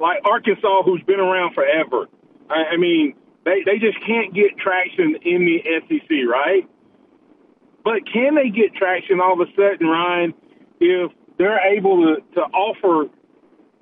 like 0.00 0.18
Arkansas, 0.24 0.82
who's 0.84 1.02
been 1.06 1.20
around 1.20 1.54
forever. 1.54 2.08
I, 2.50 2.74
I 2.74 2.76
mean, 2.76 3.14
they 3.44 3.62
they 3.64 3.78
just 3.78 3.98
can't 4.06 4.34
get 4.34 4.56
traction 4.58 5.16
in 5.22 5.44
the 5.44 5.62
SEC, 5.88 6.10
right? 6.28 6.68
But 7.84 8.06
can 8.12 8.34
they 8.34 8.48
get 8.48 8.74
traction 8.74 9.20
all 9.20 9.40
of 9.40 9.48
a 9.48 9.50
sudden, 9.56 9.88
Ryan, 9.88 10.34
if 10.80 11.10
they're 11.38 11.74
able 11.74 12.02
to, 12.02 12.22
to 12.34 12.40
offer 12.40 13.10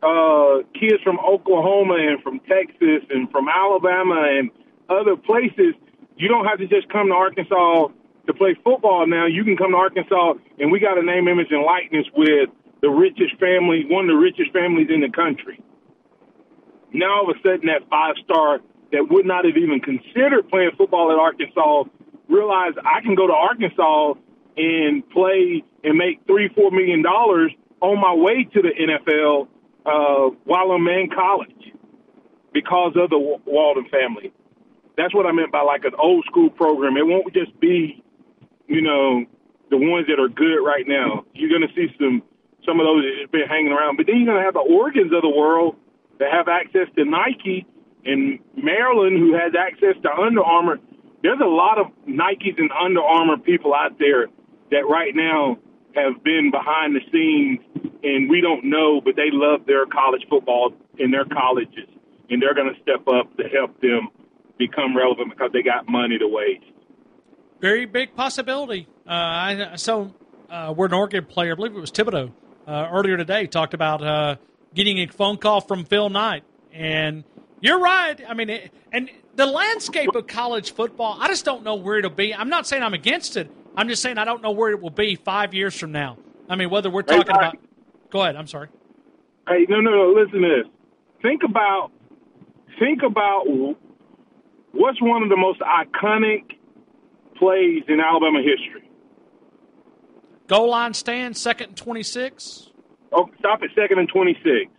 uh, 0.03 0.65
kids 0.73 1.03
from 1.03 1.19
Oklahoma 1.21 1.97
and 2.01 2.23
from 2.23 2.41
Texas 2.41 3.05
and 3.11 3.31
from 3.31 3.49
Alabama 3.49 4.25
and 4.31 4.51
other 4.89 5.17
places, 5.17 5.75
you 6.17 6.29
don't 6.29 6.47
have 6.47 6.59
to 6.59 6.67
just 6.67 6.89
come 6.89 7.09
to 7.09 7.15
Arkansas 7.15 7.89
to 8.27 8.35
play 8.35 8.57
football 8.65 9.07
now. 9.07 9.27
You 9.27 9.45
can 9.45 9.57
come 9.57 9.73
to 9.73 9.77
Arkansas 9.77 10.35
and 10.59 10.73
we 10.73 10.81
got 10.81 10.97
a 10.97 11.03
name, 11.03 11.29
image, 11.29 11.49
and 11.51 11.63
likeness 11.65 12.07
with 12.17 12.49
the 12.81 12.89
richest 12.89 13.37
family, 13.39 13.85
one 13.89 14.09
of 14.09 14.17
the 14.17 14.21
richest 14.21 14.53
families 14.53 14.89
in 14.89 15.01
the 15.01 15.11
country. 15.11 15.63
Now 16.93 17.21
all 17.21 17.31
of 17.31 17.37
a 17.37 17.41
sudden 17.43 17.67
that 17.67 17.89
five 17.91 18.15
star 18.25 18.61
that 18.93 19.07
would 19.11 19.27
not 19.27 19.45
have 19.45 19.57
even 19.57 19.81
considered 19.81 20.49
playing 20.49 20.73
football 20.79 21.13
at 21.13 21.19
Arkansas 21.19 21.85
realize 22.29 22.73
I 22.85 23.01
can 23.03 23.15
go 23.17 23.27
to 23.27 23.33
Arkansas 23.35 24.15
and 24.57 25.09
play 25.11 25.65
and 25.85 25.99
make 25.99 26.21
three, 26.27 26.49
four 26.55 26.71
million 26.71 27.03
dollars 27.03 27.53
on 27.81 28.01
my 28.01 28.15
way 28.15 28.45
to 28.45 28.63
the 28.63 28.71
NFL 28.71 29.49
uh, 29.87 30.35
while 30.45 30.73
I'm 30.73 30.87
in 30.89 31.11
college. 31.11 31.73
because 32.53 32.93
of 32.97 33.11
the 33.11 33.19
Walton 33.47 33.87
family. 33.91 34.33
That's 34.97 35.15
what 35.15 35.27
I 35.27 35.33
meant 35.33 35.53
by 35.53 35.63
like 35.63 35.85
an 35.85 35.95
old 35.99 36.25
school 36.27 36.51
program. 36.51 36.97
It 36.97 37.07
won't 37.07 37.33
just 37.35 37.59
be, 37.61 38.03
you 38.67 38.83
know, 38.83 39.25
the 39.71 39.77
ones 39.79 40.07
that 40.09 40.21
are 40.21 40.29
good 40.29 40.63
right 40.65 40.87
now. 40.87 41.25
You're 41.35 41.51
going 41.51 41.67
to 41.69 41.75
see 41.75 41.89
some 41.99 42.23
some 42.67 42.81
of 42.81 42.87
those 42.87 43.05
that 43.05 43.23
have 43.23 43.33
been 43.33 43.49
hanging 43.49 43.73
around, 43.73 43.97
but 43.97 44.07
then 44.07 44.17
you're 44.19 44.27
going 44.27 44.39
to 44.39 44.45
have 44.45 44.55
the 44.55 44.61
Oregons 44.69 45.15
of 45.17 45.23
the 45.23 45.31
world 45.31 45.77
that 46.19 46.31
have 46.33 46.49
access 46.49 46.89
to 46.97 47.05
Nike 47.05 47.67
and 48.05 48.39
Maryland 48.57 49.19
who 49.19 49.35
has 49.35 49.53
access 49.59 50.01
to 50.03 50.11
Under 50.11 50.43
Armour. 50.43 50.79
There's 51.23 51.41
a 51.41 51.49
lot 51.49 51.79
of 51.79 51.87
Nikes 52.09 52.59
and 52.59 52.71
Under 52.73 53.03
Armour 53.03 53.37
people 53.39 53.75
out 53.75 53.99
there 53.99 54.27
that 54.71 54.89
right 54.89 55.15
now 55.15 55.59
have 55.95 56.23
been 56.25 56.51
behind 56.51 56.97
the 56.97 57.01
scenes 57.13 57.61
and 58.03 58.31
we 58.31 58.41
don't 58.41 58.65
know, 58.65 59.01
but 59.01 59.17
they 59.17 59.31
love 59.31 59.67
their 59.67 59.87
college 59.87 60.23
football 60.29 60.73
in 60.99 61.11
their 61.11 61.25
colleges, 61.25 61.89
and 62.29 62.41
they're 62.41 62.55
going 62.55 62.73
to 62.73 62.81
step 62.81 63.07
up 63.09 63.37
to 63.37 63.45
help 63.49 63.79
them 63.81 64.09
become 64.59 64.97
relevant 64.97 65.31
because 65.31 65.51
they 65.53 65.63
got 65.63 65.89
money 65.89 66.19
to 66.19 66.29
waste. 66.29 66.65
Very 67.61 67.85
big 67.87 68.15
possibility. 68.15 68.89
Uh, 69.07 69.11
I 69.13 69.73
so 69.77 70.15
uh, 70.49 70.73
we're 70.77 70.87
an 70.87 70.95
Oregon 70.95 71.27
player. 71.27 71.53
I 71.53 71.55
believe 71.57 71.77
it 71.77 71.81
was 71.81 71.91
Thibodeaux 71.91 72.33
uh, 72.67 72.89
earlier 72.91 73.17
today 73.17 73.47
talked 73.47 73.75
about 73.75 74.03
uh, 74.03 74.37
getting 74.75 74.99
a 74.99 75.07
phone 75.09 75.37
call 75.37 75.61
from 75.61 75.85
Phil 75.85 76.09
Knight, 76.09 76.45
and 76.73 77.25
you're 77.61 77.81
right. 77.81 78.17
I 78.29 78.35
mean, 78.35 78.51
it, 78.51 78.73
and 78.93 79.11
the 79.37 79.47
landscape 79.47 80.15
of 80.15 80.27
college 80.27 80.73
football, 80.73 81.17
I 81.21 81.29
just 81.29 81.45
don't 81.45 81.63
know 81.63 81.75
where 81.75 81.99
it'll 81.99 82.11
be. 82.11 82.35
I'm 82.35 82.49
not 82.49 82.67
saying 82.67 82.83
I'm 82.83 82.95
against 82.95 83.37
it. 83.37 83.51
I'm 83.77 83.89
just 83.89 84.03
saying 84.03 84.19
I 84.19 84.25
don't 84.25 84.43
know 84.43 84.51
where 84.51 84.71
it 84.71 84.81
will 84.81 84.91
be 84.91 85.15
five 85.15 85.55
years 85.55 85.79
from 85.79 85.93
now. 85.93 86.19
I 86.49 86.57
mean, 86.57 86.71
whether 86.71 86.91
we're 86.91 87.03
talking 87.03 87.33
hey, 87.33 87.39
about. 87.39 87.57
Go 88.11 88.23
ahead. 88.23 88.37
I'm 88.37 88.47
sorry. 88.47 88.69
Hey, 89.49 89.67
no, 89.69 89.81
no, 89.81 89.91
no. 89.91 90.13
Listen 90.21 90.43
to 90.43 90.63
this. 90.63 90.73
Think 91.23 91.43
about, 91.45 91.93
think 92.79 93.03
about 93.03 93.45
what's 94.73 95.01
one 95.01 95.23
of 95.23 95.29
the 95.29 95.37
most 95.37 95.61
iconic 95.61 96.57
plays 97.37 97.83
in 97.89 98.01
Alabama 98.01 98.41
history. 98.43 98.89
Goal 100.47 100.71
line 100.71 100.95
stand, 100.95 101.37
second 101.37 101.69
and 101.69 101.77
26. 101.77 102.71
Oh, 103.13 103.29
stop 103.39 103.61
at 103.63 103.71
second 103.75 103.99
and 103.99 104.09
26. 104.09 104.71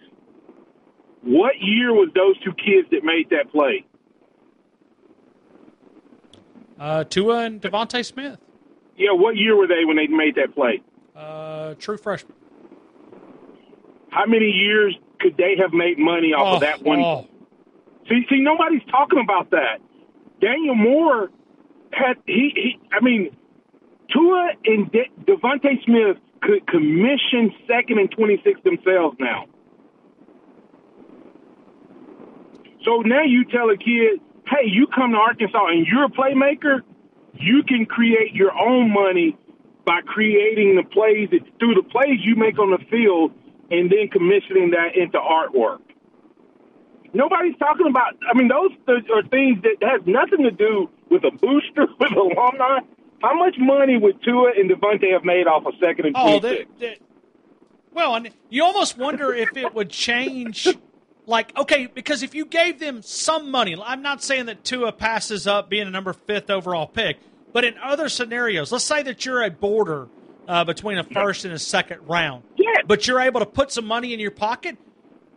What 1.23 1.53
year 1.59 1.93
was 1.93 2.09
those 2.15 2.37
two 2.43 2.53
kids 2.53 2.89
that 2.91 3.03
made 3.03 3.29
that 3.29 3.51
play? 3.51 3.85
Uh, 6.79 7.03
Tua 7.03 7.45
and 7.45 7.61
DeVonta 7.61 8.03
Smith. 8.03 8.39
Yeah, 8.97 9.11
what 9.11 9.35
year 9.35 9.55
were 9.55 9.67
they 9.67 9.85
when 9.85 9.97
they 9.97 10.07
made 10.07 10.35
that 10.35 10.55
play? 10.55 10.81
Uh, 11.15 11.75
true 11.75 11.97
freshman. 11.97 12.33
How 14.09 14.25
many 14.25 14.47
years 14.47 14.95
could 15.19 15.37
they 15.37 15.55
have 15.61 15.73
made 15.73 15.97
money 15.97 16.33
off 16.33 16.47
oh, 16.47 16.55
of 16.55 16.61
that 16.61 16.81
one? 16.81 16.99
Oh. 16.99 17.27
See, 18.09 18.25
see, 18.29 18.39
nobody's 18.39 18.83
talking 18.89 19.19
about 19.23 19.51
that. 19.51 19.79
Daniel 20.41 20.75
Moore 20.75 21.29
had 21.91 22.17
he, 22.25 22.51
he 22.55 22.79
I 22.91 23.03
mean, 23.03 23.35
Tua 24.11 24.51
and 24.65 24.91
De- 24.91 25.81
Smith 25.85 26.17
could 26.41 26.67
commission 26.67 27.53
second 27.67 27.99
and 27.99 28.11
twenty 28.11 28.41
six 28.43 28.59
themselves 28.63 29.15
now. 29.19 29.45
So 32.83 33.01
now 33.01 33.23
you 33.23 33.45
tell 33.45 33.69
a 33.69 33.77
kid, 33.77 34.19
hey, 34.47 34.67
you 34.67 34.87
come 34.87 35.11
to 35.11 35.17
Arkansas 35.17 35.67
and 35.67 35.85
you're 35.85 36.05
a 36.05 36.09
playmaker, 36.09 36.81
you 37.33 37.63
can 37.63 37.85
create 37.85 38.33
your 38.33 38.51
own 38.57 38.91
money 38.91 39.37
by 39.85 40.01
creating 40.05 40.75
the 40.75 40.83
plays 40.83 41.29
that, 41.31 41.41
through 41.59 41.75
the 41.75 41.83
plays 41.83 42.19
you 42.21 42.35
make 42.35 42.59
on 42.59 42.71
the 42.71 42.83
field 42.89 43.31
and 43.69 43.89
then 43.89 44.07
commissioning 44.11 44.71
that 44.71 44.95
into 44.95 45.17
artwork. 45.17 45.79
Nobody's 47.13 47.57
talking 47.57 47.87
about. 47.87 48.15
I 48.29 48.37
mean, 48.37 48.47
those 48.47 48.71
are 48.87 49.23
things 49.27 49.61
that 49.63 49.77
has 49.81 50.01
nothing 50.05 50.43
to 50.43 50.51
do 50.51 50.89
with 51.09 51.23
a 51.23 51.31
booster, 51.31 51.87
with 51.99 52.11
alumni. 52.13 52.79
How 53.21 53.35
much 53.35 53.55
money 53.59 53.97
would 53.97 54.23
Tua 54.23 54.51
and 54.57 54.69
DeVonta 54.69 55.11
have 55.13 55.23
made 55.23 55.45
off 55.45 55.63
a 55.65 55.77
second 55.79 56.07
and 56.07 56.15
oh, 56.17 56.39
they, 56.39 56.65
they, 56.79 56.97
well, 57.93 58.15
and 58.15 58.31
you 58.49 58.63
almost 58.63 58.97
wonder 58.97 59.33
if 59.33 59.55
it 59.55 59.73
would 59.73 59.89
change. 59.89 60.67
Like, 61.31 61.57
okay, 61.57 61.87
because 61.87 62.21
if 62.21 62.35
you 62.35 62.45
gave 62.45 62.79
them 62.79 63.01
some 63.01 63.49
money, 63.49 63.75
I'm 63.83 64.03
not 64.03 64.21
saying 64.21 64.45
that 64.45 64.63
Tua 64.63 64.91
passes 64.91 65.47
up 65.47 65.69
being 65.69 65.87
a 65.87 65.91
number 65.91 66.13
fifth 66.13 66.51
overall 66.51 66.85
pick, 66.85 67.17
but 67.53 67.63
in 67.63 67.75
other 67.81 68.09
scenarios, 68.09 68.71
let's 68.71 68.83
say 68.83 69.01
that 69.03 69.25
you're 69.25 69.41
a 69.41 69.49
border 69.49 70.09
uh, 70.47 70.63
between 70.65 70.99
a 70.99 71.03
first 71.03 71.45
and 71.45 71.53
a 71.53 71.59
second 71.59 72.07
round, 72.07 72.43
yeah. 72.57 72.81
but 72.85 73.07
you're 73.07 73.21
able 73.21 73.39
to 73.39 73.45
put 73.45 73.71
some 73.71 73.85
money 73.85 74.13
in 74.13 74.19
your 74.19 74.31
pocket 74.31 74.77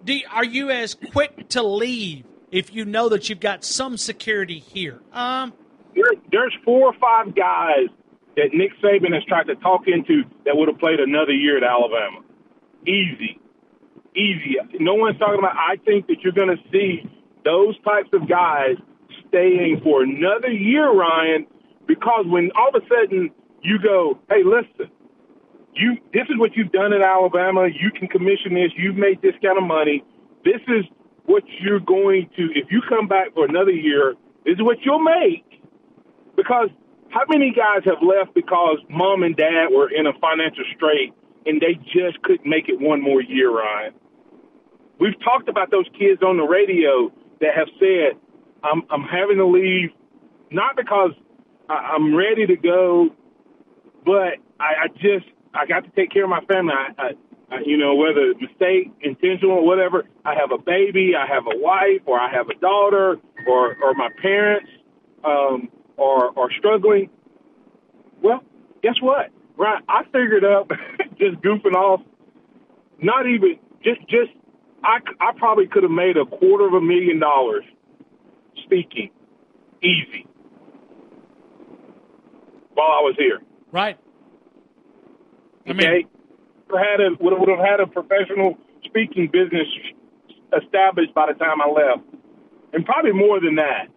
do, 0.05 0.21
are 0.31 0.45
you 0.45 0.71
as 0.71 0.95
quick 0.95 1.49
to 1.51 1.63
leave 1.63 2.25
if 2.53 2.75
you 2.75 2.85
know 2.85 3.09
that 3.09 3.29
you've 3.29 3.41
got 3.41 3.65
some 3.65 3.97
security 3.97 4.59
here? 4.59 5.01
Um, 5.13 5.53
there, 5.95 6.05
there's 6.31 6.55
four 6.65 6.89
or 6.89 6.95
five 6.95 7.35
guys 7.35 7.89
that 8.37 8.51
Nick 8.53 8.73
Saban 8.83 9.15
has 9.15 9.25
tried 9.25 9.47
to 9.47 9.55
talk 9.57 9.83
into 9.87 10.25
that 10.45 10.57
would 10.57 10.69
have 10.69 10.79
played 10.79 11.01
another 11.01 11.33
year 11.33 11.57
at 11.57 11.65
Alabama. 11.65 12.21
Easy, 12.87 13.41
easy. 14.17 14.57
No 14.81 14.95
one's 14.95 15.19
talking 15.19 15.39
about. 15.39 15.57
I 15.57 15.77
think 15.85 16.07
that 16.09 16.23
you're 16.23 16.33
going 16.33 16.57
to 16.57 16.63
see 16.73 17.09
those 17.45 17.79
types 17.83 18.09
of 18.13 18.29
guys 18.29 18.77
staying 19.29 19.81
for 19.83 20.03
another 20.03 20.51
year, 20.51 20.91
Ryan, 20.93 21.47
because 21.87 22.25
when 22.27 22.51
all 22.59 22.69
of 22.75 22.83
a 22.83 22.87
sudden 22.89 23.31
you 23.63 23.79
go, 23.79 24.19
hey, 24.29 24.43
listen, 24.45 24.91
you 25.75 25.97
this 26.13 26.25
is 26.29 26.39
what 26.39 26.55
you've 26.55 26.73
done 26.73 26.93
in 26.93 27.03
Alabama. 27.03 27.67
You 27.67 27.91
can 27.91 28.09
commission 28.09 28.55
this. 28.55 28.71
You've 28.77 28.97
made 28.97 29.21
this 29.23 29.35
kind 29.43 29.59
of 29.59 29.65
money. 29.65 30.05
This 30.45 30.61
is 30.69 30.85
what 31.27 31.43
you're 31.61 31.81
going 31.81 32.31
to 32.37 32.43
if 32.55 32.71
you 32.71 32.81
come 32.89 33.09
back 33.09 33.35
for 33.35 33.45
another 33.45 33.73
year. 33.73 34.15
This 34.45 34.55
is 34.55 34.63
what 34.63 34.79
you'll 34.85 35.03
make. 35.03 35.45
Because 36.37 36.69
how 37.11 37.23
many 37.29 37.53
guys 37.53 37.83
have 37.85 38.03
left 38.03 38.35
because 38.35 38.79
mom 38.91 39.23
and 39.23 39.37
dad 39.37 39.69
were 39.71 39.89
in 39.91 40.07
a 40.07 40.13
financial 40.21 40.65
strait 40.77 41.13
and 41.47 41.61
they 41.61 41.75
just 41.93 42.21
couldn't 42.23 42.49
make 42.49 42.69
it 42.69 42.81
one 42.81 43.03
more 43.03 43.23
year, 43.23 43.51
Ryan? 43.51 43.95
We've 45.01 45.19
talked 45.25 45.49
about 45.49 45.71
those 45.71 45.87
kids 45.99 46.23
on 46.23 46.37
the 46.37 46.45
radio 46.45 47.13
that 47.41 47.55
have 47.55 47.69
said, 47.79 48.19
"I'm 48.63 48.83
I'm 48.91 49.03
having 49.03 49.39
to 49.39 49.47
leave, 49.47 49.91
not 50.51 50.77
because 50.77 51.13
I, 51.69 51.75
I'm 51.95 52.15
ready 52.15 52.47
to 52.47 52.57
go, 52.57 53.09
but 54.05 54.39
I, 54.61 54.85
I 54.85 54.89
just 54.95 55.27
I 55.53 55.67
got 55.67 55.85
to 55.85 55.91
take 55.91 56.11
care 56.11 56.25
of 56.25 56.31
my 56.31 56.45
family. 56.47 56.75
I, 56.75 57.03
I, 57.03 57.11
I 57.51 57.61
you 57.67 57.77
know, 57.77 57.95
whether 57.97 58.35
mistake, 58.41 58.93
intentional, 59.01 59.67
whatever. 59.67 60.05
I 60.25 60.35
have 60.35 60.53
a 60.53 60.59
baby, 60.59 61.13
I 61.17 61.27
have 61.27 61.45
a 61.47 61.59
wife, 61.59 62.03
or 62.07 62.19
I 62.19 62.31
have 62.33 62.49
a 62.49 62.55
daughter, 62.61 63.17
or 63.49 63.77
or 63.83 63.95
my 63.95 64.11
parents, 64.23 64.71
um, 65.25 65.69
are 65.99 66.39
are 66.39 66.51
struggling. 66.59 67.11
Well, 68.23 68.43
guess 68.83 68.95
what? 69.01 69.31
Right, 69.57 69.83
I 69.89 70.05
figured 70.07 70.45
up 70.45 70.71
just 71.19 71.37
goofing 71.43 71.75
off. 71.75 72.01
Not 73.01 73.27
even 73.27 73.59
just 73.83 74.01
just 74.09 74.31
I 74.85 74.99
I 75.21 75.33
probably 75.37 75.67
could 75.67 75.83
have 75.83 75.93
made 75.93 76.17
a 76.17 76.27
quarter 76.27 76.67
of 76.67 76.75
a 76.75 76.81
million 76.81 77.19
dollars 77.19 77.65
speaking 78.65 79.11
easy 79.83 80.27
while 82.75 82.89
I 82.89 83.01
was 83.01 83.15
here. 83.19 83.41
Right. 83.73 83.99
I 85.67 85.73
mean, 85.73 85.89
okay, 85.89 86.07
had 86.71 87.01
a 87.01 87.11
would 87.21 87.39
would 87.39 87.49
have 87.49 87.65
had 87.65 87.81
a 87.81 87.87
professional 87.87 88.59
speaking 88.85 89.29
business 89.33 89.67
established 90.53 91.15
by 91.15 91.33
the 91.33 91.39
time 91.39 91.63
I 91.63 91.69
left, 91.69 92.05
and 92.73 92.85
probably 92.85 93.13
more 93.13 93.41
than 93.41 93.57
that. 93.57 93.89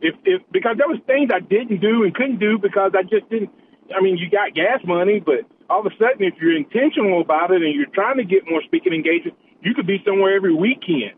If 0.00 0.14
if 0.24 0.42
because 0.50 0.76
there 0.78 0.88
was 0.88 0.98
things 1.06 1.30
I 1.32 1.40
didn't 1.40 1.80
do 1.80 2.04
and 2.04 2.14
couldn't 2.14 2.38
do 2.38 2.58
because 2.58 2.92
I 2.96 3.02
just 3.02 3.28
didn't. 3.28 3.50
I 3.94 4.00
mean, 4.00 4.16
you 4.16 4.30
got 4.30 4.54
gas 4.54 4.80
money, 4.86 5.20
but 5.20 5.44
all 5.68 5.80
of 5.80 5.86
a 5.86 5.94
sudden, 5.98 6.24
if 6.24 6.34
you're 6.40 6.56
intentional 6.56 7.20
about 7.20 7.50
it 7.50 7.62
and 7.62 7.74
you're 7.74 7.92
trying 7.92 8.16
to 8.16 8.24
get 8.24 8.48
more 8.48 8.62
speaking 8.62 8.94
engagement, 8.94 9.36
you 9.62 9.74
could 9.74 9.86
be 9.86 10.02
somewhere 10.04 10.34
every 10.34 10.54
weekend. 10.54 11.14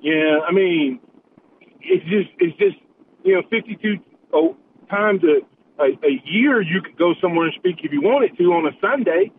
Yeah, 0.00 0.40
I 0.46 0.52
mean, 0.52 1.00
it's 1.80 2.04
just 2.04 2.30
it's 2.38 2.56
just 2.58 2.76
you 3.24 3.34
know 3.34 3.42
52 3.50 3.96
times 4.90 5.22
a 5.24 5.40
a, 5.78 5.92
a 6.06 6.22
year 6.24 6.62
you 6.62 6.80
could 6.80 6.96
go 6.96 7.14
somewhere 7.20 7.46
and 7.46 7.54
speak 7.54 7.76
if 7.82 7.92
you 7.92 8.00
wanted 8.00 8.36
to 8.38 8.44
on 8.52 8.66
a 8.66 8.72
Sunday, 8.80 9.30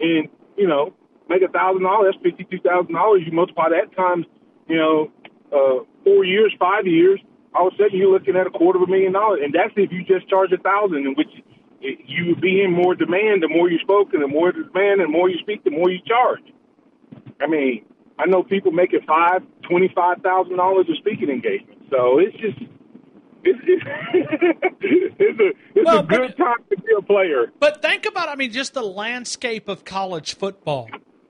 and 0.00 0.28
you 0.56 0.68
know 0.68 0.92
make 1.28 1.42
a 1.42 1.48
thousand 1.48 1.82
dollars. 1.82 2.14
That's 2.14 2.22
fifty 2.22 2.44
two 2.44 2.62
thousand 2.62 2.94
dollars. 2.94 3.22
You 3.24 3.32
multiply 3.32 3.70
that 3.70 3.96
times 3.96 4.26
you 4.68 4.76
know 4.76 5.10
uh, 5.52 5.84
four 6.04 6.24
years, 6.24 6.52
five 6.58 6.86
years. 6.86 7.20
All 7.54 7.68
of 7.68 7.74
a 7.74 7.76
sudden 7.76 7.96
you're 7.96 8.12
looking 8.12 8.36
at 8.36 8.46
a 8.46 8.50
quarter 8.50 8.82
of 8.82 8.88
a 8.88 8.90
million 8.90 9.12
dollars, 9.12 9.40
and 9.42 9.54
that's 9.54 9.72
if 9.76 9.90
you 9.90 10.04
just 10.04 10.28
charge 10.28 10.52
a 10.52 10.58
thousand, 10.58 11.06
in 11.06 11.14
which 11.16 11.32
you 11.80 12.26
would 12.28 12.40
be 12.40 12.62
in 12.62 12.72
more 12.72 12.94
demand. 12.94 13.42
The 13.42 13.48
more 13.48 13.70
you 13.70 13.78
spoke, 13.78 14.12
and 14.12 14.22
the 14.22 14.28
more 14.28 14.52
demand, 14.52 15.00
and 15.00 15.08
the 15.08 15.16
more 15.16 15.30
you 15.30 15.38
speak, 15.40 15.64
the 15.64 15.70
more 15.70 15.88
you 15.88 16.00
charge. 16.04 16.44
I 17.40 17.46
mean, 17.46 17.85
I 18.18 18.26
know 18.26 18.42
people 18.42 18.72
making 18.72 19.00
five, 19.06 19.42
twenty 19.62 19.90
five 19.94 20.22
thousand 20.22 20.56
dollars 20.56 20.86
a 20.90 20.96
speaking 20.96 21.28
engagement. 21.28 21.82
So 21.90 22.18
it's 22.18 22.36
just 22.36 22.58
it's, 23.46 23.60
it's, 23.64 25.40
a, 25.40 25.52
it's 25.74 25.86
well, 25.86 26.00
a 26.00 26.02
good 26.02 26.34
but, 26.36 26.44
time 26.44 26.56
to 26.70 26.76
be 26.76 26.92
a 26.98 27.02
player. 27.02 27.52
But 27.60 27.82
think 27.82 28.06
about, 28.06 28.28
I 28.28 28.34
mean, 28.34 28.52
just 28.52 28.74
the 28.74 28.82
landscape 28.82 29.68
of 29.68 29.84
college 29.84 30.34
football 30.36 30.88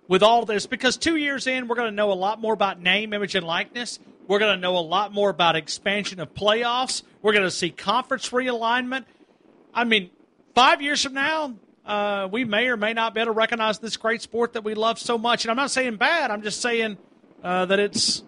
with 0.08 0.22
all 0.22 0.46
this, 0.46 0.66
because 0.66 0.96
two 0.96 1.16
years 1.16 1.46
in, 1.46 1.68
we're 1.68 1.76
going 1.76 1.90
to 1.90 1.94
know 1.94 2.12
a 2.12 2.14
lot 2.14 2.40
more 2.40 2.54
about 2.54 2.80
name, 2.80 3.12
image, 3.12 3.34
and 3.34 3.46
likeness. 3.46 3.98
We're 4.28 4.38
going 4.38 4.56
to 4.56 4.60
know 4.60 4.76
a 4.76 4.80
lot 4.80 5.12
more 5.12 5.30
about 5.30 5.56
expansion 5.56 6.18
of 6.20 6.32
playoffs. 6.34 7.02
We're 7.22 7.32
going 7.32 7.44
to 7.44 7.50
see 7.50 7.70
conference 7.70 8.30
realignment. 8.30 9.04
I 9.74 9.84
mean, 9.84 10.10
five 10.54 10.80
years 10.80 11.02
from 11.02 11.14
now, 11.14 11.54
uh, 11.86 12.28
we 12.30 12.44
may 12.44 12.66
or 12.66 12.76
may 12.76 12.92
not 12.92 13.14
be 13.14 13.20
able 13.20 13.32
to 13.32 13.36
recognize 13.36 13.78
this 13.78 13.96
great 13.96 14.20
sport 14.20 14.54
that 14.54 14.64
we 14.64 14.74
love 14.74 14.98
so 14.98 15.16
much. 15.16 15.44
And 15.44 15.50
I'm 15.50 15.56
not 15.56 15.70
saying 15.70 15.96
bad. 15.96 16.30
I'm 16.30 16.42
just 16.42 16.60
saying 16.60 16.98
uh, 17.42 17.66
that 17.66 17.78
it's 17.78 18.22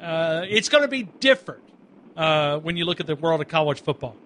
uh, 0.00 0.44
it's 0.48 0.68
going 0.68 0.82
to 0.82 0.88
be 0.88 1.04
different 1.20 1.62
uh, 2.16 2.58
when 2.58 2.76
you 2.76 2.84
look 2.84 3.00
at 3.00 3.06
the 3.06 3.16
world 3.16 3.40
of 3.40 3.48
college 3.48 3.82
football. 3.82 4.16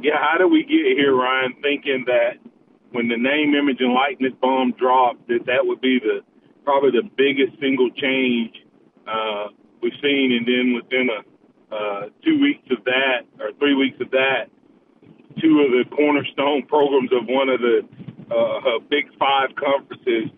Yeah, 0.00 0.18
how 0.18 0.38
do 0.38 0.48
we 0.48 0.62
get 0.62 0.96
here, 0.96 1.14
Ryan? 1.14 1.54
Thinking 1.62 2.04
that 2.06 2.38
when 2.90 3.08
the 3.08 3.16
name, 3.16 3.54
image, 3.54 3.80
and 3.80 3.94
likeness 3.94 4.32
bomb 4.40 4.72
dropped, 4.72 5.28
that 5.28 5.46
that 5.46 5.60
would 5.64 5.80
be 5.80 5.98
the 5.98 6.20
probably 6.64 6.90
the 6.90 7.08
biggest 7.16 7.58
single 7.60 7.90
change 7.90 8.54
uh, 9.06 9.48
we've 9.82 9.92
seen, 10.02 10.32
and 10.32 10.46
then 10.46 10.74
within 10.74 11.08
a 11.08 11.22
uh, 11.74 12.08
two 12.22 12.38
weeks 12.38 12.68
of 12.70 12.84
that 12.84 13.24
or 13.40 13.50
three 13.58 13.74
weeks 13.74 13.96
of 14.00 14.10
that, 14.10 14.50
two 15.40 15.64
of 15.64 15.70
the 15.72 15.84
cornerstone 15.96 16.66
programs 16.66 17.10
of 17.12 17.26
one 17.26 17.48
of 17.48 17.60
the 17.60 17.80
uh, 18.32 18.78
Big 18.88 19.06
Five 19.18 19.50
conferences 19.56 20.30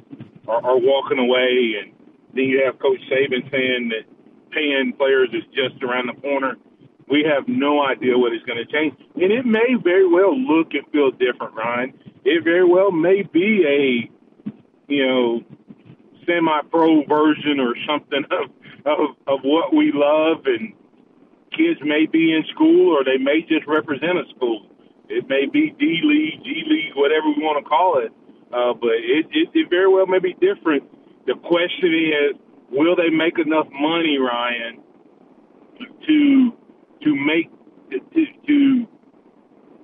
are, 0.48 0.64
are 0.64 0.78
walking 0.78 1.18
away, 1.18 1.74
and 1.80 1.92
then 2.34 2.44
you 2.44 2.62
have 2.64 2.78
Coach 2.78 3.00
Saban 3.10 3.50
saying 3.50 3.90
that 3.90 4.04
paying 4.50 4.92
players 4.96 5.30
is 5.32 5.44
just 5.54 5.82
around 5.82 6.08
the 6.08 6.20
corner. 6.20 6.56
We 7.08 7.24
have 7.24 7.46
no 7.48 7.84
idea 7.84 8.16
what 8.16 8.32
is 8.32 8.42
going 8.46 8.58
to 8.58 8.70
change, 8.72 8.94
and 9.14 9.32
it 9.32 9.44
may 9.44 9.74
very 9.82 10.08
well 10.08 10.36
look 10.36 10.72
and 10.72 10.86
feel 10.90 11.10
different, 11.10 11.54
Ryan. 11.54 11.92
It 12.24 12.42
very 12.42 12.64
well 12.64 12.90
may 12.90 13.22
be 13.22 13.62
a, 13.66 14.52
you 14.88 15.06
know, 15.06 15.42
semi-pro 16.26 17.04
version 17.04 17.60
or 17.60 17.74
something 17.86 18.24
of 18.30 18.50
of, 18.86 19.16
of 19.26 19.40
what 19.42 19.74
we 19.74 19.92
love, 19.94 20.44
and 20.46 20.74
kids 21.56 21.80
may 21.82 22.06
be 22.06 22.32
in 22.32 22.44
school 22.54 22.96
or 22.96 23.04
they 23.04 23.16
may 23.16 23.40
just 23.42 23.66
represent 23.66 24.18
a 24.18 24.24
school. 24.34 24.66
It 25.08 25.28
may 25.28 25.46
be 25.46 25.74
D 25.78 26.00
League, 26.02 26.44
G 26.44 26.62
League, 26.66 26.94
whatever 26.96 27.26
we 27.28 27.42
want 27.42 27.62
to 27.62 27.68
call 27.68 27.98
it. 28.00 28.12
Uh, 28.52 28.72
but 28.74 28.96
it, 29.02 29.26
it, 29.32 29.48
it 29.52 29.70
very 29.70 29.88
well 29.88 30.06
may 30.06 30.18
be 30.18 30.34
different. 30.34 30.84
The 31.26 31.34
question 31.34 31.92
is, 31.92 32.36
will 32.70 32.96
they 32.96 33.10
make 33.10 33.38
enough 33.38 33.66
money, 33.72 34.18
Ryan, 34.18 34.80
to 36.06 36.52
to 37.02 37.10
make 37.14 37.50
to, 37.90 38.24
to 38.46 38.86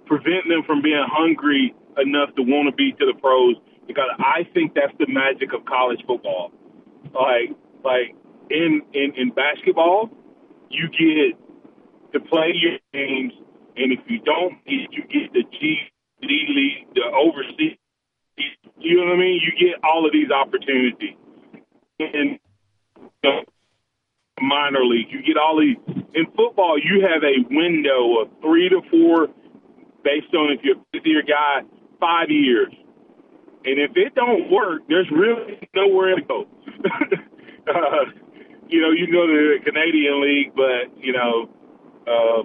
prevent 0.06 0.48
them 0.48 0.62
from 0.66 0.82
being 0.82 1.04
hungry 1.10 1.74
enough 1.98 2.34
to 2.36 2.42
want 2.42 2.68
to 2.70 2.74
be 2.74 2.92
to 2.92 3.06
the 3.06 3.18
pros? 3.20 3.56
Because 3.86 4.08
I 4.18 4.44
think 4.54 4.74
that's 4.74 4.94
the 4.98 5.06
magic 5.08 5.52
of 5.52 5.64
college 5.66 6.00
football. 6.06 6.52
Like 7.12 7.56
like 7.84 8.14
in 8.50 8.82
in 8.94 9.12
in 9.16 9.30
basketball, 9.30 10.10
you 10.70 10.88
get 10.88 11.38
to 12.12 12.20
play 12.28 12.52
your 12.54 12.78
games 12.92 13.32
and 13.82 13.92
if 13.92 14.00
you 14.08 14.20
don't 14.20 14.54
you 14.66 15.02
get 15.08 15.32
the 15.32 15.44
G 15.50 15.90
League, 16.22 16.86
the 16.94 17.02
overseas. 17.02 17.76
You 18.78 18.96
know 18.96 19.04
what 19.04 19.14
I 19.14 19.18
mean? 19.18 19.40
You 19.42 19.52
get 19.58 19.80
all 19.84 20.06
of 20.06 20.12
these 20.12 20.30
opportunities. 20.30 21.16
In 21.98 22.38
the 23.22 23.44
minor 24.40 24.84
league, 24.84 25.08
you 25.10 25.22
get 25.22 25.36
all 25.36 25.60
these. 25.60 25.76
In 26.14 26.26
football, 26.36 26.78
you 26.78 27.06
have 27.06 27.22
a 27.22 27.44
window 27.54 28.22
of 28.22 28.28
three 28.40 28.68
to 28.68 28.80
four, 28.90 29.28
based 30.02 30.34
on 30.34 30.52
if 30.52 30.60
you're 30.62 30.76
a 30.76 30.84
fifth 30.92 31.04
year 31.04 31.22
guy, 31.22 31.60
five 32.00 32.30
years. 32.30 32.72
And 33.64 33.78
if 33.78 33.92
it 33.94 34.14
don't 34.14 34.50
work, 34.50 34.82
there's 34.88 35.10
really 35.10 35.68
nowhere 35.74 36.16
to 36.16 36.22
go. 36.22 36.46
uh, 37.68 38.04
you 38.68 38.80
know, 38.80 38.90
you 38.90 39.04
can 39.04 39.12
go 39.12 39.26
to 39.26 39.58
the 39.58 39.70
Canadian 39.70 40.22
League, 40.22 40.52
but 40.56 40.88
you 40.96 41.12
know, 41.12 41.50
uh, 42.06 42.42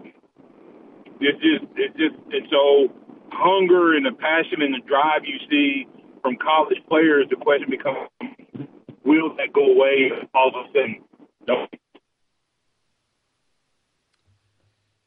it's 1.19 1.41
just 1.41 1.65
it's 1.75 1.95
just 1.97 2.15
and 2.32 2.47
so 2.49 2.89
hunger 3.32 3.95
and 3.95 4.06
the 4.06 4.12
passion 4.12 4.62
and 4.62 4.73
the 4.73 4.82
drive 4.88 5.25
you 5.25 5.38
see 5.49 5.88
from 6.21 6.38
college 6.38 6.80
players, 6.89 7.28
the 7.30 7.36
question 7.36 7.69
becomes, 7.69 8.10
will 9.04 9.36
that 9.36 9.54
go 9.54 9.63
away 9.63 10.10
all 10.34 10.49
of 10.49 10.56
a 10.56 10.67
sudden? 10.69 11.04
No. 11.47 11.67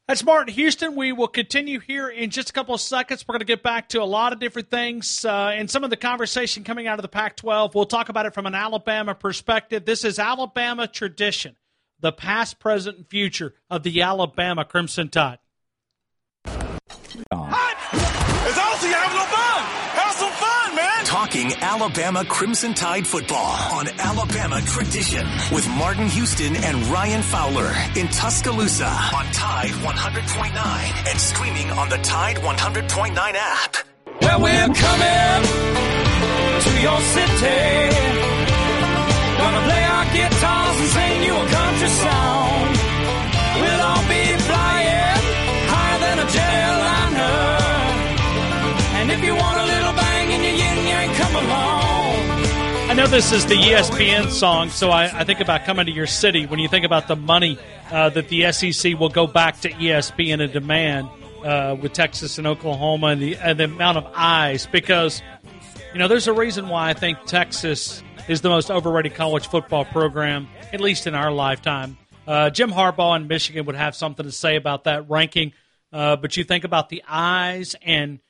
That's 0.07 0.25
Martin 0.25 0.55
Houston. 0.55 0.95
We 0.95 1.13
will 1.13 1.29
continue 1.29 1.81
here 1.81 2.09
in 2.09 2.31
just 2.31 2.51
a 2.51 2.53
couple 2.53 2.75
of 2.75 2.81
seconds. 2.81 3.27
We're 3.27 3.33
going 3.33 3.41
to 3.41 3.47
get 3.47 3.65
back 3.65 3.89
to 3.91 4.01
a 4.01 4.05
lot 4.05 4.33
of 4.33 4.39
different 4.39 4.71
things 4.71 5.25
uh, 5.25 5.53
and 5.55 5.69
some 5.69 5.83
of 5.83 5.91
the 5.91 5.97
conversation 5.97 6.63
coming 6.63 6.87
out 6.87 6.99
of 6.99 7.03
the 7.03 7.09
Pac 7.09 7.37
12. 7.37 7.75
We'll 7.75 7.85
talk 7.85 8.09
about 8.09 8.25
it 8.25 8.33
from 8.33 8.47
an 8.47 8.55
Alabama 8.55 9.15
perspective. 9.15 9.85
This 9.85 10.05
is 10.05 10.21
Alabama 10.21 10.87
tradition, 10.87 11.57
the 11.99 12.13
past, 12.13 12.61
present, 12.61 12.97
and 12.97 13.07
future 13.09 13.55
of 13.69 13.83
the 13.83 14.01
Alabama 14.01 14.65
Crimson 14.65 15.09
Tide. 15.09 15.39
It's 17.31 18.59
awesome. 18.59 18.91
Have 18.91 19.13
no 19.13 19.25
fun. 19.29 19.63
Have 20.01 20.15
some 20.15 20.33
fun, 20.33 20.77
man. 20.77 21.05
Talking 21.05 21.53
Alabama 21.61 22.25
Crimson 22.25 22.73
Tide 22.73 23.07
football 23.07 23.55
on 23.71 23.87
Alabama 23.99 24.63
Tradition 24.63 25.27
with 25.53 25.69
Martin 25.69 26.07
Houston 26.09 26.57
and 26.57 26.87
Ryan 26.87 27.21
Fowler 27.21 27.71
in 27.97 28.09
Tuscaloosa 28.09 28.87
on 28.87 29.27
Tide 29.33 29.71
100.9 29.71 31.11
and 31.11 31.21
streaming 31.21 31.71
on 31.73 31.91
the 31.91 31.99
Tide 31.99 32.37
100.9 32.37 33.15
app. 33.19 33.77
Well, 34.23 34.41
we're 34.41 34.75
coming 34.75 35.43
to 36.65 36.81
your 36.81 37.01
city. 37.13 37.97
Gonna 39.37 39.65
play 39.69 39.85
our 39.85 40.05
guitars 40.15 40.81
and 40.81 40.89
sing 40.89 41.23
you 41.25 41.35
a 41.37 41.47
country 41.47 41.89
song. 41.89 42.58
If 49.19 49.25
you 49.25 49.35
want 49.35 49.59
a 49.59 49.65
little 49.65 49.93
bang 49.95 50.31
in 50.31 50.43
your 50.43 50.53
yin 50.53 50.87
yang, 50.87 51.15
come 51.17 51.35
along. 51.35 52.89
I 52.89 52.95
know 52.95 53.07
this 53.07 53.33
is 53.33 53.45
the 53.47 53.55
ESPN 53.55 54.31
song, 54.31 54.71
so 54.71 54.91
I, 54.91 55.05
I 55.13 55.25
think 55.25 55.41
about 55.41 55.65
coming 55.65 55.87
to 55.87 55.93
your 55.93 56.07
city 56.07 56.47
when 56.47 56.61
you 56.61 56.69
think 56.69 56.85
about 56.85 57.09
the 57.09 57.17
money 57.17 57.59
uh, 57.91 58.11
that 58.11 58.29
the 58.29 58.51
SEC 58.53 58.99
will 58.99 59.09
go 59.09 59.27
back 59.27 59.61
to 59.61 59.71
ESPN 59.71 60.41
and 60.41 60.53
demand 60.53 61.09
uh, 61.45 61.77
with 61.81 61.93
Texas 61.93 62.39
and 62.39 62.47
Oklahoma 62.47 63.09
and 63.09 63.21
the, 63.21 63.37
and 63.37 63.59
the 63.59 63.65
amount 63.65 63.99
of 63.99 64.07
eyes. 64.15 64.67
Because, 64.71 65.21
you 65.93 65.99
know, 65.99 66.07
there's 66.07 66.29
a 66.29 66.33
reason 66.33 66.69
why 66.69 66.91
I 66.91 66.95
think 66.95 67.19
Texas 67.27 68.03
is 68.29 68.41
the 68.41 68.49
most 68.49 68.71
overrated 68.71 69.15
college 69.17 69.49
football 69.49 69.85
program, 69.85 70.49
at 70.73 70.81
least 70.81 71.09
in 71.09 71.15
our 71.15 71.33
lifetime. 71.33 71.99
Uh, 72.27 72.51
Jim 72.51 72.71
Harbaugh 72.71 73.17
in 73.17 73.27
Michigan 73.27 73.67
would 73.67 73.77
have 73.77 73.97
something 73.97 74.25
to 74.25 74.33
say 74.33 74.55
about 74.55 74.85
that 74.85 75.11
ranking, 75.11 75.53
uh, 75.93 76.15
but 76.17 76.37
you 76.37 76.45
think 76.45 76.63
about 76.65 76.89
the 76.89 77.03
eyes, 77.09 77.75
and 77.83 78.21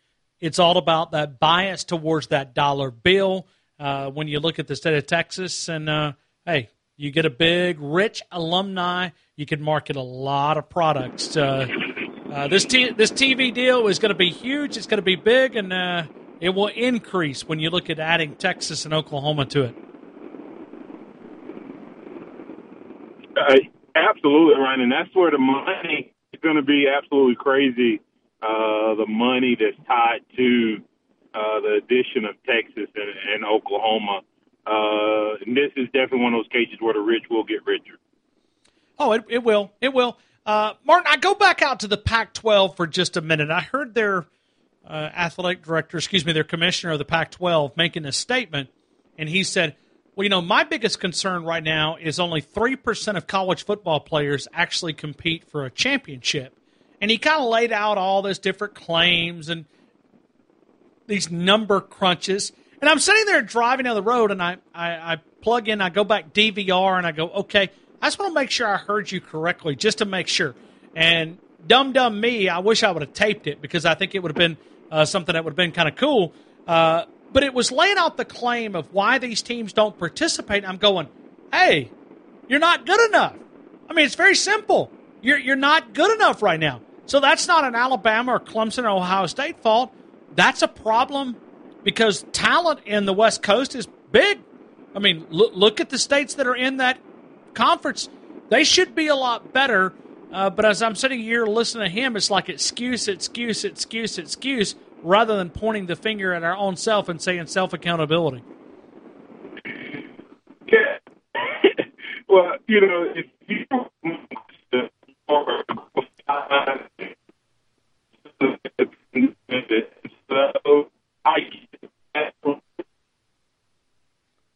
it's 0.41 0.59
all 0.59 0.77
about 0.77 1.13
that 1.13 1.39
bias 1.41 1.85
towards 1.85 2.29
that 2.29 2.55
dollar 2.55 2.91
bill. 2.91 3.47
Uh, 3.79 4.11
when 4.11 4.27
you 4.27 4.41
look 4.41 4.59
at 4.59 4.67
the 4.67 4.75
state 4.75 4.95
of 4.95 5.07
Texas, 5.07 5.69
and 5.69 5.89
uh, 5.89 6.13
hey, 6.45 6.69
you 6.97 7.13
get 7.13 7.25
a 7.25 7.31
big, 7.31 7.79
rich 7.81 8.23
alumni, 8.33 9.11
you 9.37 9.47
can 9.47 9.63
market 9.63 9.95
a 9.95 10.03
lot 10.03 10.59
of 10.59 10.69
products. 10.69 11.37
Uh, 11.37 11.67
uh, 12.33 12.49
this 12.49 12.65
t- 12.65 12.91
this 12.91 13.13
TV 13.13 13.55
deal 13.55 13.87
is 13.87 13.99
going 14.01 14.11
to 14.11 14.19
be 14.19 14.31
huge. 14.31 14.77
It's 14.77 14.87
going 14.87 14.99
to 14.99 15.03
be 15.03 15.17
big, 15.17 15.55
and 15.55 15.73
uh, 15.73 16.05
it 16.41 16.51
will 16.51 16.69
increase 16.69 17.47
when 17.47 17.61
you 17.61 17.71
look 17.71 17.89
at 17.89 17.99
adding 18.01 18.35
Texas 18.35 18.85
and 18.85 18.93
Oklahoma 18.93 19.47
to 19.47 19.65
it. 19.65 19.75
Uh, 23.37 23.55
absolutely, 23.95 24.61
Ryan, 24.61 24.81
and 24.81 24.93
that's 24.93 25.15
where 25.15 25.31
the 25.31 25.39
money 25.39 26.13
is 26.33 26.41
going 26.41 26.57
to 26.57 26.63
be 26.63 26.87
absolutely 26.89 27.37
crazy. 27.37 28.01
Uh, 28.41 28.95
the 28.95 29.07
money 29.09 29.57
that's 29.59 29.77
tied 29.87 30.21
to 30.37 30.77
uh, 31.35 31.61
the 31.61 31.81
addition 31.83 32.25
of 32.25 32.37
Texas 32.45 32.89
and, 32.95 33.35
and 33.35 33.45
Oklahoma. 33.45 34.21
Uh, 34.67 35.45
and 35.45 35.57
this 35.57 35.73
is 35.77 35.87
definitely 35.87 36.21
one 36.21 36.35
of 36.35 36.39
those 36.39 36.53
cases 36.53 36.77
where 36.81 36.95
the 36.95 37.01
rich 37.01 37.25
will 37.31 37.45
get 37.45 37.65
richer. 37.67 37.99
Oh, 38.99 39.13
it, 39.13 39.25
it 39.29 39.43
will. 39.43 39.71
It 39.81 39.93
will. 39.93 40.19
Uh, 40.45 40.75
Martin, 40.85 41.07
I 41.13 41.17
go 41.17 41.35
back 41.35 41.63
out 41.63 41.81
to 41.81 41.89
the 41.89 41.97
Pac 41.97 42.33
12 42.35 42.77
for 42.77 42.87
just 42.87 43.17
a 43.17 43.21
minute. 43.21 43.51
I 43.51 43.61
heard 43.61 43.95
their 43.95 44.27
uh, 44.87 45.11
athletic 45.15 45.63
director, 45.63 45.99
excuse 45.99 46.25
me, 46.25 46.33
their 46.33 46.45
commissioner 46.45 46.93
of 46.95 46.99
the 46.99 47.05
Pac 47.05 47.31
12 47.33 47.77
making 47.77 48.05
a 48.05 48.13
statement, 48.13 48.71
and 49.19 49.29
he 49.29 49.45
said, 49.45 49.77
Well, 50.17 50.25
you 50.25 50.31
know, 50.31 50.41
my 50.41 50.65
biggest 50.65 51.01
concern 51.01 51.45
right 51.45 51.63
now 51.63 51.97
is 51.97 52.19
only 52.19 52.41
3% 52.41 53.17
of 53.17 53.27
college 53.27 53.65
football 53.65 54.01
players 54.01 54.49
actually 54.53 54.95
compete 54.95 55.45
for 55.45 55.65
a 55.65 55.71
championship. 55.71 56.58
And 57.01 57.11
he 57.11 57.19
kind 57.19 57.41
of 57.41 57.49
laid 57.49 57.73
out 57.73 57.99
all 57.99 58.23
those 58.23 58.39
different 58.39 58.75
claims 58.75 59.49
and 59.49 59.65
these 61.07 61.31
number 61.31 61.81
crunches. 61.81 62.53
And 62.81 62.89
I'm 62.89 62.99
sitting 62.99 63.25
there 63.27 63.43
driving 63.43 63.85
down 63.85 63.95
the 63.95 64.03
road, 64.03 64.31
and 64.31 64.43
I, 64.43 64.59
I, 64.75 64.91
I 65.13 65.17
plug 65.41 65.69
in, 65.69 65.81
I 65.81 65.89
go 65.91 66.05
back 66.05 66.33
DVR, 66.33 66.97
and 66.97 67.07
I 67.07 67.13
go, 67.13 67.29
okay, 67.31 67.71
I 68.01 68.07
just 68.07 68.19
want 68.19 68.31
to 68.31 68.35
make 68.35 68.51
sure 68.51 68.67
I 68.67 68.77
heard 68.77 69.11
you 69.11 69.21
correctly, 69.21 69.75
just 69.75 69.99
to 69.99 70.05
make 70.05 70.29
sure. 70.29 70.55
And 70.95 71.39
dumb, 71.67 71.93
dumb 71.93 72.21
me, 72.21 72.49
I 72.49 72.59
wish 72.59 72.83
I 72.83 72.91
would 72.91 73.03
have 73.03 73.13
taped 73.13 73.47
it 73.47 73.61
because 73.61 73.85
I 73.85 73.95
think 73.95 74.15
it 74.15 74.21
would 74.21 74.31
have 74.31 74.37
been 74.37 74.57
uh, 74.91 75.05
something 75.05 75.33
that 75.33 75.45
would 75.45 75.53
have 75.53 75.57
been 75.57 75.73
kind 75.73 75.89
of 75.89 75.97
cool. 75.97 76.33
Uh, 76.67 77.05
but 77.33 77.43
it 77.43 77.53
was 77.53 77.73
laying 77.73 77.99
out 77.99 78.17
the 78.17 78.25
claim 78.25 78.75
of 78.75 78.93
why 78.93 79.19
these 79.19 79.43
teams 79.43 79.73
don't 79.73 79.99
participate. 79.99 80.67
I'm 80.67 80.77
going, 80.79 81.09
hey, 81.53 81.91
you're 82.49 82.59
not 82.61 82.87
good 82.87 83.01
enough. 83.09 83.37
I 83.89 83.95
mean, 83.95 84.05
it's 84.05 84.15
very 84.15 84.35
simple. 84.35 84.91
You're 85.21 85.39
you're 85.39 85.57
not 85.57 85.95
good 85.95 86.15
enough 86.15 86.43
right 86.43 86.61
now. 86.61 86.81
So 87.09 87.21
that's 87.21 87.49
not 87.49 87.65
an 87.65 87.75
Alabama 87.75 88.35
or 88.35 88.41
Clemson 88.41 88.85
or 88.85 88.91
Ohio 88.91 89.27
State 89.27 89.59
fault. 89.61 89.93
That's 90.35 90.61
a 90.61 90.69
problem 90.69 91.37
because 91.83 92.25
talent 92.33 92.81
in 92.85 93.07
the 93.07 93.15
West 93.15 93.43
Coast 93.43 93.75
is 93.75 93.89
big. 94.13 94.41
I 94.95 94.99
mean, 94.99 95.27
look, 95.31 95.53
look 95.55 95.81
at 95.81 95.89
the 95.89 95.99
states 95.99 96.35
that 96.35 96.47
are 96.47 96.55
in 96.55 96.77
that 96.77 96.99
conference. 97.55 98.11
They 98.51 98.63
should 98.63 98.95
be 98.95 99.07
a 99.07 99.17
lot 99.17 99.55
better. 99.55 99.95
Uh, 100.31 100.51
but 100.51 100.67
as 100.67 100.83
I'm 100.83 100.95
sitting 100.95 101.21
here 101.21 101.47
listening 101.47 101.85
to 101.85 101.91
him, 101.91 102.15
it's 102.15 102.31
like 102.31 102.51
excuse, 102.51 103.09
excuse, 103.09 103.65
excuse, 103.65 104.19
excuse, 104.19 104.75
rather 105.03 105.35
than 105.39 105.49
pointing 105.49 105.87
the 105.87 105.97
finger 105.97 106.35
at 106.35 106.45
our 106.45 106.57
own 106.57 106.77
self 106.77 107.09
and 107.09 107.23
saying 107.23 107.47
self 107.47 107.73
accountability. 107.73 108.43
Yeah. 110.67 110.99
well, 112.29 112.57
you 112.67 112.83
know, 112.83 113.07
if 113.15 113.25
you 113.47 113.65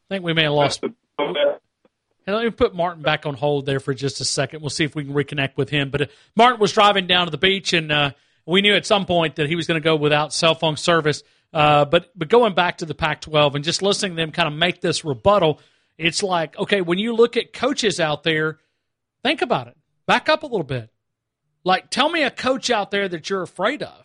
I 0.01 0.15
think 0.15 0.25
we 0.25 0.33
may 0.33 0.45
have 0.45 0.53
lost. 0.53 0.83
And 2.25 2.37
let 2.37 2.45
me 2.45 2.51
put 2.51 2.75
Martin 2.75 3.03
back 3.03 3.27
on 3.27 3.35
hold 3.35 3.67
there 3.67 3.81
for 3.81 3.95
just 3.95 4.21
a 4.21 4.25
second. 4.25 4.61
We'll 4.61 4.71
see 4.71 4.85
if 4.85 4.95
we 4.95 5.05
can 5.05 5.13
reconnect 5.13 5.57
with 5.57 5.71
him. 5.71 5.91
But 5.91 6.03
uh, 6.03 6.07
Martin 6.37 6.61
was 6.61 6.73
driving 6.73 7.07
down 7.07 7.27
to 7.27 7.31
the 7.31 7.39
beach, 7.39 7.73
and 7.73 7.91
uh, 7.91 8.11
we 8.47 8.63
knew 8.63 8.75
at 8.75 8.87
some 8.87 9.07
point 9.07 9.37
that 9.37 9.49
he 9.49 9.57
was 9.57 9.67
going 9.67 9.81
to 9.81 9.85
go 9.85 9.97
without 9.97 10.33
cell 10.33 10.55
phone 10.55 10.77
service. 10.77 11.23
Uh, 11.53 11.85
but 11.85 12.11
but 12.17 12.29
going 12.29 12.55
back 12.55 12.79
to 12.79 12.87
the 12.87 12.95
Pac-12 12.95 13.57
and 13.57 13.65
just 13.65 13.83
listening 13.83 14.13
to 14.13 14.23
them 14.23 14.33
kind 14.33 14.49
of 14.49 14.55
make 14.55 14.81
this 14.81 15.05
rebuttal, 15.05 15.61
it's 15.99 16.23
like 16.23 16.59
okay, 16.59 16.81
when 16.81 16.99
you 16.99 17.15
look 17.15 17.37
at 17.37 17.53
coaches 17.53 18.01
out 18.01 18.23
there, 18.23 18.59
think 19.23 19.43
about 19.43 19.67
it. 19.69 19.77
Back 20.07 20.29
up 20.29 20.43
a 20.43 20.47
little 20.47 20.63
bit. 20.63 20.91
Like, 21.65 21.91
tell 21.91 22.09
me 22.09 22.23
a 22.23 22.31
coach 22.31 22.71
out 22.71 22.91
there 22.91 23.09
that 23.09 23.31
you're 23.31 23.43
afraid 23.43 23.83
of. 23.83 24.05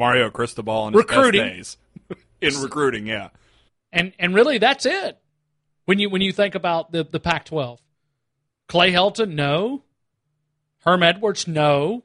Mario 0.00 0.30
Cristobal 0.30 0.88
in 0.88 0.94
his 0.94 1.02
recruiting. 1.02 1.42
best 1.42 1.78
days 2.10 2.16
in 2.56 2.62
recruiting, 2.62 3.06
yeah. 3.06 3.28
And 3.92 4.12
and 4.18 4.34
really 4.34 4.58
that's 4.58 4.86
it. 4.86 5.18
When 5.84 6.00
you 6.00 6.10
when 6.10 6.22
you 6.22 6.32
think 6.32 6.56
about 6.56 6.90
the 6.90 7.04
the 7.04 7.20
Pac-12, 7.20 7.78
Clay 8.66 8.92
Helton, 8.92 9.34
no. 9.34 9.84
Herm 10.84 11.02
Edwards, 11.02 11.46
no. 11.46 12.04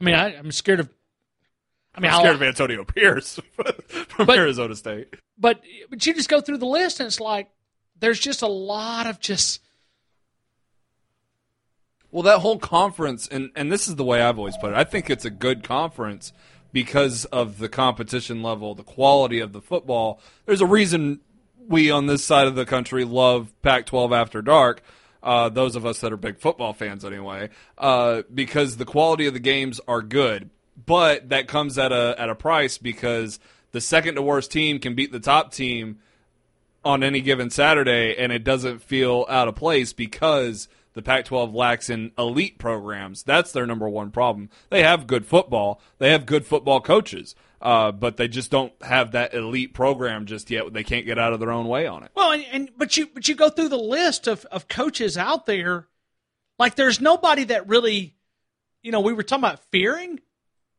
I 0.00 0.04
mean, 0.04 0.14
I, 0.14 0.34
am 0.34 0.52
scared 0.52 0.80
of. 0.80 0.88
I 1.94 2.00
mean, 2.00 2.10
I'm 2.10 2.20
scared 2.20 2.36
I'll, 2.36 2.36
of 2.36 2.42
Antonio 2.42 2.84
Pierce 2.84 3.40
from 4.08 4.26
but, 4.26 4.38
Arizona 4.38 4.76
State. 4.76 5.08
But 5.38 5.62
but 5.88 6.04
you 6.04 6.14
just 6.14 6.28
go 6.28 6.40
through 6.40 6.58
the 6.58 6.66
list 6.66 7.00
and 7.00 7.06
it's 7.06 7.20
like 7.20 7.48
there's 7.98 8.20
just 8.20 8.42
a 8.42 8.48
lot 8.48 9.06
of 9.06 9.20
just. 9.20 9.60
Well, 12.10 12.24
that 12.24 12.40
whole 12.40 12.58
conference, 12.58 13.28
and 13.28 13.50
and 13.56 13.72
this 13.72 13.88
is 13.88 13.96
the 13.96 14.04
way 14.04 14.20
I've 14.20 14.38
always 14.38 14.56
put 14.56 14.72
it. 14.72 14.76
I 14.76 14.84
think 14.84 15.08
it's 15.08 15.24
a 15.24 15.30
good 15.30 15.62
conference 15.62 16.32
because 16.72 17.24
of 17.26 17.58
the 17.58 17.68
competition 17.68 18.42
level, 18.42 18.74
the 18.74 18.82
quality 18.82 19.40
of 19.40 19.52
the 19.52 19.60
football. 19.60 20.20
There's 20.46 20.60
a 20.60 20.66
reason 20.66 21.20
we 21.68 21.90
on 21.90 22.06
this 22.06 22.24
side 22.24 22.46
of 22.46 22.54
the 22.54 22.66
country 22.66 23.04
love 23.04 23.52
Pac-12 23.62 24.16
after 24.16 24.42
dark. 24.42 24.82
Uh, 25.22 25.48
those 25.48 25.76
of 25.76 25.84
us 25.84 26.00
that 26.00 26.12
are 26.12 26.16
big 26.16 26.38
football 26.38 26.72
fans, 26.72 27.04
anyway, 27.04 27.50
uh, 27.76 28.22
because 28.32 28.78
the 28.78 28.86
quality 28.86 29.26
of 29.26 29.34
the 29.34 29.40
games 29.40 29.78
are 29.86 30.00
good, 30.00 30.48
but 30.86 31.28
that 31.28 31.46
comes 31.46 31.76
at 31.76 31.92
a 31.92 32.14
at 32.18 32.30
a 32.30 32.34
price 32.34 32.78
because 32.78 33.38
the 33.72 33.82
second 33.82 34.14
to 34.14 34.22
worst 34.22 34.50
team 34.50 34.78
can 34.78 34.94
beat 34.94 35.12
the 35.12 35.20
top 35.20 35.52
team 35.52 35.98
on 36.84 37.02
any 37.02 37.20
given 37.20 37.50
Saturday, 37.50 38.16
and 38.16 38.32
it 38.32 38.44
doesn't 38.44 38.82
feel 38.82 39.26
out 39.28 39.46
of 39.46 39.54
place 39.56 39.92
because 39.92 40.68
the 41.00 41.06
Pac 41.06 41.24
12 41.24 41.54
lacks 41.54 41.88
in 41.88 42.12
elite 42.18 42.58
programs. 42.58 43.22
That's 43.22 43.52
their 43.52 43.66
number 43.66 43.88
one 43.88 44.10
problem. 44.10 44.50
They 44.68 44.82
have 44.82 45.06
good 45.06 45.24
football, 45.24 45.80
they 45.98 46.10
have 46.12 46.26
good 46.26 46.46
football 46.46 46.80
coaches. 46.80 47.34
Uh, 47.62 47.92
but 47.92 48.16
they 48.16 48.26
just 48.26 48.50
don't 48.50 48.72
have 48.82 49.12
that 49.12 49.34
elite 49.34 49.74
program 49.74 50.24
just 50.24 50.50
yet. 50.50 50.72
They 50.72 50.82
can't 50.82 51.04
get 51.04 51.18
out 51.18 51.34
of 51.34 51.40
their 51.40 51.50
own 51.50 51.68
way 51.68 51.86
on 51.86 52.02
it. 52.02 52.10
Well, 52.14 52.32
and, 52.32 52.44
and 52.50 52.70
but 52.74 52.96
you 52.96 53.06
but 53.12 53.28
you 53.28 53.34
go 53.34 53.50
through 53.50 53.68
the 53.68 53.76
list 53.76 54.26
of, 54.26 54.46
of 54.46 54.66
coaches 54.66 55.18
out 55.18 55.44
there, 55.44 55.86
like 56.58 56.74
there's 56.74 57.02
nobody 57.02 57.44
that 57.44 57.68
really, 57.68 58.14
you 58.82 58.92
know, 58.92 59.00
we 59.00 59.12
were 59.12 59.22
talking 59.22 59.44
about 59.44 59.60
fearing, 59.70 60.20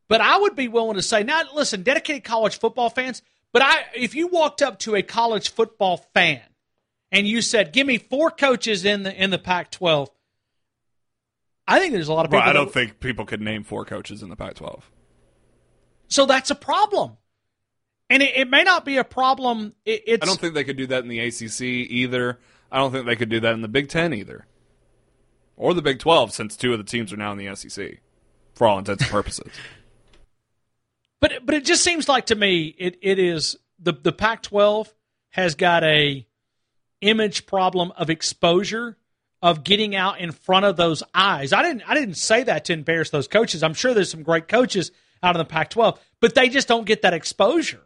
but 0.08 0.22
I 0.22 0.40
would 0.40 0.56
be 0.56 0.70
willing 0.70 0.96
to 0.96 1.04
say, 1.04 1.22
now 1.22 1.44
listen, 1.54 1.84
dedicated 1.84 2.24
college 2.24 2.58
football 2.58 2.90
fans, 2.90 3.22
but 3.54 3.62
I 3.62 3.84
if 3.96 4.16
you 4.16 4.26
walked 4.26 4.64
up 4.64 4.80
to 4.80 4.96
a 4.96 5.04
college 5.04 5.52
football 5.52 5.98
fan 6.16 6.42
and 7.12 7.28
you 7.28 7.42
said, 7.42 7.74
"Give 7.74 7.86
me 7.86 7.98
four 7.98 8.32
coaches 8.32 8.86
in 8.86 9.04
the 9.04 9.14
in 9.14 9.30
the 9.30 9.38
Pac-12," 9.38 10.08
I 11.68 11.80
think 11.80 11.94
there's 11.94 12.08
a 12.08 12.14
lot 12.14 12.26
of 12.26 12.32
people. 12.32 12.40
Well, 12.40 12.50
I 12.50 12.54
don't 12.54 12.66
that, 12.66 12.74
think 12.74 13.00
people 13.00 13.26
could 13.26 13.42
name 13.42 13.64
four 13.64 13.86
coaches 13.86 14.24
in 14.24 14.30
the 14.30 14.36
Pac-12. 14.36 14.82
So 16.08 16.26
that's 16.26 16.50
a 16.52 16.56
problem, 16.56 17.18
and 18.10 18.22
it, 18.24 18.36
it 18.36 18.50
may 18.50 18.64
not 18.64 18.86
be 18.86 18.98
a 18.98 19.04
problem. 19.04 19.74
It, 19.86 20.22
I 20.22 20.26
don't 20.26 20.40
think 20.40 20.54
they 20.54 20.64
could 20.64 20.78
do 20.78 20.88
that 20.88 21.04
in 21.04 21.10
the 21.10 21.20
ACC 21.20 21.62
either. 21.62 22.40
I 22.72 22.78
don't 22.78 22.92
think 22.92 23.06
they 23.06 23.16
could 23.16 23.30
do 23.30 23.40
that 23.42 23.54
in 23.54 23.62
the 23.62 23.68
Big 23.68 23.90
Ten 23.90 24.14
either, 24.14 24.46
or 25.58 25.74
the 25.74 25.82
Big 25.82 26.00
Twelve, 26.00 26.32
since 26.34 26.56
two 26.56 26.72
of 26.74 26.78
the 26.78 26.86
teams 26.86 27.14
are 27.14 27.18
now 27.18 27.32
in 27.32 27.38
the 27.38 27.56
SEC, 27.56 28.00
for 28.56 28.68
all 28.68 28.80
intents 28.80 29.04
and 29.04 29.12
purposes. 29.12 29.52
but 31.22 31.46
but 31.46 31.56
it 31.56 31.66
just 31.66 31.84
seems 31.84 32.10
like 32.10 32.26
to 32.28 32.36
me 32.36 32.76
it, 32.78 32.98
it 33.02 33.20
is 33.20 33.58
the 33.80 33.94
the 33.94 34.12
Pac-12 34.12 34.92
has 35.30 35.56
got 35.56 35.84
a 35.84 36.26
image 37.02 37.46
problem 37.46 37.92
of 37.98 38.10
exposure 38.10 38.98
of 39.42 39.64
getting 39.64 39.96
out 39.96 40.20
in 40.20 40.32
front 40.32 40.66
of 40.66 40.78
those 40.78 41.02
eyes. 41.14 41.52
I 41.52 41.64
didn't 41.64 41.84
I 41.88 41.96
didn't 41.96 42.16
say 42.16 42.44
that 42.44 42.66
to 42.66 42.74
embarrass 42.74 43.10
those 43.10 43.28
coaches. 43.28 43.64
I'm 43.64 43.74
sure 43.74 43.94
there's 43.94 44.12
some 44.12 44.24
great 44.24 44.48
coaches 44.48 44.92
out 45.24 45.36
of 45.36 45.40
the 45.40 45.52
Pac-12, 45.52 45.98
but 46.20 46.36
they 46.36 46.50
just 46.50 46.68
don't 46.68 46.86
get 46.86 47.02
that 47.02 47.14
exposure. 47.14 47.82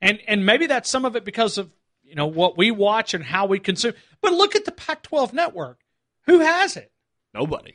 And 0.00 0.20
and 0.26 0.46
maybe 0.46 0.66
that's 0.66 0.88
some 0.88 1.04
of 1.04 1.16
it 1.16 1.24
because 1.24 1.58
of 1.58 1.70
you 2.04 2.14
know 2.14 2.26
what 2.26 2.56
we 2.56 2.70
watch 2.70 3.14
and 3.14 3.24
how 3.24 3.46
we 3.46 3.58
consume. 3.58 3.94
But 4.20 4.32
look 4.32 4.54
at 4.54 4.64
the 4.64 4.72
Pac-12 4.72 5.32
network. 5.32 5.80
Who 6.26 6.38
has 6.40 6.76
it? 6.76 6.92
Nobody. 7.34 7.74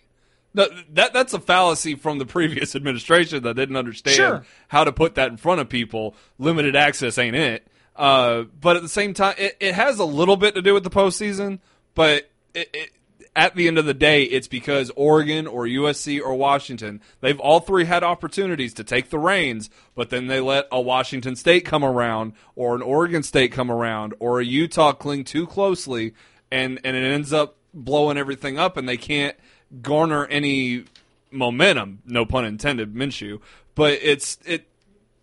No, 0.53 0.67
that 0.93 1.13
that's 1.13 1.33
a 1.33 1.39
fallacy 1.39 1.95
from 1.95 2.19
the 2.19 2.25
previous 2.25 2.75
administration 2.77 3.43
that 3.43 3.55
didn't 3.55 3.75
understand 3.75 4.15
sure. 4.15 4.45
how 4.69 4.83
to 4.83 4.93
put 4.93 5.15
that 5.15 5.29
in 5.29 5.37
front 5.37 5.59
of 5.59 5.69
people. 5.69 6.15
Limited 6.39 6.75
access 6.75 7.17
ain't 7.17 7.35
it. 7.35 7.67
Uh, 7.97 8.43
but 8.61 8.75
at 8.75 8.83
the 8.83 8.89
same 8.89 9.13
time, 9.13 9.35
it, 9.37 9.57
it 9.59 9.73
has 9.73 9.99
a 9.99 10.05
little 10.05 10.37
bit 10.37 10.55
to 10.55 10.61
do 10.61 10.73
with 10.73 10.83
the 10.83 10.89
postseason. 10.89 11.59
But 11.95 12.29
it, 12.53 12.69
it, 12.73 12.91
at 13.35 13.55
the 13.55 13.67
end 13.67 13.77
of 13.77 13.85
the 13.85 13.93
day, 13.93 14.23
it's 14.23 14.47
because 14.47 14.91
Oregon 14.95 15.45
or 15.45 15.65
USC 15.65 16.21
or 16.21 16.33
Washington, 16.35 17.01
they've 17.21 17.39
all 17.39 17.59
three 17.59 17.85
had 17.85 18.03
opportunities 18.03 18.73
to 18.75 18.83
take 18.83 19.09
the 19.09 19.19
reins, 19.19 19.69
but 19.95 20.09
then 20.09 20.27
they 20.27 20.39
let 20.39 20.67
a 20.71 20.81
Washington 20.81 21.35
State 21.35 21.65
come 21.65 21.83
around 21.83 22.33
or 22.55 22.75
an 22.75 22.81
Oregon 22.81 23.23
State 23.23 23.51
come 23.51 23.69
around 23.69 24.15
or 24.19 24.39
a 24.39 24.45
Utah 24.45 24.91
cling 24.91 25.23
too 25.23 25.45
closely, 25.45 26.13
and, 26.51 26.79
and 26.83 26.97
it 26.97 27.03
ends 27.03 27.31
up 27.31 27.57
blowing 27.73 28.17
everything 28.17 28.57
up, 28.57 28.75
and 28.75 28.89
they 28.89 28.97
can't 28.97 29.35
garner 29.81 30.25
any 30.27 30.85
momentum. 31.31 31.99
No 32.05 32.25
pun 32.25 32.45
intended, 32.45 32.93
Minshew. 32.93 33.39
But 33.75 33.99
it's 34.01 34.39
it 34.45 34.67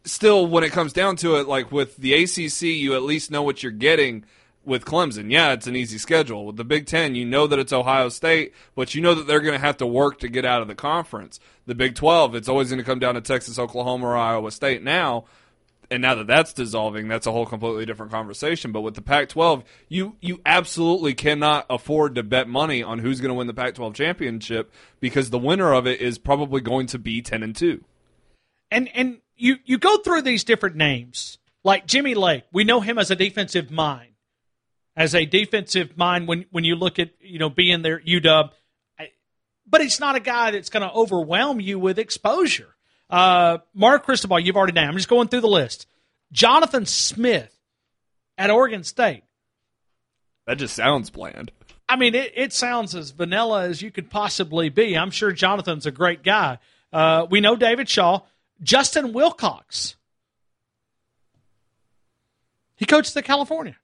still, 0.05 0.47
when 0.47 0.65
it 0.65 0.73
comes 0.73 0.93
down 0.93 1.17
to 1.17 1.37
it, 1.37 1.49
like 1.49 1.73
with 1.73 1.97
the 1.97 2.15
ACC, 2.15 2.63
you 2.63 2.95
at 2.95 3.03
least 3.03 3.31
know 3.31 3.43
what 3.43 3.63
you're 3.63 3.73
getting 3.73 4.25
with 4.65 4.85
Clemson. 4.85 5.31
Yeah, 5.31 5.53
it's 5.53 5.67
an 5.67 5.77
easy 5.77 5.99
schedule. 5.99 6.47
With 6.47 6.57
the 6.57 6.65
Big 6.65 6.87
Ten, 6.87 7.15
you 7.15 7.25
know 7.25 7.47
that 7.47 7.59
it's 7.59 7.73
Ohio 7.73 8.09
State, 8.09 8.55
but 8.75 8.95
you 8.95 9.03
know 9.03 9.15
that 9.15 9.27
they're 9.27 9.41
going 9.41 9.59
to 9.59 9.65
have 9.65 9.77
to 9.79 9.87
work 9.87 10.21
to 10.21 10.29
get 10.29 10.45
out 10.45 10.63
of 10.63 10.69
the 10.69 10.75
conference. 10.75 11.41
The 11.67 11.75
Big 11.75 11.95
12, 11.95 12.35
it's 12.35 12.49
always 12.49 12.69
going 12.69 12.79
to 12.79 12.85
come 12.85 12.99
down 12.99 13.15
to 13.15 13.21
Texas, 13.21 13.59
Oklahoma, 13.59 14.07
or 14.07 14.17
Iowa 14.17 14.51
State 14.51 14.83
now. 14.83 15.25
And 15.91 16.01
now 16.01 16.15
that 16.15 16.27
that's 16.27 16.55
dissolving, 16.55 17.09
that's 17.09 17.27
a 17.27 17.33
whole 17.33 17.45
completely 17.45 17.85
different 17.85 18.11
conversation. 18.11 18.73
But 18.73 18.81
with 18.81 18.95
the 18.95 19.03
Pac-12, 19.03 19.65
you 19.89 20.17
you 20.21 20.41
absolutely 20.47 21.13
cannot 21.13 21.67
afford 21.69 22.15
to 22.15 22.23
bet 22.23 22.49
money 22.49 22.83
on 22.83 23.01
who's 23.01 23.21
going 23.21 23.29
to 23.29 23.35
win 23.35 23.47
the 23.47 23.55
Pac-12 23.55 23.95
championship 23.95 24.73
because 25.01 25.29
the 25.29 25.39
winner 25.39 25.75
of 25.75 25.87
it 25.87 26.01
is 26.01 26.17
probably 26.17 26.63
going 26.63 26.87
to 26.89 26.99
be 26.99 27.21
ten 27.21 27.43
and 27.43 27.55
two. 27.55 27.85
And 28.71 28.89
and 28.97 29.19
you 29.37 29.57
you 29.65 29.79
go 29.79 29.99
through 29.99 30.23
these 30.23 30.45
different 30.45 30.77
names 30.77 31.39
like 31.63 31.87
Jimmy 31.87 32.15
Lake. 32.15 32.45
We 32.53 32.65
know 32.65 32.81
him 32.81 32.99
as 32.99 33.11
a 33.11 33.17
defensive 33.17 33.71
mind, 33.71 34.13
as 34.97 35.15
a 35.15 35.27
defensive 35.27 35.97
mind. 35.97 36.29
When 36.29 36.47
when 36.51 36.65
you 36.65 36.77
look 36.77 36.99
at 36.99 37.11
you 37.21 37.39
know 37.39 37.51
being 37.51 37.83
there 37.83 37.97
at 37.97 38.07
UW, 38.07 38.51
but 39.67 39.81
he's 39.81 40.01
not 40.01 40.17
a 40.17 40.21
guy 40.21 40.51
that's 40.51 40.71
going 40.71 40.83
to 40.83 40.93
overwhelm 40.93 41.61
you 41.61 41.79
with 41.79 41.99
exposure. 41.99 42.75
Uh, 43.11 43.59
Mark 43.75 44.05
Cristobal, 44.05 44.41
you've 44.41 44.57
already 44.57 44.73
named. 44.73 44.89
I'm 44.89 44.97
just 44.97 45.09
going 45.09 45.29
through 45.29 45.43
the 45.43 45.49
list. 45.49 45.87
Jonathan 46.33 46.87
Smith 46.87 47.57
at 48.37 48.51
Oregon 48.51 48.83
State. 48.85 49.25
That 50.47 50.59
just 50.59 50.75
sounds 50.75 51.11
bland. 51.11 51.53
I 51.89 51.97
mean, 51.97 52.15
it, 52.15 52.33
it 52.35 52.53
sounds 52.53 52.95
as 52.95 53.11
vanilla 53.11 53.65
as 53.65 53.83
you 53.83 53.91
could 53.91 54.11
possibly 54.11 54.69
be. 54.69 54.97
I'm 54.97 55.11
sure 55.11 55.33
Jonathan's 55.33 55.87
a 55.87 55.91
great 55.91 56.23
guy. 56.23 56.59
Uh, 56.93 57.27
we 57.31 57.41
know 57.41 57.57
David 57.57 57.89
Shaw. 57.89 58.21
Justin 58.63 59.13
Wilcox. 59.13 59.97
He 62.77 62.87
coaches 62.87 63.15
the 63.15 63.23
California. 63.23 63.77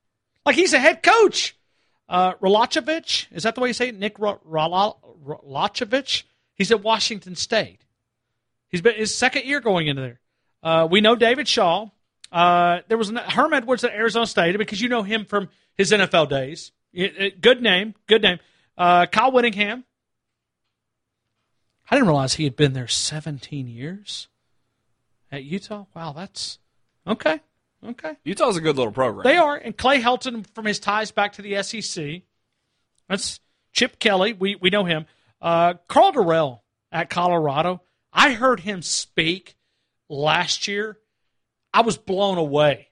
Like 0.45 0.57
he's 0.57 0.73
a 0.73 0.79
head 0.79 1.03
coach. 1.03 1.57
Uh, 2.09 2.35
Rolachovic, 2.35 3.27
is 3.31 3.45
that 3.45 3.55
the 3.55 3.61
way 3.61 3.69
you 3.69 3.75
say 3.75 3.89
it? 3.89 3.97
Nick 3.97 4.19
Rolachovic? 4.19 6.25
He's 6.55 6.73
at 6.73 6.83
Washington 6.83 7.37
State. 7.37 7.85
He's 8.69 8.83
been 8.83 8.97
his 8.97 9.15
second 9.15 9.45
year 9.45 9.61
going 9.61 9.87
into 9.87 10.03
there. 10.03 10.21
Uh, 10.63 10.89
we 10.91 11.01
know 11.01 11.15
David 11.15 11.47
Shaw. 11.47 11.89
Uh, 12.33 12.81
there 12.89 12.99
was 12.99 13.11
an, 13.11 13.17
Herm 13.17 13.53
Edwards 13.53 13.85
at 13.85 13.93
Arizona 13.93 14.27
State 14.27 14.57
because 14.59 14.81
you 14.81 14.89
know 14.89 15.03
him 15.03 15.25
from 15.25 15.49
his 15.77 15.93
NFL 15.93 16.29
days. 16.29 16.73
It, 16.93 17.17
it, 17.17 17.41
good 17.41 17.63
name, 17.63 17.95
good 18.07 18.23
name. 18.23 18.39
Uh, 18.77 19.07
Kyle 19.07 19.31
Whittingham. 19.31 19.85
I 21.91 21.97
didn't 21.97 22.09
realize 22.09 22.35
he 22.35 22.45
had 22.45 22.57
been 22.57 22.73
there 22.73 22.89
17 22.89 23.67
years 23.67 24.29
at 25.31 25.45
Utah. 25.45 25.87
Wow, 25.95 26.13
that's 26.13 26.59
okay. 27.07 27.41
Okay. 27.87 28.17
Utah's 28.25 28.57
a 28.57 28.61
good 28.61 28.77
little 28.77 28.93
program. 28.93 29.25
They 29.25 29.39
are. 29.39 29.57
And 29.57 29.77
Clay 29.77 30.01
Helton 30.01 30.47
from 30.55 30.67
his 30.67 30.79
ties 30.79 31.13
back 31.13 31.35
to 31.35 31.43
the 31.43 31.63
SEC. 31.63 32.23
That's 33.09 33.41
Chip 33.73 33.99
Kelly. 33.99 34.33
We, 34.33 34.57
we 34.57 34.71
know 34.71 34.85
him. 34.85 35.07
Uh, 35.41 35.75
Karl 35.89 36.13
Dorrell 36.13 36.61
at 36.93 37.09
Colorado. 37.09 37.83
I 38.13 38.33
heard 38.33 38.61
him 38.61 38.83
speak 38.83 39.57
last 40.09 40.69
year. 40.69 40.99
I 41.73 41.83
was 41.83 41.97
blown 41.97 42.37
away. 42.37 42.89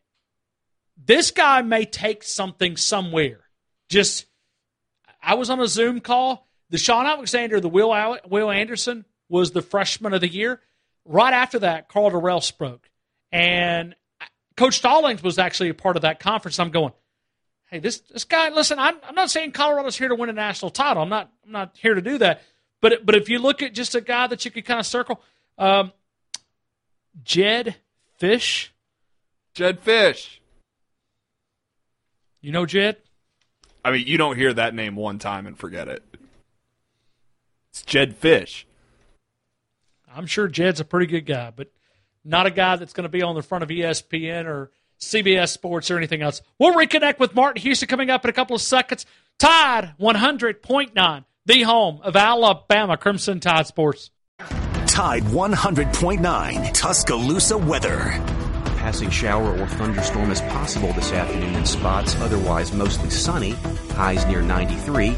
This 0.97 1.31
guy 1.33 1.63
may 1.63 1.85
take 1.85 2.23
something 2.23 2.77
somewhere. 2.77 3.41
Just, 3.89 4.27
I 5.23 5.35
was 5.35 5.51
on 5.51 5.61
a 5.61 5.69
Zoom 5.69 6.01
call. 6.01 6.49
The 6.71 6.79
Shaun 6.79 7.07
Alexander, 7.07 7.61
the 7.61 7.69
Will, 7.69 8.19
Will 8.29 8.51
Anderson 8.51 9.05
was 9.29 9.51
the 9.51 9.63
freshman 9.63 10.15
of 10.15 10.21
the 10.21 10.29
year. 10.29 10.61
Right 11.11 11.33
after 11.33 11.61
that, 11.61 11.89
Karl 11.89 12.11
Dorrell 12.11 12.43
spoke. 12.43 12.91
And 13.33 13.97
Coach 14.59 14.77
Stallings 14.77 15.23
was 15.23 15.39
actually 15.39 15.71
a 15.71 15.75
part 15.75 15.97
of 15.97 16.03
that 16.03 16.21
conference. 16.21 16.59
I'm 16.59 16.71
going, 16.71 16.93
hey, 17.71 17.79
this 17.79 18.01
this 18.01 18.25
guy. 18.25 18.51
Listen, 18.51 18.79
I'm 18.79 18.97
I'm 19.09 19.15
not 19.15 19.31
saying 19.31 19.53
Colorado's 19.53 19.97
here 19.97 20.09
to 20.09 20.15
win 20.15 20.29
a 20.29 20.35
national 20.35 20.71
title. 20.71 21.03
I'm 21.03 21.09
not 21.09 21.33
I'm 21.47 21.53
not 21.53 21.77
here 21.79 21.95
to 21.95 22.03
do 22.03 22.19
that. 22.19 22.43
But 22.83 23.07
but 23.07 23.15
if 23.15 23.31
you 23.31 23.39
look 23.39 23.63
at 23.63 23.73
just 23.73 23.95
a 23.95 24.03
guy 24.03 24.27
that 24.27 24.45
you 24.45 24.51
could 24.51 24.67
kind 24.67 24.79
of 24.79 24.85
circle, 24.85 25.23
um, 25.57 25.93
Jedd 27.25 27.77
Fisch, 28.21 28.69
Jedd 29.55 29.83
Fisch. 29.83 30.39
You 32.43 32.53
know 32.53 32.67
Jedd? 32.67 32.99
I 33.85 33.93
mean, 33.93 34.07
you 34.07 34.19
don't 34.19 34.37
hear 34.37 34.53
that 34.53 34.75
name 34.75 34.95
one 34.95 35.19
time 35.19 35.47
and 35.47 35.59
forget 35.59 35.89
it. 35.89 36.03
It's 37.71 37.83
Jedd 37.83 38.21
Fisch. 38.21 38.65
I'm 40.15 40.27
sure 40.27 40.49
Jedd's 40.49 40.81
a 40.81 40.85
pretty 40.85 41.07
good 41.07 41.27
guy, 41.27 41.53
but 41.55 41.71
not 42.25 42.47
a 42.47 42.51
guy 42.51 42.77
that's 42.77 42.93
going 42.93 43.05
to 43.05 43.09
be 43.09 43.23
on 43.23 43.35
the 43.35 43.43
front 43.43 43.63
of 43.65 43.71
ESPN 43.71 44.47
or 44.47 44.71
CBS 45.01 45.51
Sports 45.51 45.91
or 45.91 45.97
anything 45.97 46.23
else. 46.23 46.43
We'll 46.59 46.75
reconnect 46.75 47.19
with 47.19 47.35
Martin 47.35 47.63
Houston 47.63 47.89
coming 47.89 48.11
up 48.11 48.25
in 48.25 48.31
a 48.31 48.33
couple 48.35 48.57
of 48.57 48.63
seconds. 48.63 49.07
Tide 49.39 49.95
100.9, 50.01 51.25
the 51.47 51.63
home 51.63 52.01
of 52.03 52.17
Alabama 52.17 52.97
Crimson 52.97 53.41
Tide 53.41 53.67
Sports. 53.67 54.11
Tide 54.87 55.23
100.9, 55.23 56.75
Tuscaloosa 56.75 57.57
weather 57.57 58.21
passing 58.79 59.11
shower 59.11 59.59
or 59.59 59.67
thunderstorm 59.67 60.31
is 60.31 60.41
possible 60.43 60.93
this 60.93 61.13
afternoon 61.13 61.55
in 61.55 61.67
spots, 61.67 62.15
otherwise 62.21 62.73
mostly 62.73 63.11
sunny, 63.11 63.51
highs 63.91 64.25
near 64.27 64.41
93. 64.41 65.11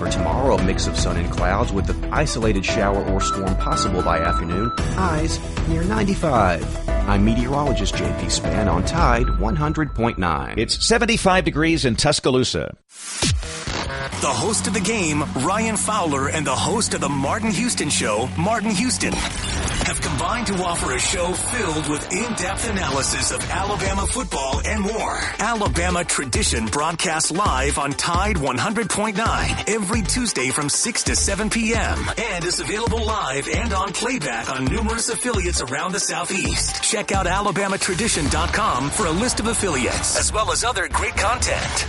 For 0.00 0.08
tomorrow, 0.08 0.56
a 0.56 0.64
mix 0.64 0.86
of 0.86 0.96
sun 0.96 1.18
and 1.18 1.30
clouds 1.30 1.74
with 1.74 1.90
an 1.90 2.10
isolated 2.10 2.64
shower 2.64 3.04
or 3.04 3.20
storm 3.20 3.54
possible 3.56 4.00
by 4.02 4.18
afternoon, 4.18 4.72
highs 4.78 5.38
near 5.68 5.84
95. 5.84 6.88
I'm 6.88 7.22
meteorologist 7.22 7.96
JP 7.96 8.30
Spann 8.30 8.72
on 8.72 8.82
Tide 8.86 9.26
100.9. 9.26 10.54
It's 10.56 10.86
75 10.86 11.44
degrees 11.44 11.84
in 11.84 11.96
Tuscaloosa. 11.96 12.74
The 12.88 14.26
host 14.26 14.66
of 14.66 14.72
the 14.72 14.80
game, 14.80 15.22
Ryan 15.44 15.76
Fowler, 15.76 16.30
and 16.30 16.46
the 16.46 16.56
host 16.56 16.94
of 16.94 17.02
the 17.02 17.08
Martin 17.10 17.50
Houston 17.50 17.90
Show, 17.90 18.26
Martin 18.38 18.70
Houston, 18.70 19.12
have 19.12 19.99
combined 20.20 20.46
to 20.48 20.54
offer 20.62 20.92
a 20.92 20.98
show 20.98 21.32
filled 21.32 21.88
with 21.88 22.12
in-depth 22.12 22.68
analysis 22.68 23.30
of 23.30 23.42
Alabama 23.50 24.06
football 24.06 24.60
and 24.66 24.82
more. 24.82 25.18
Alabama 25.38 26.04
Tradition 26.04 26.66
broadcasts 26.66 27.30
live 27.30 27.78
on 27.78 27.92
Tide 27.92 28.36
100.9 28.36 29.74
every 29.74 30.02
Tuesday 30.02 30.50
from 30.50 30.68
6 30.68 31.04
to 31.04 31.16
7 31.16 31.48
p.m. 31.48 31.98
and 32.18 32.44
is 32.44 32.60
available 32.60 33.02
live 33.02 33.48
and 33.48 33.72
on 33.72 33.94
playback 33.94 34.50
on 34.50 34.66
numerous 34.66 35.08
affiliates 35.08 35.62
around 35.62 35.92
the 35.92 36.00
Southeast. 36.00 36.82
Check 36.82 37.12
out 37.12 37.24
alabamatradition.com 37.24 38.90
for 38.90 39.06
a 39.06 39.10
list 39.10 39.40
of 39.40 39.46
affiliates 39.46 40.18
as 40.18 40.30
well 40.34 40.52
as 40.52 40.64
other 40.64 40.86
great 40.88 41.16
content. 41.16 41.86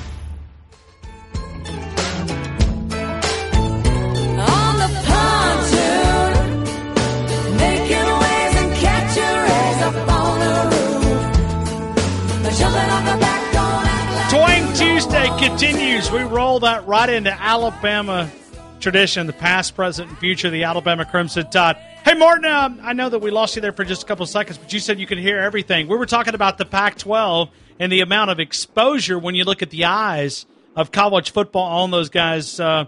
Continues. 15.41 16.11
We 16.11 16.21
roll 16.21 16.59
that 16.59 16.85
right 16.85 17.09
into 17.09 17.33
Alabama 17.33 18.31
tradition, 18.79 19.25
the 19.25 19.33
past, 19.33 19.75
present, 19.75 20.09
and 20.09 20.17
future 20.19 20.49
of 20.49 20.53
the 20.53 20.65
Alabama 20.65 21.03
Crimson 21.03 21.49
Tide. 21.49 21.77
Hey, 22.05 22.13
Martin, 22.13 22.45
um, 22.45 22.79
I 22.83 22.93
know 22.93 23.09
that 23.09 23.19
we 23.19 23.31
lost 23.31 23.55
you 23.55 23.61
there 23.61 23.71
for 23.71 23.83
just 23.83 24.03
a 24.03 24.05
couple 24.05 24.23
seconds, 24.27 24.59
but 24.59 24.71
you 24.71 24.79
said 24.79 24.99
you 24.99 25.07
could 25.07 25.17
hear 25.17 25.39
everything. 25.39 25.87
We 25.87 25.97
were 25.97 26.05
talking 26.05 26.35
about 26.35 26.59
the 26.59 26.65
Pac 26.65 26.99
12 26.99 27.49
and 27.79 27.91
the 27.91 28.01
amount 28.01 28.29
of 28.29 28.39
exposure 28.39 29.17
when 29.17 29.33
you 29.33 29.43
look 29.43 29.63
at 29.63 29.71
the 29.71 29.85
eyes 29.85 30.45
of 30.75 30.91
college 30.91 31.31
football 31.31 31.81
on 31.81 31.89
those 31.89 32.09
guys. 32.09 32.59
Uh, 32.59 32.85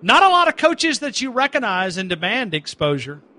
not 0.00 0.22
a 0.22 0.28
lot 0.28 0.46
of 0.46 0.56
coaches 0.56 1.00
that 1.00 1.20
you 1.20 1.32
recognize 1.32 1.96
and 1.96 2.08
demand 2.08 2.54
exposure. 2.54 3.20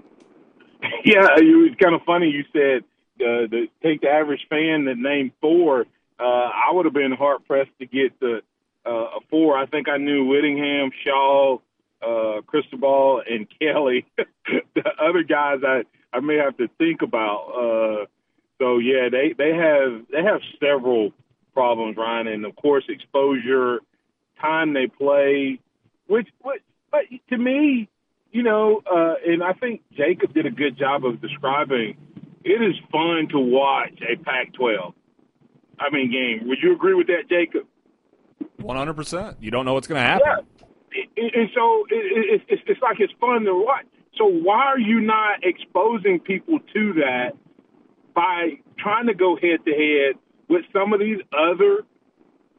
Yeah, 1.06 1.26
it 1.38 1.56
was 1.56 1.74
kind 1.82 1.96
of 1.96 2.02
funny. 2.06 2.30
You 2.30 2.44
said 2.52 2.84
uh, 3.22 3.48
the, 3.48 3.68
take 3.82 4.02
the 4.02 4.10
average 4.10 4.46
fan 4.50 4.86
that 4.86 4.98
named 4.98 5.32
four 5.40 5.86
uh, 6.20 6.24
I 6.24 6.72
would 6.72 6.86
have 6.86 6.94
been 6.94 7.12
hard 7.12 7.46
pressed 7.46 7.72
to 7.80 7.86
get 7.86 8.20
the 8.20 8.42
uh, 8.88 9.20
four. 9.30 9.58
I 9.58 9.66
think 9.66 9.90
I 9.90 9.98
knew 9.98 10.26
Whittingham, 10.26 10.92
Shaw, 11.04 11.58
uh, 12.02 12.42
Cristobal, 12.46 13.22
and 13.30 13.48
Kelly. 13.60 14.06
the 14.48 14.92
other 15.00 15.24
guys 15.24 15.60
I 15.66 15.84
I 16.14 16.20
may 16.20 16.36
have 16.38 16.58
to 16.58 16.68
think 16.78 17.02
about. 17.02 17.52
Uh, 17.52 18.06
so 18.60 18.78
yeah, 18.78 19.10
they 19.12 19.34
they 19.38 19.56
have 19.56 20.06
they 20.12 20.24
have 20.24 20.42
several 20.60 21.12
problems, 21.54 21.98
Ryan, 21.98 22.28
and 22.28 22.46
of 22.46 22.56
course 22.56 22.86
exposure, 22.88 23.80
time 24.42 24.74
they 24.74 24.88
play, 24.88 25.60
which 26.08 26.28
what 26.42 26.60
but 26.92 27.02
to 27.30 27.38
me, 27.38 27.90
you 28.32 28.44
know, 28.44 28.82
uh, 28.90 29.16
and 29.26 29.44
I 29.44 29.54
think 29.54 29.82
Jacob 29.96 30.34
did 30.34 30.46
a 30.46 30.52
good 30.52 30.78
job 30.78 31.06
of 31.06 31.22
describing. 31.22 31.98
It 32.44 32.62
is 32.62 32.76
fun 32.92 33.28
to 33.32 33.40
watch 33.40 34.00
a 34.02 34.16
Pac-12. 34.24 34.94
I 35.80 35.90
mean, 35.92 36.12
game. 36.12 36.48
Would 36.48 36.60
you 36.64 36.74
agree 36.74 36.94
with 36.94 37.08
that, 37.08 37.28
Jacob? 37.30 37.68
One 38.58 38.76
hundred 38.76 38.96
percent. 38.96 39.38
You 39.40 39.52
don't 39.52 39.66
know 39.66 39.74
what's 39.74 39.88
going 39.88 40.00
to 40.02 40.08
happen. 40.08 40.26
Yeah. 40.28 40.44
And 41.18 41.50
so 41.54 41.86
it's, 41.90 42.44
it's, 42.50 42.64
it's 42.66 42.82
like 42.82 43.00
it's 43.00 43.14
fun 43.20 43.44
to 43.44 43.54
watch. 43.54 43.86
So 44.18 44.26
why 44.26 44.66
are 44.66 44.80
you 44.80 45.00
not 45.00 45.44
exposing 45.44 46.20
people 46.20 46.60
to 46.74 46.94
that 46.94 47.32
by 48.16 48.60
trying 48.80 49.08
to 49.08 49.14
go 49.14 49.36
head 49.36 49.60
to 49.66 49.72
head 49.72 50.16
with 50.48 50.66
some 50.74 50.94
of 50.94 51.00
these 51.00 51.20
other, 51.32 51.86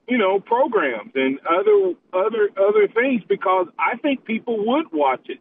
you 0.08 0.18
know, 0.18 0.38
programs 0.40 1.12
and 1.14 1.40
other 1.40 1.94
other 2.12 2.50
other 2.56 2.86
things? 2.88 3.22
Because 3.28 3.66
I 3.78 3.96
think 3.98 4.24
people 4.24 4.64
would 4.66 4.92
watch 4.92 5.26
it. 5.26 5.40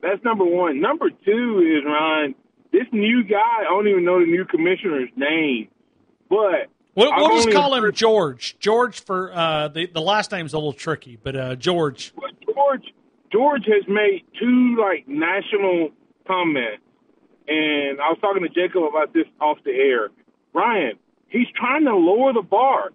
That's 0.00 0.22
number 0.24 0.44
one. 0.44 0.80
Number 0.80 1.10
two 1.10 1.78
is 1.78 1.84
Ryan. 1.84 2.34
This 2.72 2.86
new 2.92 3.24
guy, 3.24 3.60
I 3.60 3.64
don't 3.64 3.88
even 3.88 4.04
know 4.04 4.20
the 4.20 4.26
new 4.26 4.44
commissioner's 4.44 5.10
name, 5.16 5.68
but 6.28 6.68
We'll, 6.98 7.12
we'll 7.16 7.36
just 7.36 7.52
call 7.52 7.74
him 7.76 7.92
George. 7.92 8.56
George 8.58 9.00
for 9.00 9.32
uh, 9.32 9.68
the 9.68 9.86
the 9.86 10.00
last 10.00 10.32
name's 10.32 10.52
a 10.52 10.58
little 10.58 10.72
tricky, 10.72 11.16
but 11.22 11.36
uh, 11.36 11.54
George. 11.54 12.12
George 12.44 12.92
George 13.30 13.64
has 13.66 13.86
made 13.86 14.24
two 14.40 14.76
like 14.80 15.06
national 15.06 15.90
comments, 16.26 16.82
and 17.46 18.00
I 18.00 18.08
was 18.08 18.18
talking 18.20 18.42
to 18.42 18.48
Jacob 18.48 18.82
about 18.82 19.14
this 19.14 19.26
off 19.40 19.58
the 19.64 19.70
air. 19.70 20.08
Ryan, 20.52 20.98
he's 21.28 21.46
trying 21.54 21.84
to 21.84 21.94
lower 21.94 22.32
the 22.32 22.42
bar. 22.42 22.90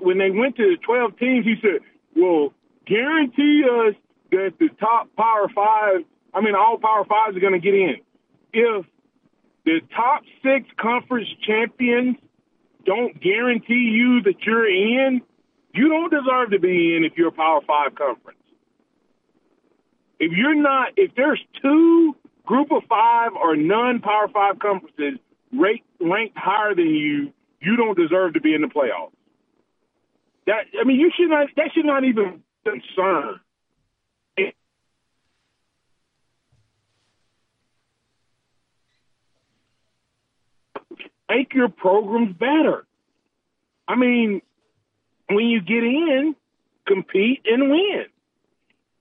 When 0.00 0.16
they 0.16 0.30
went 0.30 0.56
to 0.56 0.62
the 0.62 0.76
twelve 0.82 1.18
teams, 1.18 1.44
he 1.44 1.56
said, 1.60 1.80
"Well, 2.16 2.54
guarantee 2.86 3.64
us 3.64 3.94
that 4.30 4.54
the 4.58 4.70
top 4.80 5.14
Power 5.14 5.50
Five, 5.54 6.04
I 6.32 6.40
mean, 6.40 6.54
all 6.54 6.78
Power 6.78 7.04
Fives 7.04 7.36
are 7.36 7.40
going 7.40 7.52
to 7.52 7.58
get 7.58 7.74
in. 7.74 7.96
If 8.54 8.86
the 9.66 9.80
top 9.94 10.22
six 10.42 10.66
conference 10.80 11.28
champions." 11.46 12.16
Don't 12.84 13.20
guarantee 13.20 13.92
you 13.92 14.22
that 14.22 14.42
you're 14.44 14.68
in, 14.68 15.22
you 15.74 15.88
don't 15.88 16.10
deserve 16.10 16.50
to 16.50 16.58
be 16.58 16.96
in 16.96 17.04
if 17.04 17.12
you're 17.16 17.28
a 17.28 17.32
Power 17.32 17.60
Five 17.66 17.94
conference. 17.94 18.38
If 20.18 20.32
you're 20.32 20.54
not, 20.54 20.92
if 20.96 21.12
there's 21.16 21.40
two 21.60 22.16
Group 22.44 22.70
of 22.72 22.82
Five 22.88 23.32
or 23.34 23.56
none 23.56 24.00
Power 24.00 24.28
Five 24.28 24.58
conferences 24.58 25.18
rate, 25.52 25.84
ranked 26.00 26.36
higher 26.36 26.74
than 26.74 26.88
you, 26.88 27.32
you 27.60 27.76
don't 27.76 27.96
deserve 27.96 28.34
to 28.34 28.40
be 28.40 28.54
in 28.54 28.62
the 28.62 28.68
playoffs. 28.68 29.12
That 30.46 30.64
I 30.80 30.84
mean, 30.84 30.98
you 30.98 31.10
should 31.16 31.30
not. 31.30 31.48
That 31.56 31.70
should 31.74 31.86
not 31.86 32.04
even 32.04 32.42
concern. 32.64 33.40
Make 41.34 41.54
your 41.54 41.68
programs 41.68 42.36
better. 42.36 42.84
I 43.88 43.96
mean, 43.96 44.42
when 45.28 45.46
you 45.46 45.60
get 45.60 45.82
in, 45.82 46.36
compete 46.86 47.40
and 47.46 47.70
win. 47.70 48.04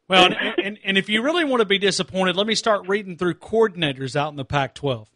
Well, 0.07 0.25
and, 0.25 0.59
and, 0.59 0.79
and 0.83 0.97
if 0.97 1.09
you 1.09 1.23
really 1.23 1.43
want 1.43 1.61
to 1.61 1.65
be 1.65 1.77
disappointed, 1.77 2.35
let 2.35 2.47
me 2.47 2.55
start 2.55 2.87
reading 2.87 3.17
through 3.17 3.35
coordinators 3.35 4.15
out 4.15 4.29
in 4.29 4.37
the 4.37 4.45
Pac 4.45 4.75
12. 4.75 5.09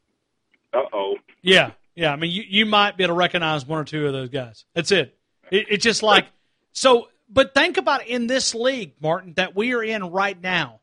Uh 0.74 0.80
oh. 0.93 1.16
Yeah, 1.41 1.72
yeah. 1.95 2.11
I 2.11 2.16
mean, 2.18 2.32
you, 2.32 2.43
you 2.47 2.66
might 2.66 2.97
be 2.97 3.03
able 3.03 3.13
to 3.13 3.18
recognize 3.18 3.66
one 3.66 3.80
or 3.80 3.86
two 3.86 4.07
of 4.07 4.13
those 4.13 4.30
guys. 4.30 4.66
That's 4.74 4.91
it. 4.91 5.18
it 5.51 5.68
it's 5.70 5.84
just 5.84 6.03
like 6.03 6.28
so. 6.74 7.07
But 7.30 7.53
think 7.53 7.78
about 7.78 8.05
in 8.07 8.28
this 8.28 8.53
league, 8.53 8.93
Martin, 8.99 9.34
that 9.36 9.55
we 9.55 9.74
are 9.74 9.84
in 9.84 10.03
right 10.03 10.39
now. 10.41 10.80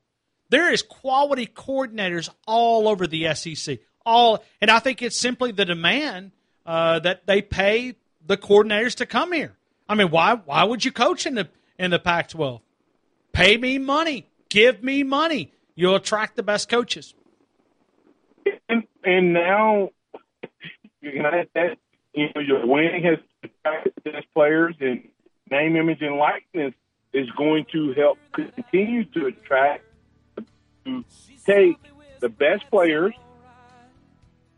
There 0.49 0.72
is 0.72 0.83
quality 0.83 1.47
coordinators 1.47 2.28
all 2.47 2.89
over 2.89 3.07
the 3.07 3.35
SEC. 3.35 3.78
All, 4.05 4.44
and 4.61 4.70
I 4.70 4.78
think 4.78 5.03
it's 5.03 5.16
simply 5.16 5.53
the 5.53 5.64
demand 5.64 6.32
uh, 6.66 6.98
that 7.00 7.26
they 7.26 7.42
pay 7.42 7.94
the 8.26 8.36
coordinators 8.36 8.96
to 8.96 9.07
come 9.07 9.32
here. 9.32 9.55
I 9.88 9.94
mean, 9.94 10.11
why 10.11 10.34
why 10.34 10.64
would 10.64 10.84
you 10.84 10.92
coach 10.92 11.26
in 11.26 11.34
the 11.34 11.48
in 11.78 11.90
the 11.90 11.98
Pac-12? 11.98 12.61
Pay 13.32 13.57
me 13.57 13.78
money, 13.78 14.28
give 14.48 14.82
me 14.82 15.03
money. 15.03 15.53
You'll 15.74 15.96
attract 15.96 16.36
the 16.36 16.42
best 16.42 16.68
coaches. 16.68 17.14
And, 18.68 18.84
and 19.05 19.32
now, 19.32 19.90
you 21.00 21.22
know, 21.22 21.30
that, 21.55 21.78
you 22.12 22.28
know, 22.34 22.40
your 22.40 22.66
winning 22.66 23.03
has 23.05 23.18
attracted 23.42 23.92
players, 24.34 24.74
and 24.80 25.09
name, 25.50 25.76
image, 25.76 26.03
and 26.03 26.16
likeness 26.16 26.74
is 27.12 27.28
going 27.36 27.66
to 27.72 27.92
help 27.94 28.18
continue 28.32 29.05
to 29.05 29.26
attract 29.26 29.84
to 30.84 31.05
take 31.46 31.78
the 32.20 32.28
best 32.28 32.68
players, 32.70 33.14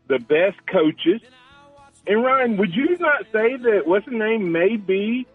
the 0.07 0.19
best 0.19 0.57
coaches. 0.67 1.21
And 2.07 2.23
Ryan, 2.23 2.57
would 2.57 2.75
you 2.75 2.97
not 2.99 3.23
say 3.31 3.55
that 3.55 3.83
what's 3.85 4.05
the 4.05 4.11
name 4.11 4.51
may 4.51 4.75
be, 4.77 5.25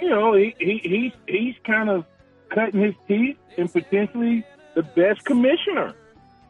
you 0.00 0.08
know, 0.08 0.34
he, 0.34 0.54
he 0.58 0.78
he's 0.82 1.12
he's 1.26 1.54
kind 1.64 1.90
of 1.90 2.04
cutting 2.48 2.80
his 2.80 2.94
teeth 3.06 3.36
and 3.56 3.70
potentially 3.70 4.44
the 4.74 4.82
best 4.82 5.24
commissioner. 5.24 5.94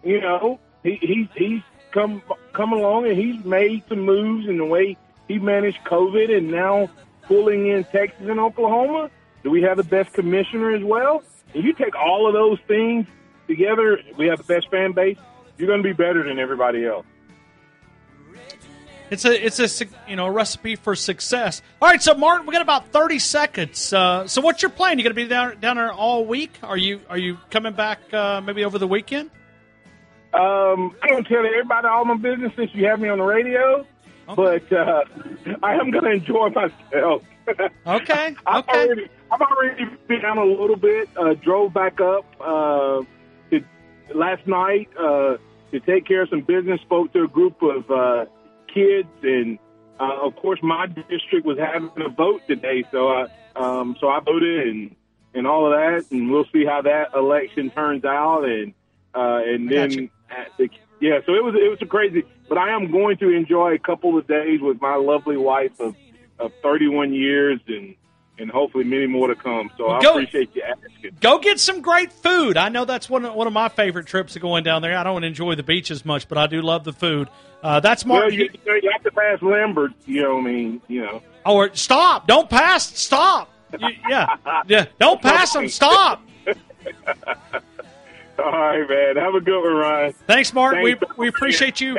You 0.05 0.21
know, 0.21 0.61
he 0.83 0.99
he's 1.01 1.29
he's 1.35 1.63
come 1.91 2.23
come 2.53 2.73
along 2.73 3.07
and 3.09 3.19
he's 3.19 3.45
made 3.45 3.83
some 3.89 4.01
moves 4.01 4.47
in 4.49 4.59
the 4.59 4.65
way 4.65 4.97
he 5.27 5.39
managed 5.39 5.79
COVID 5.85 6.37
and 6.37 6.51
now 6.51 6.89
pulling 7.23 7.69
in 7.69 7.85
Texas 7.85 8.29
and 8.29 8.39
Oklahoma. 8.39 9.11
Do 9.43 9.51
we 9.51 9.63
have 9.63 9.77
the 9.77 9.85
best 9.85 10.13
commissioner 10.13 10.73
as 10.75 10.83
well? 10.83 11.23
And 11.55 11.65
you 11.65 11.73
take 11.73 11.97
all 11.97 12.27
of 12.27 12.35
those 12.35 12.59
things 12.67 13.07
together, 13.47 14.01
we 14.17 14.27
have 14.27 14.39
the 14.39 14.45
best 14.45 14.71
fan 14.71 14.93
base. 14.93 15.19
You're 15.57 15.69
going 15.69 15.83
to 15.83 15.89
be 15.89 15.95
better 15.95 16.23
than 16.23 16.39
everybody 16.39 16.87
else. 16.87 17.07
It's 19.11 19.25
a 19.25 19.47
it's 19.47 19.59
a 19.59 19.87
you 20.07 20.17
know 20.17 20.27
a 20.27 20.31
recipe 20.31 20.77
for 20.77 20.95
success. 20.95 21.63
All 21.81 21.89
right, 21.89 22.03
so 22.03 22.15
Martin, 22.15 22.47
we 22.47 22.53
got 22.53 22.63
about 22.63 22.89
thirty 22.89 23.19
seconds. 23.19 23.93
Uh, 23.93 24.27
so 24.27 24.41
what's 24.43 24.63
your 24.63 24.71
plan? 24.71 24.99
You 24.99 25.05
going 25.05 25.15
to 25.15 25.23
be 25.23 25.27
down 25.27 25.59
down 25.61 25.77
there 25.77 25.93
all 25.93 26.25
week? 26.25 26.53
Are 26.63 26.77
you 26.77 27.01
are 27.09 27.19
you 27.19 27.39
coming 27.51 27.73
back 27.73 28.13
uh, 28.13 28.41
maybe 28.43 28.65
over 28.65 28.79
the 28.79 28.89
weekend? 28.89 29.31
Um, 30.35 30.95
I 31.03 31.09
don't 31.09 31.27
tell 31.27 31.39
everybody 31.39 31.89
all 31.89 32.05
my 32.05 32.17
business 32.17 32.53
since 32.55 32.71
you 32.75 32.87
have 32.87 33.01
me 33.01 33.09
on 33.09 33.19
the 33.19 33.25
radio, 33.25 33.87
okay. 34.29 34.63
but 34.69 34.77
uh, 34.77 35.05
I 35.63 35.75
am 35.75 35.91
going 35.91 36.05
to 36.05 36.11
enjoy 36.11 36.51
myself. 36.51 37.23
okay. 37.87 38.37
I've 38.47 38.65
okay. 38.69 38.87
Already, 38.87 39.09
I've 39.33 39.41
already 39.41 39.85
been 40.07 40.21
down 40.21 40.37
a 40.37 40.45
little 40.45 40.77
bit. 40.77 41.09
Uh, 41.17 41.33
drove 41.33 41.73
back 41.73 41.99
up 42.01 42.27
uh, 42.41 43.01
to, 43.51 43.65
last 44.15 44.47
night 44.47 44.91
uh, 44.99 45.39
to 45.71 45.81
take 45.81 46.07
care 46.07 46.23
of 46.23 46.29
some 46.29 46.43
business. 46.43 46.79
Spoke 46.83 47.11
to 47.15 47.25
a 47.25 47.29
group 47.29 47.63
of 47.63 47.91
uh, 47.91 48.27
kids, 48.73 49.09
and 49.23 49.59
uh, 50.01 50.19
of 50.23 50.37
course, 50.37 50.61
my 50.63 50.87
district 50.87 51.45
was 51.45 51.59
having 51.59 51.91
a 51.97 52.09
vote 52.09 52.43
today, 52.47 52.85
so 52.91 53.09
I 53.09 53.27
um, 53.57 53.97
so 54.01 54.09
I 54.09 54.21
voted 54.21 54.69
and 54.69 54.97
and 55.35 55.47
all 55.47 55.67
of 55.67 55.73
that, 55.73 56.11
and 56.11 56.31
we'll 56.31 56.47
see 56.53 56.65
how 56.65 56.83
that 56.83 57.15
election 57.15 57.71
turns 57.71 58.05
out, 58.05 58.45
and 58.45 58.75
uh, 59.15 59.41
and 59.45 59.69
then 59.69 60.11
the, 60.59 60.69
yeah, 61.01 61.21
so 61.27 61.35
it 61.35 61.45
was 61.45 61.55
it 61.55 61.69
was 61.69 61.79
a 61.81 61.87
crazy, 61.87 62.25
but 62.49 62.59
I 62.59 62.75
am 62.75 62.91
going 62.91 63.17
to 63.19 63.31
enjoy 63.31 63.75
a 63.75 63.79
couple 63.79 64.19
of 64.19 64.27
days 64.27 64.61
with 64.61 64.81
my 64.81 64.97
lovely 64.97 65.37
wife 65.37 65.79
of 65.81 65.97
of 66.39 66.53
31 66.63 67.13
years 67.13 67.61
and 67.67 67.97
and 68.39 68.51
hopefully 68.51 68.85
many 68.85 69.07
more 69.07 69.29
to 69.29 69.35
come. 69.35 69.71
So 69.77 69.87
I 69.89 69.99
appreciate 69.99 70.55
you 70.55 70.63
asking. 70.63 71.17
Go 71.21 71.39
get 71.39 71.61
some 71.61 71.81
great 71.81 72.13
food. 72.13 72.57
I 72.57 72.69
know 72.69 72.85
that's 72.85 73.11
one 73.11 73.25
of, 73.25 73.35
one 73.35 73.47
of 73.47 73.53
my 73.53 73.69
favorite 73.69 74.07
trips 74.07 74.37
of 74.37 74.43
going 74.43 74.65
down 74.65 74.83
there. 74.83 74.97
I 74.97 75.03
don't 75.03 75.25
enjoy 75.25 75.55
the 75.55 75.63
beach 75.63 75.91
as 75.91 76.05
much, 76.05 76.29
but 76.29 76.39
I 76.39 76.47
do 76.47 76.63
love 76.63 76.85
the 76.85 76.93
food. 76.93 77.29
Uh, 77.63 77.81
that's 77.81 78.05
Mark. 78.05 78.25
Well, 78.25 78.33
you, 78.33 78.49
you, 78.65 78.91
have 78.93 79.03
to 79.03 79.11
pass 79.11 79.43
Lambert. 79.43 79.93
You 80.07 80.23
know, 80.23 80.35
what 80.37 80.41
I 80.41 80.45
mean, 80.45 80.81
you 80.89 81.03
know. 81.03 81.23
Or 81.45 81.75
stop! 81.75 82.27
Don't 82.27 82.49
pass! 82.49 82.87
Stop! 82.99 83.53
You, 83.79 83.89
yeah, 84.09 84.35
yeah. 84.67 84.87
Don't 84.99 85.21
pass 85.21 85.53
them. 85.53 85.69
Stop. 85.69 86.23
All 88.39 88.51
right, 88.51 88.89
man. 88.89 89.17
Have 89.17 89.35
a 89.35 89.43
good 89.43 89.63
one, 89.63 89.75
Ryan. 89.75 90.15
Thanks, 90.27 90.55
Mark. 90.55 90.77
Thanks. 90.77 91.03
We 91.19 91.25
we 91.25 91.29
appreciate 91.29 91.79
you. 91.79 91.99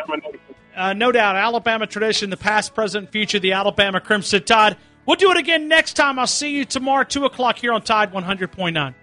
Uh, 0.75 0.93
no 0.93 1.11
doubt, 1.11 1.35
Alabama 1.35 1.85
tradition, 1.85 2.31
the 2.31 2.37
past, 2.37 2.73
present, 2.73 3.11
future, 3.11 3.37
the 3.37 3.51
Alabama 3.51 3.99
Crimson 3.99 4.41
Tide. 4.41 4.77
We'll 5.09 5.15
do 5.15 5.31
it 5.31 5.37
again 5.37 5.67
next 5.67 5.93
time. 5.93 6.19
I'll 6.19 6.27
see 6.27 6.51
you 6.51 6.65
tomorrow, 6.65 7.03
2 7.03 7.25
o'clock 7.25 7.57
here 7.57 7.73
on 7.73 7.81
Tide 7.81 8.13
100.9. 8.13 8.93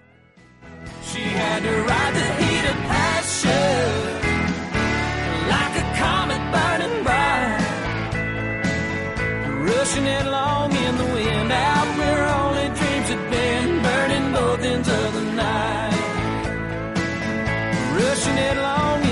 She 1.03 1.19
had 1.19 1.65
to 1.65 1.83
ride 1.83 2.15
the 2.15 2.21
heat 2.45 2.65
of 2.71 2.77
passion 2.87 4.23
like 5.51 5.75
a 5.75 5.83
comet 5.99 6.39
burning 6.55 7.03
bright, 7.03 7.59
rushing 9.69 10.05
headlong 10.05 10.77
in 10.77 10.97
the 10.97 11.07
wind 11.07 11.51
out 11.51 11.99
where 11.99 12.29
only 12.29 12.69
dreams 12.69 13.09
had 13.09 13.29
been, 13.29 13.83
burning 13.83 14.33
both 14.33 14.63
ends 14.63 14.89
of 14.89 15.13
the 15.13 15.25
night, 15.33 15.91
rushing 17.99 18.37
headlong 18.37 19.03
in 19.03 19.06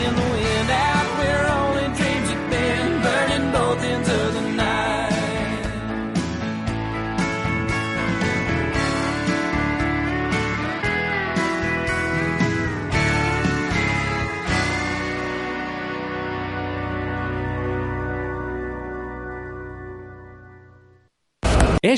SU 21.84 21.96